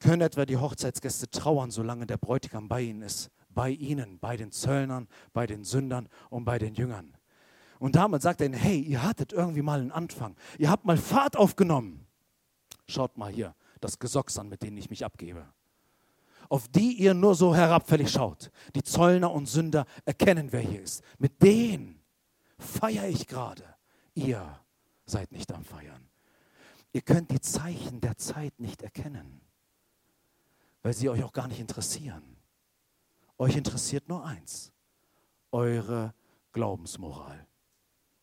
Können 0.00 0.22
etwa 0.22 0.46
die 0.46 0.56
Hochzeitsgäste 0.56 1.30
trauern, 1.30 1.70
solange 1.70 2.06
der 2.06 2.18
Bräutigam 2.18 2.68
bei 2.68 2.82
ihnen 2.82 3.02
ist? 3.02 3.30
Bei 3.50 3.70
ihnen, 3.70 4.18
bei 4.18 4.36
den 4.36 4.52
Zöllnern, 4.52 5.08
bei 5.32 5.46
den 5.46 5.64
Sündern 5.64 6.08
und 6.30 6.44
bei 6.44 6.58
den 6.58 6.74
Jüngern. 6.74 7.16
Und 7.80 7.96
damit 7.96 8.22
sagt 8.22 8.40
er 8.40 8.46
ihnen, 8.46 8.54
hey, 8.54 8.80
ihr 8.80 9.02
hattet 9.02 9.32
irgendwie 9.32 9.62
mal 9.62 9.80
einen 9.80 9.92
Anfang. 9.92 10.36
Ihr 10.58 10.70
habt 10.70 10.84
mal 10.84 10.96
Fahrt 10.96 11.36
aufgenommen. 11.36 12.06
Schaut 12.86 13.16
mal 13.18 13.32
hier, 13.32 13.54
das 13.80 13.98
Gesocks 13.98 14.38
an, 14.38 14.48
mit 14.48 14.62
denen 14.62 14.76
ich 14.76 14.90
mich 14.90 15.04
abgebe. 15.04 15.46
Auf 16.48 16.68
die 16.68 16.92
ihr 16.92 17.14
nur 17.14 17.34
so 17.34 17.54
herabfällig 17.54 18.10
schaut. 18.10 18.50
Die 18.74 18.82
Zöllner 18.82 19.32
und 19.32 19.46
Sünder 19.46 19.86
erkennen, 20.04 20.52
wer 20.52 20.60
hier 20.60 20.82
ist. 20.82 21.02
Mit 21.18 21.42
denen 21.42 22.00
feiere 22.58 23.08
ich 23.08 23.26
gerade. 23.26 23.64
Ihr 24.14 24.58
seid 25.04 25.32
nicht 25.32 25.52
am 25.52 25.64
Feiern. 25.64 26.08
Ihr 26.92 27.02
könnt 27.02 27.30
die 27.30 27.40
Zeichen 27.40 28.00
der 28.00 28.16
Zeit 28.16 28.58
nicht 28.60 28.82
erkennen 28.82 29.47
weil 30.82 30.94
sie 30.94 31.08
euch 31.08 31.22
auch 31.22 31.32
gar 31.32 31.48
nicht 31.48 31.60
interessieren. 31.60 32.22
Euch 33.38 33.56
interessiert 33.56 34.08
nur 34.08 34.24
eins, 34.24 34.72
eure 35.52 36.14
Glaubensmoral. 36.52 37.46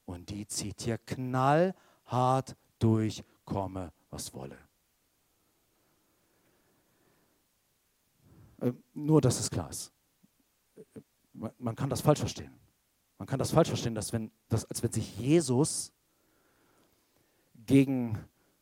Und 0.05 0.29
die 0.29 0.45
zieht 0.47 0.81
hier 0.81 0.97
knallhart 0.97 2.55
durch, 2.79 3.23
komme, 3.45 3.91
was 4.09 4.33
wolle. 4.33 4.57
Äh, 8.61 8.73
nur, 8.93 9.21
dass 9.21 9.39
es 9.39 9.49
klar 9.49 9.69
ist. 9.69 9.91
Man 11.33 11.75
kann 11.75 11.89
das 11.89 12.01
falsch 12.01 12.19
verstehen. 12.19 12.53
Man 13.17 13.27
kann 13.27 13.39
das 13.39 13.51
falsch 13.51 13.69
verstehen, 13.69 13.95
dass 13.95 14.13
wenn, 14.13 14.31
dass, 14.49 14.65
als 14.65 14.83
wenn 14.83 14.91
sich 14.91 15.17
Jesus 15.17 15.91
gegen 17.65 18.17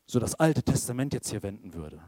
so 0.06 0.18
das 0.18 0.34
Alte 0.34 0.62
Testament 0.62 1.12
jetzt 1.12 1.30
hier 1.30 1.42
wenden 1.42 1.74
würde. 1.74 2.02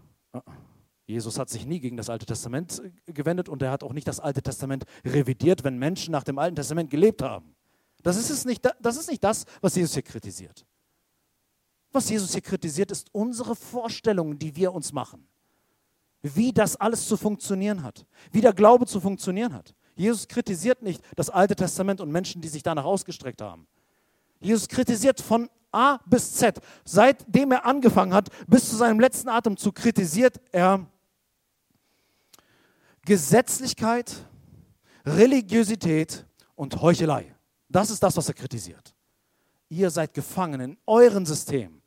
Jesus 1.06 1.38
hat 1.38 1.48
sich 1.48 1.66
nie 1.66 1.78
gegen 1.78 1.96
das 1.96 2.10
Alte 2.10 2.26
Testament 2.26 2.82
äh, 3.06 3.12
gewendet 3.12 3.48
und 3.48 3.62
er 3.62 3.70
hat 3.70 3.84
auch 3.84 3.92
nicht 3.92 4.08
das 4.08 4.20
Alte 4.20 4.42
Testament 4.42 4.84
revidiert, 5.04 5.62
wenn 5.64 5.78
Menschen 5.78 6.12
nach 6.12 6.24
dem 6.24 6.38
Alten 6.38 6.56
Testament 6.56 6.90
gelebt 6.90 7.22
haben. 7.22 7.54
Das 8.02 8.16
ist, 8.16 8.30
es 8.30 8.44
nicht, 8.44 8.64
das 8.80 8.96
ist 8.96 9.08
nicht 9.08 9.22
das, 9.24 9.44
was 9.60 9.74
Jesus 9.74 9.94
hier 9.94 10.02
kritisiert. 10.02 10.64
Was 11.92 12.08
Jesus 12.08 12.32
hier 12.32 12.40
kritisiert, 12.40 12.90
ist 12.90 13.08
unsere 13.12 13.56
Vorstellungen, 13.56 14.38
die 14.38 14.54
wir 14.54 14.72
uns 14.72 14.92
machen. 14.92 15.26
Wie 16.22 16.52
das 16.52 16.76
alles 16.76 17.06
zu 17.06 17.16
funktionieren 17.16 17.82
hat. 17.82 18.04
Wie 18.32 18.40
der 18.40 18.52
Glaube 18.52 18.86
zu 18.86 19.00
funktionieren 19.00 19.54
hat. 19.54 19.74
Jesus 19.94 20.28
kritisiert 20.28 20.82
nicht 20.82 21.02
das 21.16 21.30
Alte 21.30 21.56
Testament 21.56 22.00
und 22.00 22.10
Menschen, 22.10 22.42
die 22.42 22.48
sich 22.48 22.62
danach 22.62 22.84
ausgestreckt 22.84 23.40
haben. 23.40 23.66
Jesus 24.40 24.68
kritisiert 24.68 25.20
von 25.20 25.48
A 25.72 25.98
bis 26.06 26.34
Z. 26.34 26.60
Seitdem 26.84 27.52
er 27.52 27.64
angefangen 27.64 28.12
hat, 28.12 28.28
bis 28.46 28.68
zu 28.68 28.76
seinem 28.76 29.00
letzten 29.00 29.28
Atemzug, 29.28 29.74
kritisiert 29.74 30.40
er 30.52 30.86
Gesetzlichkeit, 33.06 34.26
Religiosität 35.06 36.26
und 36.56 36.82
Heuchelei. 36.82 37.34
Das 37.68 37.88
ist 37.88 38.02
das, 38.02 38.16
was 38.16 38.28
er 38.28 38.34
kritisiert. 38.34 38.94
Ihr 39.68 39.90
seid 39.90 40.12
gefangen 40.12 40.60
in 40.60 40.76
euren 40.86 41.24
System, 41.24 41.80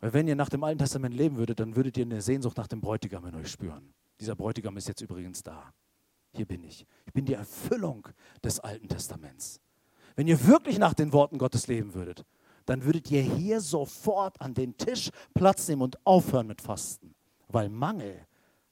Weil 0.00 0.12
wenn 0.12 0.28
ihr 0.28 0.36
nach 0.36 0.48
dem 0.48 0.62
Alten 0.62 0.78
Testament 0.78 1.14
leben 1.14 1.36
würdet, 1.36 1.58
dann 1.58 1.74
würdet 1.74 1.96
ihr 1.96 2.04
eine 2.04 2.20
Sehnsucht 2.20 2.56
nach 2.56 2.68
dem 2.68 2.80
Bräutigam 2.80 3.26
in 3.26 3.34
euch 3.34 3.50
spüren. 3.50 3.92
Dieser 4.20 4.36
Bräutigam 4.36 4.76
ist 4.76 4.86
jetzt 4.86 5.00
übrigens 5.00 5.42
da. 5.42 5.72
Hier 6.32 6.46
bin 6.46 6.62
ich. 6.62 6.86
Ich 7.06 7.12
bin 7.12 7.24
die 7.24 7.34
Erfüllung 7.34 8.06
des 8.44 8.60
Alten 8.60 8.88
Testaments. 8.88 9.60
Wenn 10.14 10.28
ihr 10.28 10.46
wirklich 10.46 10.78
nach 10.78 10.94
den 10.94 11.12
Worten 11.12 11.38
Gottes 11.38 11.66
leben 11.66 11.94
würdet, 11.94 12.24
dann 12.66 12.84
würdet 12.84 13.10
ihr 13.10 13.22
hier 13.22 13.60
sofort 13.60 14.40
an 14.40 14.54
den 14.54 14.76
Tisch 14.76 15.10
Platz 15.34 15.66
nehmen 15.66 15.82
und 15.82 16.04
aufhören 16.06 16.46
mit 16.46 16.60
Fasten. 16.60 17.14
Weil 17.48 17.68
Mangel 17.68 18.27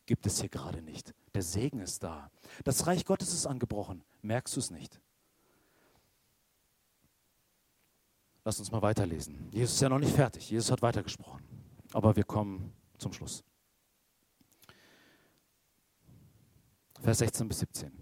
gibt 0.07 0.27
es 0.27 0.41
hier 0.41 0.49
gerade 0.49 0.81
nicht. 0.83 1.15
Der 1.35 1.43
Segen 1.43 1.81
ist 1.81 2.03
da. 2.03 2.31
Das 2.65 2.87
Reich 2.87 3.05
Gottes 3.05 3.35
ist 3.35 3.47
angebrochen. 3.47 4.03
Merkst 4.23 4.57
du 4.57 4.61
es 4.61 4.71
nicht? 4.71 5.01
Lass 8.45 8.61
uns 8.61 8.71
mal 8.71 8.81
weiterlesen. 8.81 9.49
Jesus 9.51 9.75
ist 9.75 9.81
ja 9.81 9.89
noch 9.89 9.99
nicht 9.99 10.15
fertig. 10.15 10.49
Jesus 10.51 10.71
hat 10.71 10.81
weitergesprochen. 10.81 11.43
Aber 11.93 12.15
wir 12.15 12.25
kommen 12.25 12.73
zum 12.97 13.13
Schluss. 13.13 13.43
Vers 17.01 17.19
16 17.19 17.49
bis 17.49 17.59
17. 17.59 17.93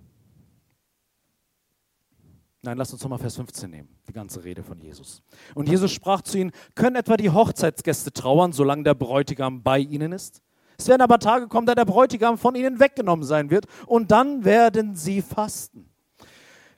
Nein, 2.62 2.78
lass 2.78 2.92
uns 2.92 3.02
nochmal 3.02 3.18
Vers 3.18 3.36
15 3.36 3.70
nehmen, 3.70 3.88
die 4.09 4.12
ganze 4.12 4.42
Rede 4.42 4.62
von 4.62 4.78
Jesus. 4.78 5.22
Und 5.55 5.68
Jesus 5.68 5.92
sprach 5.92 6.22
zu 6.22 6.38
ihnen, 6.38 6.50
können 6.74 6.96
etwa 6.96 7.18
die 7.18 7.28
Hochzeitsgäste 7.28 8.11
trauern, 8.12 8.52
solange 8.52 8.84
der 8.84 8.94
Bräutigam 8.94 9.62
bei 9.62 9.78
ihnen 9.78 10.12
ist? 10.12 10.43
Es 10.79 10.89
werden 10.89 11.03
aber 11.03 11.18
Tage 11.18 11.49
kommen, 11.49 11.66
da 11.66 11.75
der 11.75 11.85
Bräutigam 11.85 12.39
von 12.39 12.55
ihnen 12.55 12.81
weggenommen 12.81 13.25
sein 13.25 13.51
wird, 13.51 13.66
und 13.87 14.11
dann 14.11 14.45
werden 14.45 14.97
sie 14.97 15.22
fasten. 15.22 15.89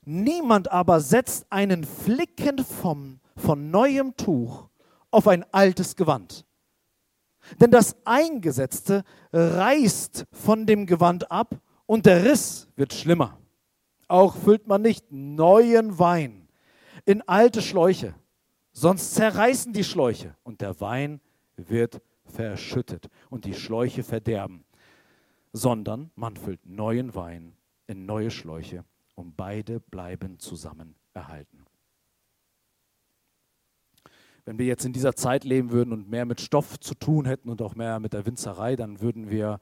Niemand 0.05 0.71
aber 0.71 1.01
setzt 1.01 1.47
einen 1.51 1.85
Flicken 1.85 2.59
vom 2.59 3.21
von 3.37 3.71
neuem 3.71 4.17
Tuch 4.17 4.69
auf 5.11 5.29
ein 5.29 5.45
altes 5.53 5.97
Gewand. 5.97 6.45
Denn 7.61 7.71
das 7.71 7.97
Eingesetzte 8.05 9.05
reißt 9.33 10.27
von 10.33 10.67
dem 10.67 10.87
Gewand 10.87 11.31
ab 11.31 11.55
und 11.87 12.07
der 12.07 12.25
Riss 12.25 12.69
wird 12.77 12.93
schlimmer. 12.93 13.39
Auch 14.09 14.37
füllt 14.37 14.67
man 14.67 14.83
nicht 14.83 15.07
neuen 15.11 15.99
Wein 15.99 16.49
in 17.05 17.23
alte 17.29 17.63
Schläuche, 17.63 18.15
sonst 18.73 19.15
zerreißen 19.15 19.73
die 19.73 19.85
Schläuche 19.85 20.35
und 20.43 20.61
der 20.61 20.81
Wein 20.81 21.21
wird 21.57 22.01
verschüttet 22.37 23.09
und 23.30 23.45
die 23.45 23.55
Schläuche 23.55 24.03
verderben, 24.03 24.64
sondern 25.53 26.11
man 26.14 26.37
füllt 26.37 26.64
neuen 26.66 27.14
Wein 27.14 27.55
in 27.87 28.07
neue 28.07 28.30
Schläuche 28.30 28.84
und 29.14 29.37
beide 29.37 29.80
bleiben 29.80 30.39
zusammen 30.39 30.95
erhalten. 31.14 31.64
Wenn 34.45 34.59
wir 34.59 34.66
jetzt 34.66 34.84
in 34.84 34.93
dieser 34.93 35.16
Zeit 35.16 35.43
leben 35.43 35.72
würden 35.72 35.93
und 35.93 36.09
mehr 36.09 36.24
mit 36.24 36.41
Stoff 36.41 36.78
zu 36.78 36.95
tun 36.95 37.24
hätten 37.26 37.49
und 37.49 37.61
auch 37.62 37.74
mehr 37.74 37.99
mit 37.99 38.12
der 38.12 38.26
Winzerei, 38.26 38.76
dann 38.76 39.01
würden 39.01 39.28
wir, 39.28 39.59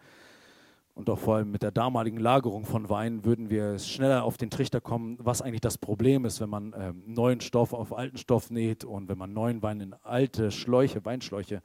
und 0.95 1.09
auch 1.09 1.19
vor 1.19 1.37
allem 1.37 1.53
mit 1.53 1.63
der 1.63 1.71
damaligen 1.71 2.19
Lagerung 2.19 2.67
von 2.67 2.91
Wein, 2.91 3.25
würden 3.25 3.49
wir 3.49 3.79
schneller 3.79 4.25
auf 4.25 4.37
den 4.37 4.51
Trichter 4.51 4.83
kommen, 4.83 5.17
was 5.21 5.41
eigentlich 5.41 5.63
das 5.63 5.79
Problem 5.79 6.27
ist, 6.27 6.41
wenn 6.41 6.51
man 6.51 6.75
ähm, 6.77 7.03
neuen 7.07 7.41
Stoff 7.41 7.73
auf 7.73 7.97
alten 7.97 8.19
Stoff 8.19 8.51
näht 8.51 8.85
und 8.85 9.09
wenn 9.09 9.17
man 9.17 9.33
neuen 9.33 9.63
Wein 9.63 9.81
in 9.81 9.95
alte 10.03 10.51
Schläuche, 10.51 11.03
Weinschläuche 11.05 11.63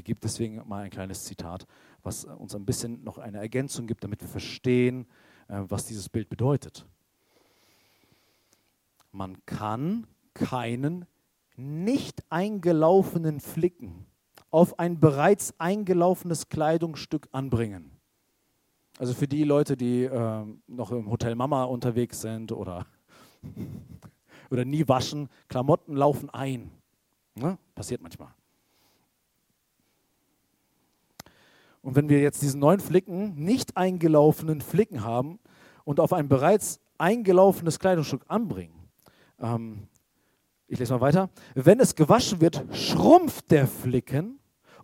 gibt. 0.00 0.24
Deswegen 0.24 0.66
mal 0.66 0.84
ein 0.84 0.90
kleines 0.90 1.24
Zitat, 1.24 1.66
was 2.02 2.24
uns 2.24 2.54
ein 2.54 2.64
bisschen 2.64 3.04
noch 3.04 3.18
eine 3.18 3.38
Ergänzung 3.38 3.86
gibt, 3.86 4.04
damit 4.04 4.20
wir 4.22 4.28
verstehen, 4.28 5.06
äh, 5.48 5.60
was 5.68 5.84
dieses 5.84 6.08
Bild 6.08 6.28
bedeutet. 6.28 6.86
Man 9.10 9.44
kann 9.44 10.06
keinen 10.32 11.04
nicht 11.56 12.24
eingelaufenen 12.30 13.40
Flicken 13.40 14.06
auf 14.50 14.78
ein 14.78 15.00
bereits 15.00 15.54
eingelaufenes 15.58 16.48
Kleidungsstück 16.48 17.28
anbringen. 17.32 17.90
Also 18.98 19.14
für 19.14 19.26
die 19.26 19.44
Leute, 19.44 19.76
die 19.76 20.04
äh, 20.04 20.44
noch 20.66 20.92
im 20.92 21.10
Hotel 21.10 21.34
Mama 21.34 21.64
unterwegs 21.64 22.20
sind 22.20 22.52
oder, 22.52 22.86
oder 24.50 24.64
nie 24.64 24.86
waschen, 24.86 25.28
Klamotten 25.48 25.96
laufen 25.96 26.30
ein. 26.30 26.70
Ne? 27.34 27.58
Passiert 27.74 28.02
manchmal. 28.02 28.34
Und 31.82 31.96
wenn 31.96 32.08
wir 32.08 32.20
jetzt 32.20 32.42
diesen 32.42 32.60
neuen 32.60 32.80
Flicken, 32.80 33.34
nicht 33.34 33.76
eingelaufenen 33.76 34.60
Flicken 34.60 35.04
haben 35.04 35.38
und 35.84 36.00
auf 36.00 36.12
ein 36.12 36.28
bereits 36.28 36.80
eingelaufenes 36.98 37.78
Kleidungsstück 37.78 38.24
anbringen, 38.28 38.88
ähm, 39.40 39.88
ich 40.68 40.78
lese 40.78 40.94
mal 40.94 41.00
weiter. 41.02 41.28
Wenn 41.54 41.80
es 41.80 41.94
gewaschen 41.94 42.40
wird, 42.40 42.64
schrumpft 42.74 43.50
der 43.50 43.66
Flicken 43.66 44.38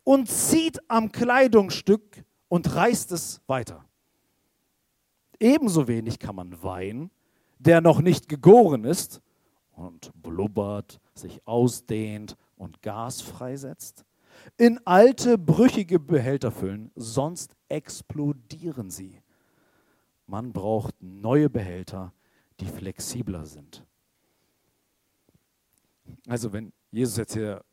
und 0.05 0.29
zieht 0.29 0.79
am 0.91 1.13
Kleidungsstück 1.13 2.25
und 2.49 2.75
reißt 2.75 3.13
es 3.13 3.41
weiter. 3.47 3.85
Ebenso 5.41 5.89
wenig 5.89 6.19
kann 6.19 6.35
man 6.35 6.63
Wein, 6.63 7.11
der 7.59 7.81
noch 7.81 8.01
nicht 8.01 8.29
gegoren 8.29 8.85
ist 8.85 9.23
und 9.73 10.11
blubbert, 10.21 11.01
sich 11.15 11.41
ausdehnt 11.47 12.37
und 12.57 12.83
Gas 12.83 13.21
freisetzt, 13.21 14.05
in 14.57 14.81
alte, 14.87 15.39
brüchige 15.39 15.99
Behälter 15.99 16.51
füllen, 16.51 16.91
sonst 16.95 17.57
explodieren 17.69 18.91
sie. 18.91 19.21
Man 20.27 20.53
braucht 20.53 20.95
neue 21.01 21.51
Behälter, 21.51 22.13
die 22.61 22.67
flexibler 22.67 23.47
sind. 23.47 23.85
Also 26.27 26.53
wenn 26.53 26.73
Jesus 26.91 27.17
jetzt 27.17 27.35
hier, 27.35 27.65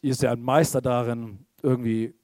hier 0.00 0.12
ist 0.12 0.22
ja 0.22 0.32
ein 0.32 0.42
Meister 0.42 0.80
darin, 0.80 1.46
irgendwie 1.62 2.14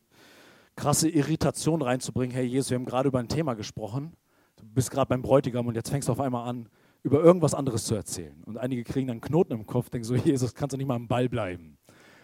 krasse 0.76 1.09
Irritation 1.09 1.82
reinzubringen. 1.82 2.34
Hey 2.34 2.47
Jesus, 2.47 2.70
wir 2.70 2.76
haben 2.76 2.84
gerade 2.84 3.09
über 3.09 3.18
ein 3.18 3.28
Thema 3.28 3.55
gesprochen. 3.55 4.14
Du 4.57 4.64
bist 4.64 4.90
gerade 4.90 5.09
beim 5.09 5.22
Bräutigam 5.22 5.66
und 5.66 5.74
jetzt 5.74 5.90
fängst 5.90 6.09
du 6.09 6.12
auf 6.12 6.20
einmal 6.20 6.49
an, 6.49 6.68
über 7.03 7.22
irgendwas 7.22 7.55
anderes 7.55 7.84
zu 7.84 7.95
erzählen. 7.95 8.43
Und 8.45 8.59
einige 8.59 8.84
kriegen 8.84 9.09
dann 9.09 9.20
Knoten 9.20 9.53
im 9.53 9.66
Kopf, 9.66 9.90
denken 9.90 10.05
so, 10.05 10.14
Jesus, 10.14 10.55
kannst 10.55 10.72
du 10.72 10.76
nicht 10.76 10.86
mal 10.86 10.95
am 10.95 11.09
Ball 11.09 11.28
bleiben. 11.28 11.78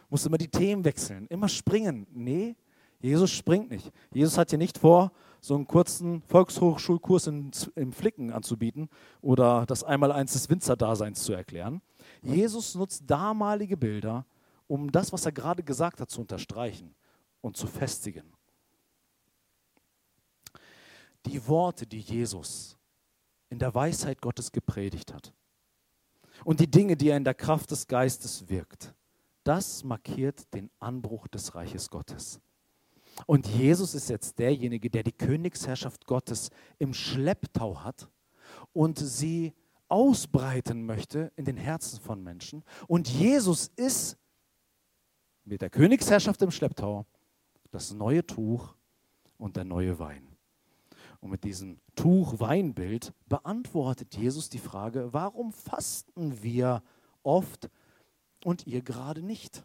Musst 0.08 0.26
immer 0.26 0.38
die 0.38 0.48
Themen 0.48 0.84
wechseln, 0.84 1.26
immer 1.28 1.48
springen. 1.48 2.06
Nee, 2.12 2.56
Jesus 3.00 3.30
springt 3.30 3.70
nicht. 3.70 3.92
Jesus 4.12 4.38
hat 4.38 4.50
hier 4.50 4.58
nicht 4.58 4.78
vor, 4.78 5.12
so 5.40 5.54
einen 5.54 5.66
kurzen 5.66 6.22
Volkshochschulkurs 6.22 7.28
in, 7.28 7.50
im 7.76 7.92
Flicken 7.92 8.32
anzubieten 8.32 8.88
oder 9.20 9.66
das 9.66 9.84
Einmaleins 9.84 10.32
des 10.32 10.50
Winzerdaseins 10.50 11.22
zu 11.22 11.32
erklären, 11.32 11.80
Jesus 12.22 12.74
nutzt 12.74 13.04
damalige 13.06 13.76
Bilder, 13.76 14.26
um 14.66 14.90
das, 14.90 15.12
was 15.12 15.24
er 15.24 15.32
gerade 15.32 15.62
gesagt 15.62 16.00
hat, 16.00 16.10
zu 16.10 16.20
unterstreichen 16.20 16.94
und 17.40 17.56
zu 17.56 17.66
festigen. 17.66 18.32
Die 21.26 21.46
Worte, 21.46 21.86
die 21.86 22.00
Jesus 22.00 22.76
in 23.48 23.58
der 23.58 23.74
Weisheit 23.74 24.20
Gottes 24.20 24.50
gepredigt 24.50 25.14
hat 25.14 25.32
und 26.44 26.60
die 26.60 26.70
Dinge, 26.70 26.96
die 26.96 27.10
er 27.10 27.16
in 27.16 27.24
der 27.24 27.34
Kraft 27.34 27.70
des 27.70 27.86
Geistes 27.86 28.48
wirkt, 28.48 28.94
das 29.48 29.82
markiert 29.82 30.52
den 30.52 30.70
Anbruch 30.78 31.26
des 31.26 31.54
Reiches 31.54 31.88
Gottes. 31.88 32.38
Und 33.24 33.46
Jesus 33.46 33.94
ist 33.94 34.10
jetzt 34.10 34.38
derjenige, 34.38 34.90
der 34.90 35.02
die 35.02 35.12
Königsherrschaft 35.12 36.04
Gottes 36.04 36.50
im 36.78 36.92
Schlepptau 36.92 37.82
hat 37.82 38.10
und 38.74 38.98
sie 38.98 39.54
ausbreiten 39.88 40.84
möchte 40.84 41.32
in 41.34 41.46
den 41.46 41.56
Herzen 41.56 41.98
von 41.98 42.22
Menschen. 42.22 42.62
Und 42.88 43.08
Jesus 43.08 43.68
ist 43.68 44.18
mit 45.44 45.62
der 45.62 45.70
Königsherrschaft 45.70 46.42
im 46.42 46.50
Schlepptau 46.50 47.06
das 47.70 47.94
neue 47.94 48.26
Tuch 48.26 48.74
und 49.38 49.56
der 49.56 49.64
neue 49.64 49.98
Wein. 49.98 50.28
Und 51.20 51.30
mit 51.30 51.44
diesem 51.44 51.80
Tuch-Weinbild 51.96 53.14
beantwortet 53.26 54.14
Jesus 54.14 54.50
die 54.50 54.58
Frage, 54.58 55.14
warum 55.14 55.52
fasten 55.52 56.42
wir 56.42 56.82
oft 57.22 57.70
und 58.44 58.66
ihr 58.66 58.82
gerade 58.82 59.22
nicht? 59.22 59.64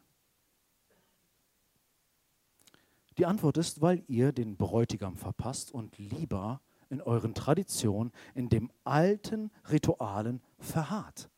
Die 3.17 3.26
Antwort 3.26 3.57
ist, 3.57 3.82
weil 3.82 4.03
ihr 4.07 4.32
den 4.32 4.57
Bräutigam 4.57 5.17
verpasst 5.17 5.71
und 5.71 5.97
lieber 5.97 6.61
in 6.89 7.01
euren 7.01 7.34
Traditionen, 7.34 8.11
in 8.34 8.49
dem 8.49 8.71
alten 8.84 9.51
Ritualen 9.69 10.41
verharrt. 10.59 11.30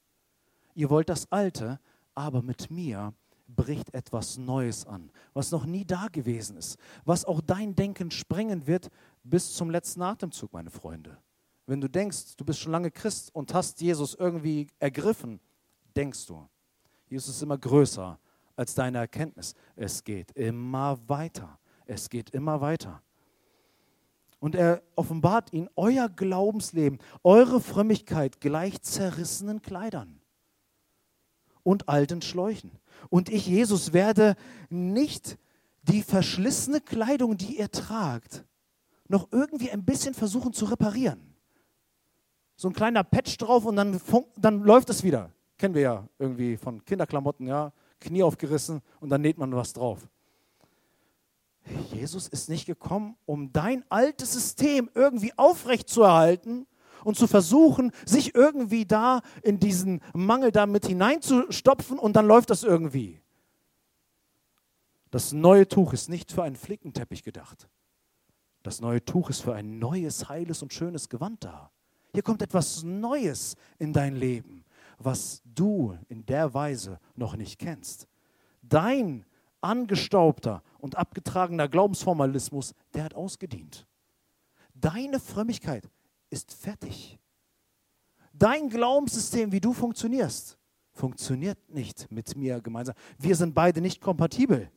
Ihr 0.73 0.89
wollt 0.89 1.09
das 1.09 1.31
Alte, 1.31 1.79
aber 2.13 2.41
mit 2.41 2.71
mir 2.71 3.13
bricht 3.47 3.93
etwas 3.93 4.38
Neues 4.38 4.86
an, 4.86 5.11
was 5.33 5.51
noch 5.51 5.65
nie 5.65 5.86
da 5.86 6.07
gewesen 6.07 6.57
ist, 6.57 6.77
was 7.03 7.25
auch 7.25 7.41
dein 7.41 7.75
Denken 7.75 8.11
sprengen 8.11 8.67
wird 8.67 8.89
bis 9.23 9.53
zum 9.53 9.69
letzten 9.69 10.01
Atemzug, 10.01 10.51
meine 10.53 10.71
Freunde. 10.71 11.17
Wenn 11.67 11.81
du 11.81 11.89
denkst, 11.89 12.36
du 12.38 12.45
bist 12.45 12.59
schon 12.59 12.71
lange 12.71 12.91
Christ 12.91 13.33
und 13.33 13.53
hast 13.53 13.81
Jesus 13.81 14.15
irgendwie 14.15 14.67
ergriffen, 14.79 15.39
denkst 15.95 16.25
du, 16.27 16.47
Jesus 17.08 17.36
ist 17.36 17.43
immer 17.43 17.58
größer 17.58 18.20
als 18.56 18.74
deine 18.74 18.99
Erkenntnis. 18.99 19.53
Es 19.76 20.03
geht 20.03 20.32
immer 20.32 20.97
weiter. 21.08 21.60
Es 21.86 22.10
geht 22.10 22.32
immer 22.32 22.62
weiter. 22.62 23.01
Und 24.39 24.56
er 24.56 24.84
offenbart 24.95 25.53
ihnen 25.53 25.70
euer 25.76 26.10
Glaubensleben, 26.10 26.99
eure 27.24 27.62
Frömmigkeit 27.62 28.41
gleich 28.41 28.82
zerrissenen 28.82 29.62
Kleidern 29.62 30.22
und 31.64 31.89
alten 31.89 32.22
Schläuchen. 32.22 32.72
Und 33.10 33.30
ich, 33.30 33.47
Jesus, 33.47 33.93
werde 33.93 34.36
nicht 34.70 35.38
die 35.84 36.03
verschlissene 36.03 36.82
Kleidung, 36.82 37.38
die 37.38 37.60
ihr 37.60 37.72
tragt, 37.72 38.45
noch 39.08 39.28
irgendwie 39.32 39.72
ein 39.72 39.84
bisschen 39.84 40.14
versuchen 40.14 40.53
zu 40.53 40.66
reparieren. 40.66 41.36
So 42.56 42.70
ein 42.70 42.74
kleiner 42.74 43.03
Patch 43.03 43.38
drauf 43.38 43.66
und 43.66 43.76
dann, 43.76 43.99
dann 44.38 44.62
läuft 44.62 44.89
es 44.89 45.03
wieder. 45.03 45.32
Kennen 45.58 45.74
wir 45.74 45.82
ja 45.82 46.08
irgendwie 46.20 46.58
von 46.58 46.84
Kinderklamotten, 46.84 47.47
ja. 47.47 47.72
Knie 47.99 48.24
aufgerissen 48.24 48.82
und 48.99 49.10
dann 49.10 49.22
näht 49.22 49.38
man 49.38 49.56
was 49.56 49.74
drauf. 49.74 50.08
Jesus 51.91 52.28
ist 52.28 52.49
nicht 52.49 52.66
gekommen, 52.66 53.16
um 53.26 53.51
dein 53.51 53.84
altes 53.89 54.34
System 54.34 54.89
irgendwie 54.93 55.34
aufrechtzuerhalten 55.38 56.68
und 57.03 57.18
zu 57.18 57.28
versuchen, 57.28 57.91
sich 58.06 58.36
irgendwie 58.36 58.86
da 58.86 59.22
in 59.41 59.60
diesen 59.60 60.01
Mangel 60.14 60.51
damit 60.51 60.86
hineinzustopfen 60.86 61.97
und 61.97 62.16
dann 62.16 62.28
läuft 62.28 62.49
das 62.49 62.64
irgendwie. 62.64 63.22
Das 65.12 65.32
neue 65.32 65.68
Tuch 65.68 65.93
ist 65.93 66.10
nicht 66.10 66.32
für 66.32 66.43
einen 66.43 66.56
Flickenteppich 66.56 67.24
gedacht. 67.24 67.70
Das 68.64 68.82
neue 68.82 69.03
Tuch 69.03 69.30
ist 69.30 69.41
für 69.41 69.53
ein 69.53 69.80
neues, 69.80 70.28
heiles 70.28 70.62
und 70.62 70.74
schönes 70.74 71.10
Gewand 71.10 71.43
da. 71.43 71.72
Hier 72.14 72.24
kommt 72.24 72.41
etwas 72.41 72.84
Neues 72.84 73.56
in 73.78 73.93
dein 73.93 74.16
Leben, 74.16 74.66
was 74.97 75.41
du 75.45 75.97
in 76.07 76.25
der 76.25 76.53
Weise 76.53 76.99
noch 77.15 77.35
nicht 77.35 77.59
kennst. 77.59 78.07
Dein 78.61 79.25
angestaubter 79.61 80.61
und 80.79 80.95
abgetragener 80.95 81.67
Glaubensformalismus, 81.67 82.73
der 82.93 83.03
hat 83.03 83.15
ausgedient. 83.15 83.87
Deine 84.73 85.19
Frömmigkeit 85.19 85.89
ist 86.29 86.53
fertig. 86.53 87.19
Dein 88.33 88.69
Glaubenssystem, 88.69 89.51
wie 89.51 89.61
du 89.61 89.73
funktionierst, 89.73 90.57
funktioniert 90.91 91.57
nicht 91.69 92.11
mit 92.11 92.35
mir 92.35 92.61
gemeinsam. 92.61 92.95
Wir 93.17 93.35
sind 93.35 93.53
beide 93.53 93.81
nicht 93.81 94.01
kompatibel. 94.01 94.69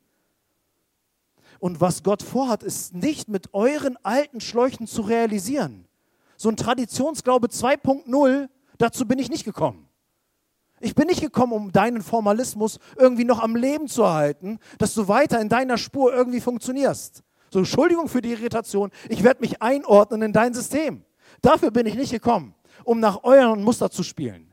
Und 1.58 1.80
was 1.80 2.02
Gott 2.02 2.22
vorhat, 2.22 2.62
ist 2.62 2.94
nicht 2.94 3.28
mit 3.28 3.52
euren 3.52 3.96
alten 4.04 4.40
Schläuchen 4.40 4.86
zu 4.86 5.02
realisieren. 5.02 5.86
So 6.36 6.48
ein 6.48 6.56
Traditionsglaube 6.56 7.48
2.0, 7.48 8.48
dazu 8.78 9.06
bin 9.06 9.18
ich 9.18 9.28
nicht 9.28 9.44
gekommen. 9.44 9.87
Ich 10.80 10.94
bin 10.94 11.06
nicht 11.06 11.20
gekommen, 11.20 11.52
um 11.52 11.72
deinen 11.72 12.02
Formalismus 12.02 12.78
irgendwie 12.96 13.24
noch 13.24 13.40
am 13.40 13.56
Leben 13.56 13.88
zu 13.88 14.02
erhalten, 14.02 14.58
dass 14.78 14.94
du 14.94 15.08
weiter 15.08 15.40
in 15.40 15.48
deiner 15.48 15.78
Spur 15.78 16.14
irgendwie 16.14 16.40
funktionierst. 16.40 17.22
So, 17.50 17.60
Entschuldigung 17.60 18.08
für 18.08 18.20
die 18.20 18.32
Irritation, 18.32 18.90
ich 19.08 19.22
werde 19.24 19.40
mich 19.40 19.62
einordnen 19.62 20.22
in 20.22 20.32
dein 20.32 20.54
System. 20.54 21.04
Dafür 21.40 21.70
bin 21.70 21.86
ich 21.86 21.94
nicht 21.94 22.12
gekommen, 22.12 22.54
um 22.84 23.00
nach 23.00 23.24
euren 23.24 23.62
Muster 23.62 23.90
zu 23.90 24.02
spielen. 24.02 24.52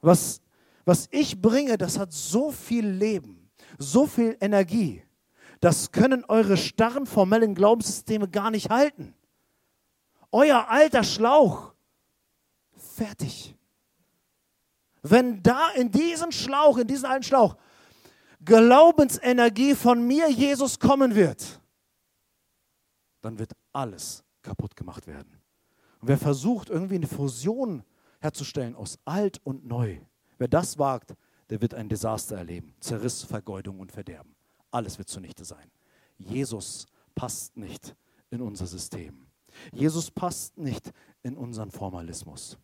Was, 0.00 0.40
was 0.84 1.08
ich 1.10 1.40
bringe, 1.40 1.78
das 1.78 1.98
hat 1.98 2.12
so 2.12 2.50
viel 2.50 2.86
Leben, 2.86 3.50
so 3.78 4.06
viel 4.06 4.36
Energie. 4.40 5.02
Das 5.60 5.90
können 5.90 6.24
eure 6.26 6.56
starren 6.56 7.06
formellen 7.06 7.54
Glaubenssysteme 7.54 8.28
gar 8.28 8.50
nicht 8.50 8.70
halten. 8.70 9.14
Euer 10.30 10.68
alter 10.68 11.02
Schlauch 11.02 11.72
fertig. 12.96 13.54
Wenn 15.02 15.42
da 15.42 15.70
in 15.70 15.90
diesen 15.90 16.32
Schlauch, 16.32 16.78
in 16.78 16.86
diesen 16.86 17.06
alten 17.06 17.22
Schlauch, 17.22 17.56
Glaubensenergie 18.44 19.74
von 19.74 20.06
mir, 20.06 20.30
Jesus, 20.30 20.78
kommen 20.78 21.14
wird, 21.14 21.60
dann 23.22 23.38
wird 23.38 23.52
alles 23.72 24.24
kaputt 24.42 24.76
gemacht 24.76 25.06
werden. 25.06 25.40
Und 26.00 26.08
wer 26.08 26.18
versucht, 26.18 26.70
irgendwie 26.70 26.96
eine 26.96 27.06
Fusion 27.06 27.82
herzustellen 28.20 28.74
aus 28.74 28.98
alt 29.04 29.40
und 29.44 29.66
neu, 29.66 29.98
wer 30.38 30.48
das 30.48 30.78
wagt, 30.78 31.14
der 31.50 31.60
wird 31.60 31.74
ein 31.74 31.88
Desaster 31.88 32.36
erleben. 32.36 32.74
Zerriss, 32.80 33.22
Vergeudung 33.22 33.80
und 33.80 33.92
Verderben. 33.92 34.34
Alles 34.70 34.98
wird 34.98 35.08
zunichte 35.08 35.44
sein. 35.44 35.70
Jesus 36.18 36.86
passt 37.14 37.56
nicht 37.56 37.94
in 38.30 38.40
unser 38.40 38.66
System. 38.66 39.26
Jesus 39.72 40.10
passt 40.10 40.58
nicht 40.58 40.92
in 41.22 41.36
unseren 41.36 41.70
Formalismus. 41.70 42.58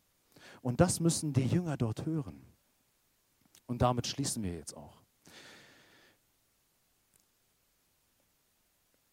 Und 0.62 0.80
das 0.80 1.00
müssen 1.00 1.32
die 1.32 1.46
Jünger 1.46 1.76
dort 1.76 2.06
hören. 2.06 2.40
Und 3.66 3.82
damit 3.82 4.06
schließen 4.06 4.42
wir 4.42 4.54
jetzt 4.54 4.76
auch. 4.76 5.02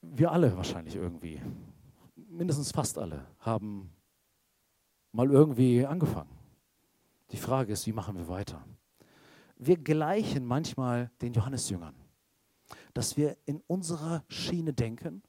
Wir 0.02 0.32
alle 0.32 0.56
wahrscheinlich 0.56 0.96
irgendwie, 0.96 1.42
mindestens 2.16 2.72
fast 2.72 2.98
alle, 2.98 3.26
haben 3.40 3.92
mal 5.12 5.30
irgendwie 5.30 5.86
angefangen. 5.86 6.30
Die 7.32 7.38
Frage 7.38 7.74
ist, 7.74 7.86
wie 7.86 7.94
machen 7.94 8.16
wir 8.16 8.28
weiter? 8.28 8.64
Wir 9.58 9.78
gleichen 9.78 10.46
manchmal 10.46 11.12
den 11.22 11.34
Johannesjüngern, 11.34 11.96
dass 12.94 13.18
wir 13.18 13.38
in 13.46 13.62
unserer 13.68 14.24
Schiene 14.30 14.74
denken 14.74 15.22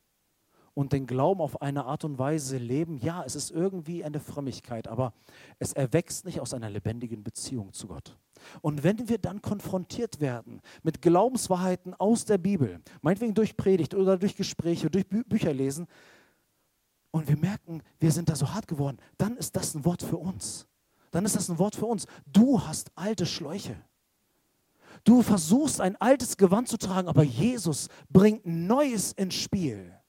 und 0.75 0.93
den 0.93 1.07
Glauben 1.07 1.41
auf 1.41 1.61
eine 1.63 1.85
Art 1.85 2.05
und 2.05 2.19
Weise 2.19 2.57
leben, 2.59 2.99
ja, 2.99 3.23
es 3.25 3.35
ist 3.35 3.51
irgendwie 3.51 4.05
eine 4.05 4.21
Frömmigkeit, 4.21 4.89
aber 4.89 5.13
es 5.59 5.73
erwächst 5.73 6.25
nicht 6.25 6.41
aus 6.41 6.55
einer 6.55 6.71
lebendigen 6.71 7.23
Beziehung 7.23 7.73
zu 7.73 7.89
Gott. 7.89 8.17
Und 8.63 8.83
wenn 8.83 9.09
wir 9.09 9.19
dann 9.19 9.43
konfrontiert 9.43 10.21
werden 10.21 10.61
mit 10.83 11.03
Glaubenswahrheiten 11.03 11.95
aus 11.95 12.25
der 12.25 12.39
Bibel, 12.39 12.81
meinetwegen 13.03 13.35
durch 13.35 13.57
Predigt 13.57 13.95
oder 13.95 14.17
durch 14.17 14.37
Gespräche, 14.37 14.91
durch 14.91 15.07
Bü 15.09 15.25
Bücher 15.25 15.53
lesen, 15.53 15.87
und 17.13 17.29
wir 17.29 17.37
merken, 17.37 17.83
wir 17.99 18.13
sind 18.13 18.29
da 18.29 18.37
so 18.37 18.55
hart 18.55 18.69
geworden, 18.69 18.99
dann 19.19 19.37
ist 19.37 19.57
das 19.57 19.75
ein 19.75 19.85
Wort 19.85 20.03
für 20.03 20.17
uns. 20.17 20.67
Dann 21.11 21.25
ist 21.25 21.35
das 21.35 21.49
ein 21.49 21.59
Wort 21.59 21.75
für 21.75 21.87
uns. 21.87 22.07
Du 22.27 22.65
hast 22.65 22.93
alte 22.95 23.27
Schläuche. 23.27 23.77
Du 25.03 25.23
versuchst 25.23 25.81
ein 25.81 25.97
altes 25.97 26.37
Gewand 26.37 26.69
zu 26.69 26.77
tragen, 26.77 27.09
aber 27.09 27.23
Jesus 27.23 27.89
bringt 28.11 28.47
Neues 28.47 29.13
ins 29.13 29.35
Spiel. 29.35 30.00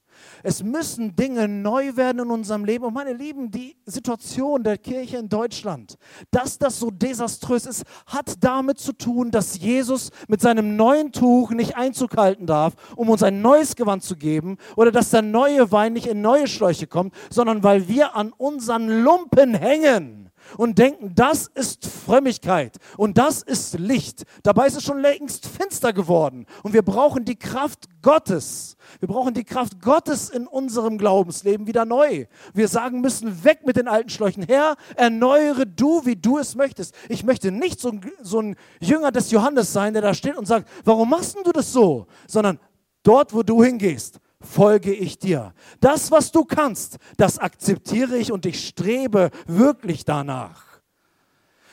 Es 0.44 0.64
müssen 0.64 1.16
Dinge 1.16 1.48
neu 1.48 1.96
werden 1.96 2.24
in 2.24 2.32
unserem 2.32 2.66
Leben. 2.66 2.86
Und 2.86 2.94
meine 2.94 3.14
Lieben, 3.14 3.52
die 3.52 3.76
Situation 3.86 4.64
der 4.64 4.78
Kirche 4.78 5.18
in 5.18 5.30
Deutschland, 5.30 5.98
dass 6.32 6.58
das 6.58 6.80
so 6.80 6.92
desaströs 6.92 7.66
ist, 7.66 7.84
hat 8.06 8.36
damit 8.44 8.80
zu 8.80 8.94
tun, 8.94 9.32
dass 9.32 9.58
Jesus 9.60 10.12
mit 10.28 10.42
seinem 10.42 10.76
neuen 10.76 11.12
Tuch 11.12 11.52
nicht 11.52 11.76
Einzug 11.76 12.18
halten 12.18 12.46
darf, 12.46 12.74
um 12.96 13.10
uns 13.10 13.24
ein 13.24 13.42
neues 13.42 13.76
Gewand 13.76 14.04
zu 14.04 14.16
geben 14.16 14.58
oder 14.76 14.92
dass 14.92 15.10
der 15.10 15.22
neue 15.22 15.72
Wein 15.72 15.94
nicht 15.94 16.08
in 16.08 16.22
neue 16.22 16.48
Schläuche 16.48 16.88
kommt, 16.88 17.14
sondern 17.30 17.64
weil 17.64 17.88
wir 17.88 18.16
an 18.16 18.34
unseren 18.38 19.04
Lumpen 19.04 19.54
hängen 19.54 20.21
und 20.58 20.78
denken, 20.78 21.14
das 21.16 21.48
ist 21.48 21.86
Frömmigkeit 21.86 22.78
und 22.98 23.18
das 23.18 23.42
ist 23.42 23.80
Licht. 23.80 24.24
Dabei 24.44 24.68
ist 24.68 24.78
es 24.78 24.84
schon 24.84 25.00
längst 25.00 25.48
finster 25.48 25.94
geworden 25.94 26.46
und 26.64 26.74
wir 26.74 26.82
brauchen 26.82 27.26
die 27.26 27.38
Kraft 27.38 27.86
Gottes. 28.02 28.76
Wir 29.00 29.08
brauchen 29.08 29.34
die 29.34 29.44
Kraft 29.44 29.82
Gottes 29.82 30.30
in 30.30 30.48
unserem 30.48 30.98
Glaubensleben 30.98 31.68
wieder 31.68 31.86
neu. 31.86 32.26
Wir 32.54 32.68
sagen 32.68 33.02
müssen, 33.02 33.44
weg 33.44 33.66
mit 33.66 33.78
den 33.78 33.88
alten 33.88 34.10
Schläuchen. 34.10 34.44
Herr, 34.48 34.76
erneuere 34.96 35.66
du, 35.66 36.06
wie 36.06 36.16
du 36.16 36.38
es 36.38 36.56
möchtest. 36.56 36.96
Ich 37.10 37.24
möchte 37.24 37.52
nicht 37.52 37.80
so 37.80 37.90
ein, 37.90 38.02
so 38.22 38.42
ein 38.42 38.56
Jünger 38.80 39.12
des 39.12 39.32
Johannes 39.32 39.72
sein, 39.72 39.94
der 39.94 40.02
da 40.02 40.14
steht 40.14 40.38
und 40.38 40.48
sagt, 40.48 40.68
warum 40.84 41.10
machst 41.10 41.38
du 41.44 41.52
das 41.52 41.72
so? 41.72 42.08
Sondern 42.28 42.60
dort, 43.04 43.34
wo 43.34 43.44
du 43.44 43.64
hingehst, 43.64 44.20
folge 44.42 44.94
ich 44.94 45.20
dir. 45.20 45.54
Das, 45.80 46.12
was 46.12 46.32
du 46.32 46.44
kannst, 46.44 46.98
das 47.18 47.38
akzeptiere 47.38 48.18
ich 48.18 48.32
und 48.32 48.46
ich 48.46 48.68
strebe 48.68 49.32
wirklich 49.48 50.06
danach. 50.06 50.82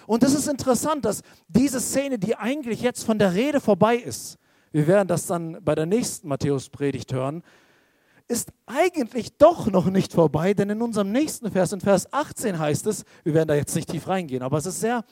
Und 0.07 0.23
es 0.23 0.35
ist 0.35 0.49
interessant, 0.49 1.05
dass 1.05 1.23
diese 1.49 1.81
Szene, 1.81 2.19
die 2.19 2.37
eigentlich 2.37 2.81
jetzt 2.81 3.05
von 3.05 3.19
der 3.19 3.35
Rede 3.35 3.61
vorbei 3.61 3.97
ist, 3.97 4.39
wir 4.73 4.87
werden 4.87 5.09
das 5.09 5.27
dann 5.27 5.59
bei 5.62 5.75
der 5.75 5.87
nächsten 5.87 6.29
Matthäus-Predigt 6.29 7.12
hören, 7.12 7.43
ist 8.27 8.53
eigentlich 8.66 9.37
doch 9.39 9.66
noch 9.66 9.87
nicht 9.87 10.12
vorbei, 10.12 10.53
denn 10.53 10.71
in 10.71 10.83
unserem 10.83 11.11
nächsten 11.12 11.51
Vers, 11.51 11.73
in 11.73 11.81
Vers 11.81 12.12
18 12.12 12.59
heißt 12.59 12.87
es, 12.87 13.05
wir 13.25 13.35
werden 13.35 13.49
da 13.49 13.55
jetzt 13.55 13.75
nicht 13.75 13.91
tief 13.91 14.07
reingehen, 14.07 14.43
aber 14.43 14.59
es 14.59 14.66
ist 14.66 14.81
sehr 14.81 15.05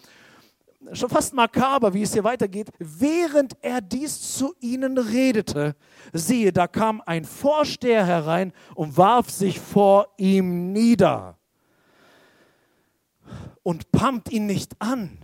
schon 0.92 1.08
fast 1.08 1.34
makaber, 1.34 1.92
wie 1.94 2.02
es 2.02 2.12
hier 2.12 2.24
weitergeht. 2.24 2.70
Während 2.78 3.56
er 3.62 3.80
dies 3.80 4.36
zu 4.36 4.54
ihnen 4.60 4.98
redete, 4.98 5.76
siehe, 6.12 6.52
da 6.52 6.66
kam 6.66 7.02
ein 7.04 7.24
Vorsteher 7.24 8.06
herein 8.06 8.52
und 8.74 8.96
warf 8.96 9.30
sich 9.30 9.60
vor 9.60 10.08
ihm 10.16 10.72
nieder 10.72 11.38
und 13.62 13.90
pumpt 13.90 14.30
ihn 14.30 14.46
nicht 14.46 14.80
an, 14.80 15.18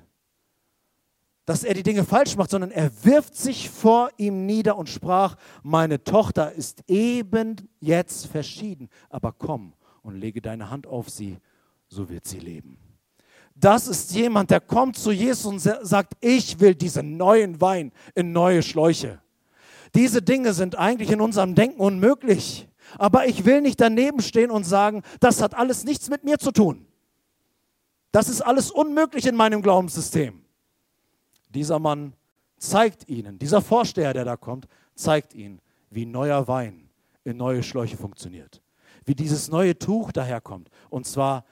dass 1.44 1.64
er 1.64 1.74
die 1.74 1.82
Dinge 1.82 2.04
falsch 2.04 2.36
macht, 2.36 2.50
sondern 2.50 2.70
er 2.70 2.90
wirft 3.04 3.36
sich 3.36 3.70
vor 3.70 4.10
ihm 4.16 4.46
nieder 4.46 4.76
und 4.76 4.88
sprach, 4.88 5.36
meine 5.62 6.02
Tochter 6.02 6.52
ist 6.52 6.82
eben 6.88 7.56
jetzt 7.80 8.26
verschieden, 8.26 8.88
aber 9.10 9.32
komm 9.32 9.74
und 10.02 10.16
lege 10.16 10.40
deine 10.40 10.70
Hand 10.70 10.86
auf 10.86 11.08
sie, 11.08 11.38
so 11.88 12.08
wird 12.08 12.26
sie 12.26 12.38
leben. 12.38 12.78
Das 13.54 13.86
ist 13.86 14.12
jemand, 14.12 14.50
der 14.50 14.60
kommt 14.60 14.96
zu 14.96 15.12
Jesus 15.12 15.46
und 15.46 15.58
sagt, 15.58 16.14
ich 16.20 16.58
will 16.60 16.74
diesen 16.74 17.16
neuen 17.16 17.60
Wein 17.60 17.92
in 18.14 18.32
neue 18.32 18.62
Schläuche. 18.62 19.20
Diese 19.94 20.22
Dinge 20.22 20.52
sind 20.54 20.76
eigentlich 20.76 21.10
in 21.10 21.20
unserem 21.20 21.54
Denken 21.54 21.80
unmöglich. 21.80 22.68
Aber 22.98 23.26
ich 23.26 23.44
will 23.44 23.60
nicht 23.60 23.80
daneben 23.80 24.20
stehen 24.20 24.50
und 24.50 24.64
sagen, 24.64 25.02
das 25.20 25.40
hat 25.40 25.54
alles 25.54 25.84
nichts 25.84 26.10
mit 26.10 26.24
mir 26.24 26.38
zu 26.38 26.50
tun. 26.50 26.86
Das 28.10 28.28
ist 28.28 28.42
alles 28.42 28.70
unmöglich 28.70 29.26
in 29.26 29.36
meinem 29.36 29.62
Glaubenssystem. 29.62 30.42
Dieser 31.48 31.78
Mann 31.78 32.14
zeigt 32.58 33.08
ihnen, 33.08 33.38
dieser 33.38 33.62
Vorsteher, 33.62 34.12
der 34.12 34.24
da 34.24 34.36
kommt, 34.36 34.68
zeigt 34.94 35.34
ihnen, 35.34 35.60
wie 35.90 36.06
neuer 36.06 36.46
Wein 36.48 36.88
in 37.24 37.36
neue 37.36 37.62
Schläuche 37.62 37.96
funktioniert. 37.96 38.62
Wie 39.04 39.14
dieses 39.14 39.48
neue 39.48 39.78
Tuch 39.78 40.12
daherkommt. 40.12 40.68
Und 40.90 41.06
zwar, 41.06 41.44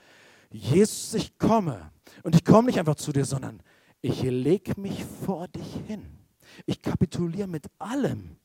Jesus, 0.51 1.15
ich 1.15 1.39
komme. 1.39 1.91
Und 2.23 2.35
ich 2.35 2.45
komme 2.45 2.67
nicht 2.67 2.79
einfach 2.79 2.97
zu 2.97 3.13
dir, 3.13 3.25
sondern 3.25 3.63
ich 4.03 4.23
lege 4.23 4.81
mich 4.81 5.05
vor 5.05 5.49
dich 5.49 5.75
hin. 5.87 6.07
Ich 6.67 6.83
kapituliere 6.83 7.47
mit 7.47 7.67
allem, 7.79 8.37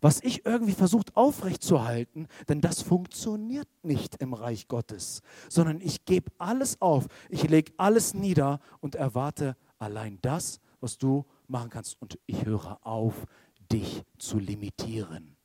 was 0.00 0.20
ich 0.22 0.44
irgendwie 0.44 0.72
versucht 0.72 1.16
aufrechtzuerhalten, 1.16 2.28
denn 2.48 2.60
das 2.60 2.82
funktioniert 2.82 3.68
nicht 3.82 4.16
im 4.16 4.34
Reich 4.34 4.68
Gottes, 4.68 5.22
sondern 5.48 5.80
ich 5.80 6.04
gebe 6.04 6.30
alles 6.38 6.80
auf, 6.80 7.06
ich 7.28 7.48
lege 7.48 7.72
alles 7.76 8.14
nieder 8.14 8.60
und 8.80 8.94
erwarte 8.94 9.56
allein 9.78 10.18
das, 10.22 10.60
was 10.80 10.98
du 10.98 11.24
machen 11.48 11.70
kannst. 11.70 12.00
Und 12.00 12.18
ich 12.26 12.44
höre 12.44 12.78
auf, 12.86 13.26
dich 13.72 14.02
zu 14.18 14.38
limitieren. 14.38 15.36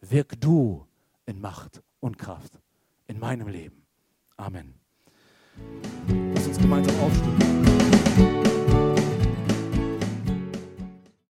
Wirk 0.00 0.40
du 0.40 0.86
in 1.26 1.40
Macht 1.40 1.82
und 2.00 2.18
Kraft 2.18 2.58
in 3.06 3.18
meinem 3.18 3.48
Leben. 3.48 3.86
Amen. 4.36 4.79
Lass 6.34 6.46
uns 6.46 6.58
gemeinsam 6.58 6.94
aufstehen. 7.00 7.49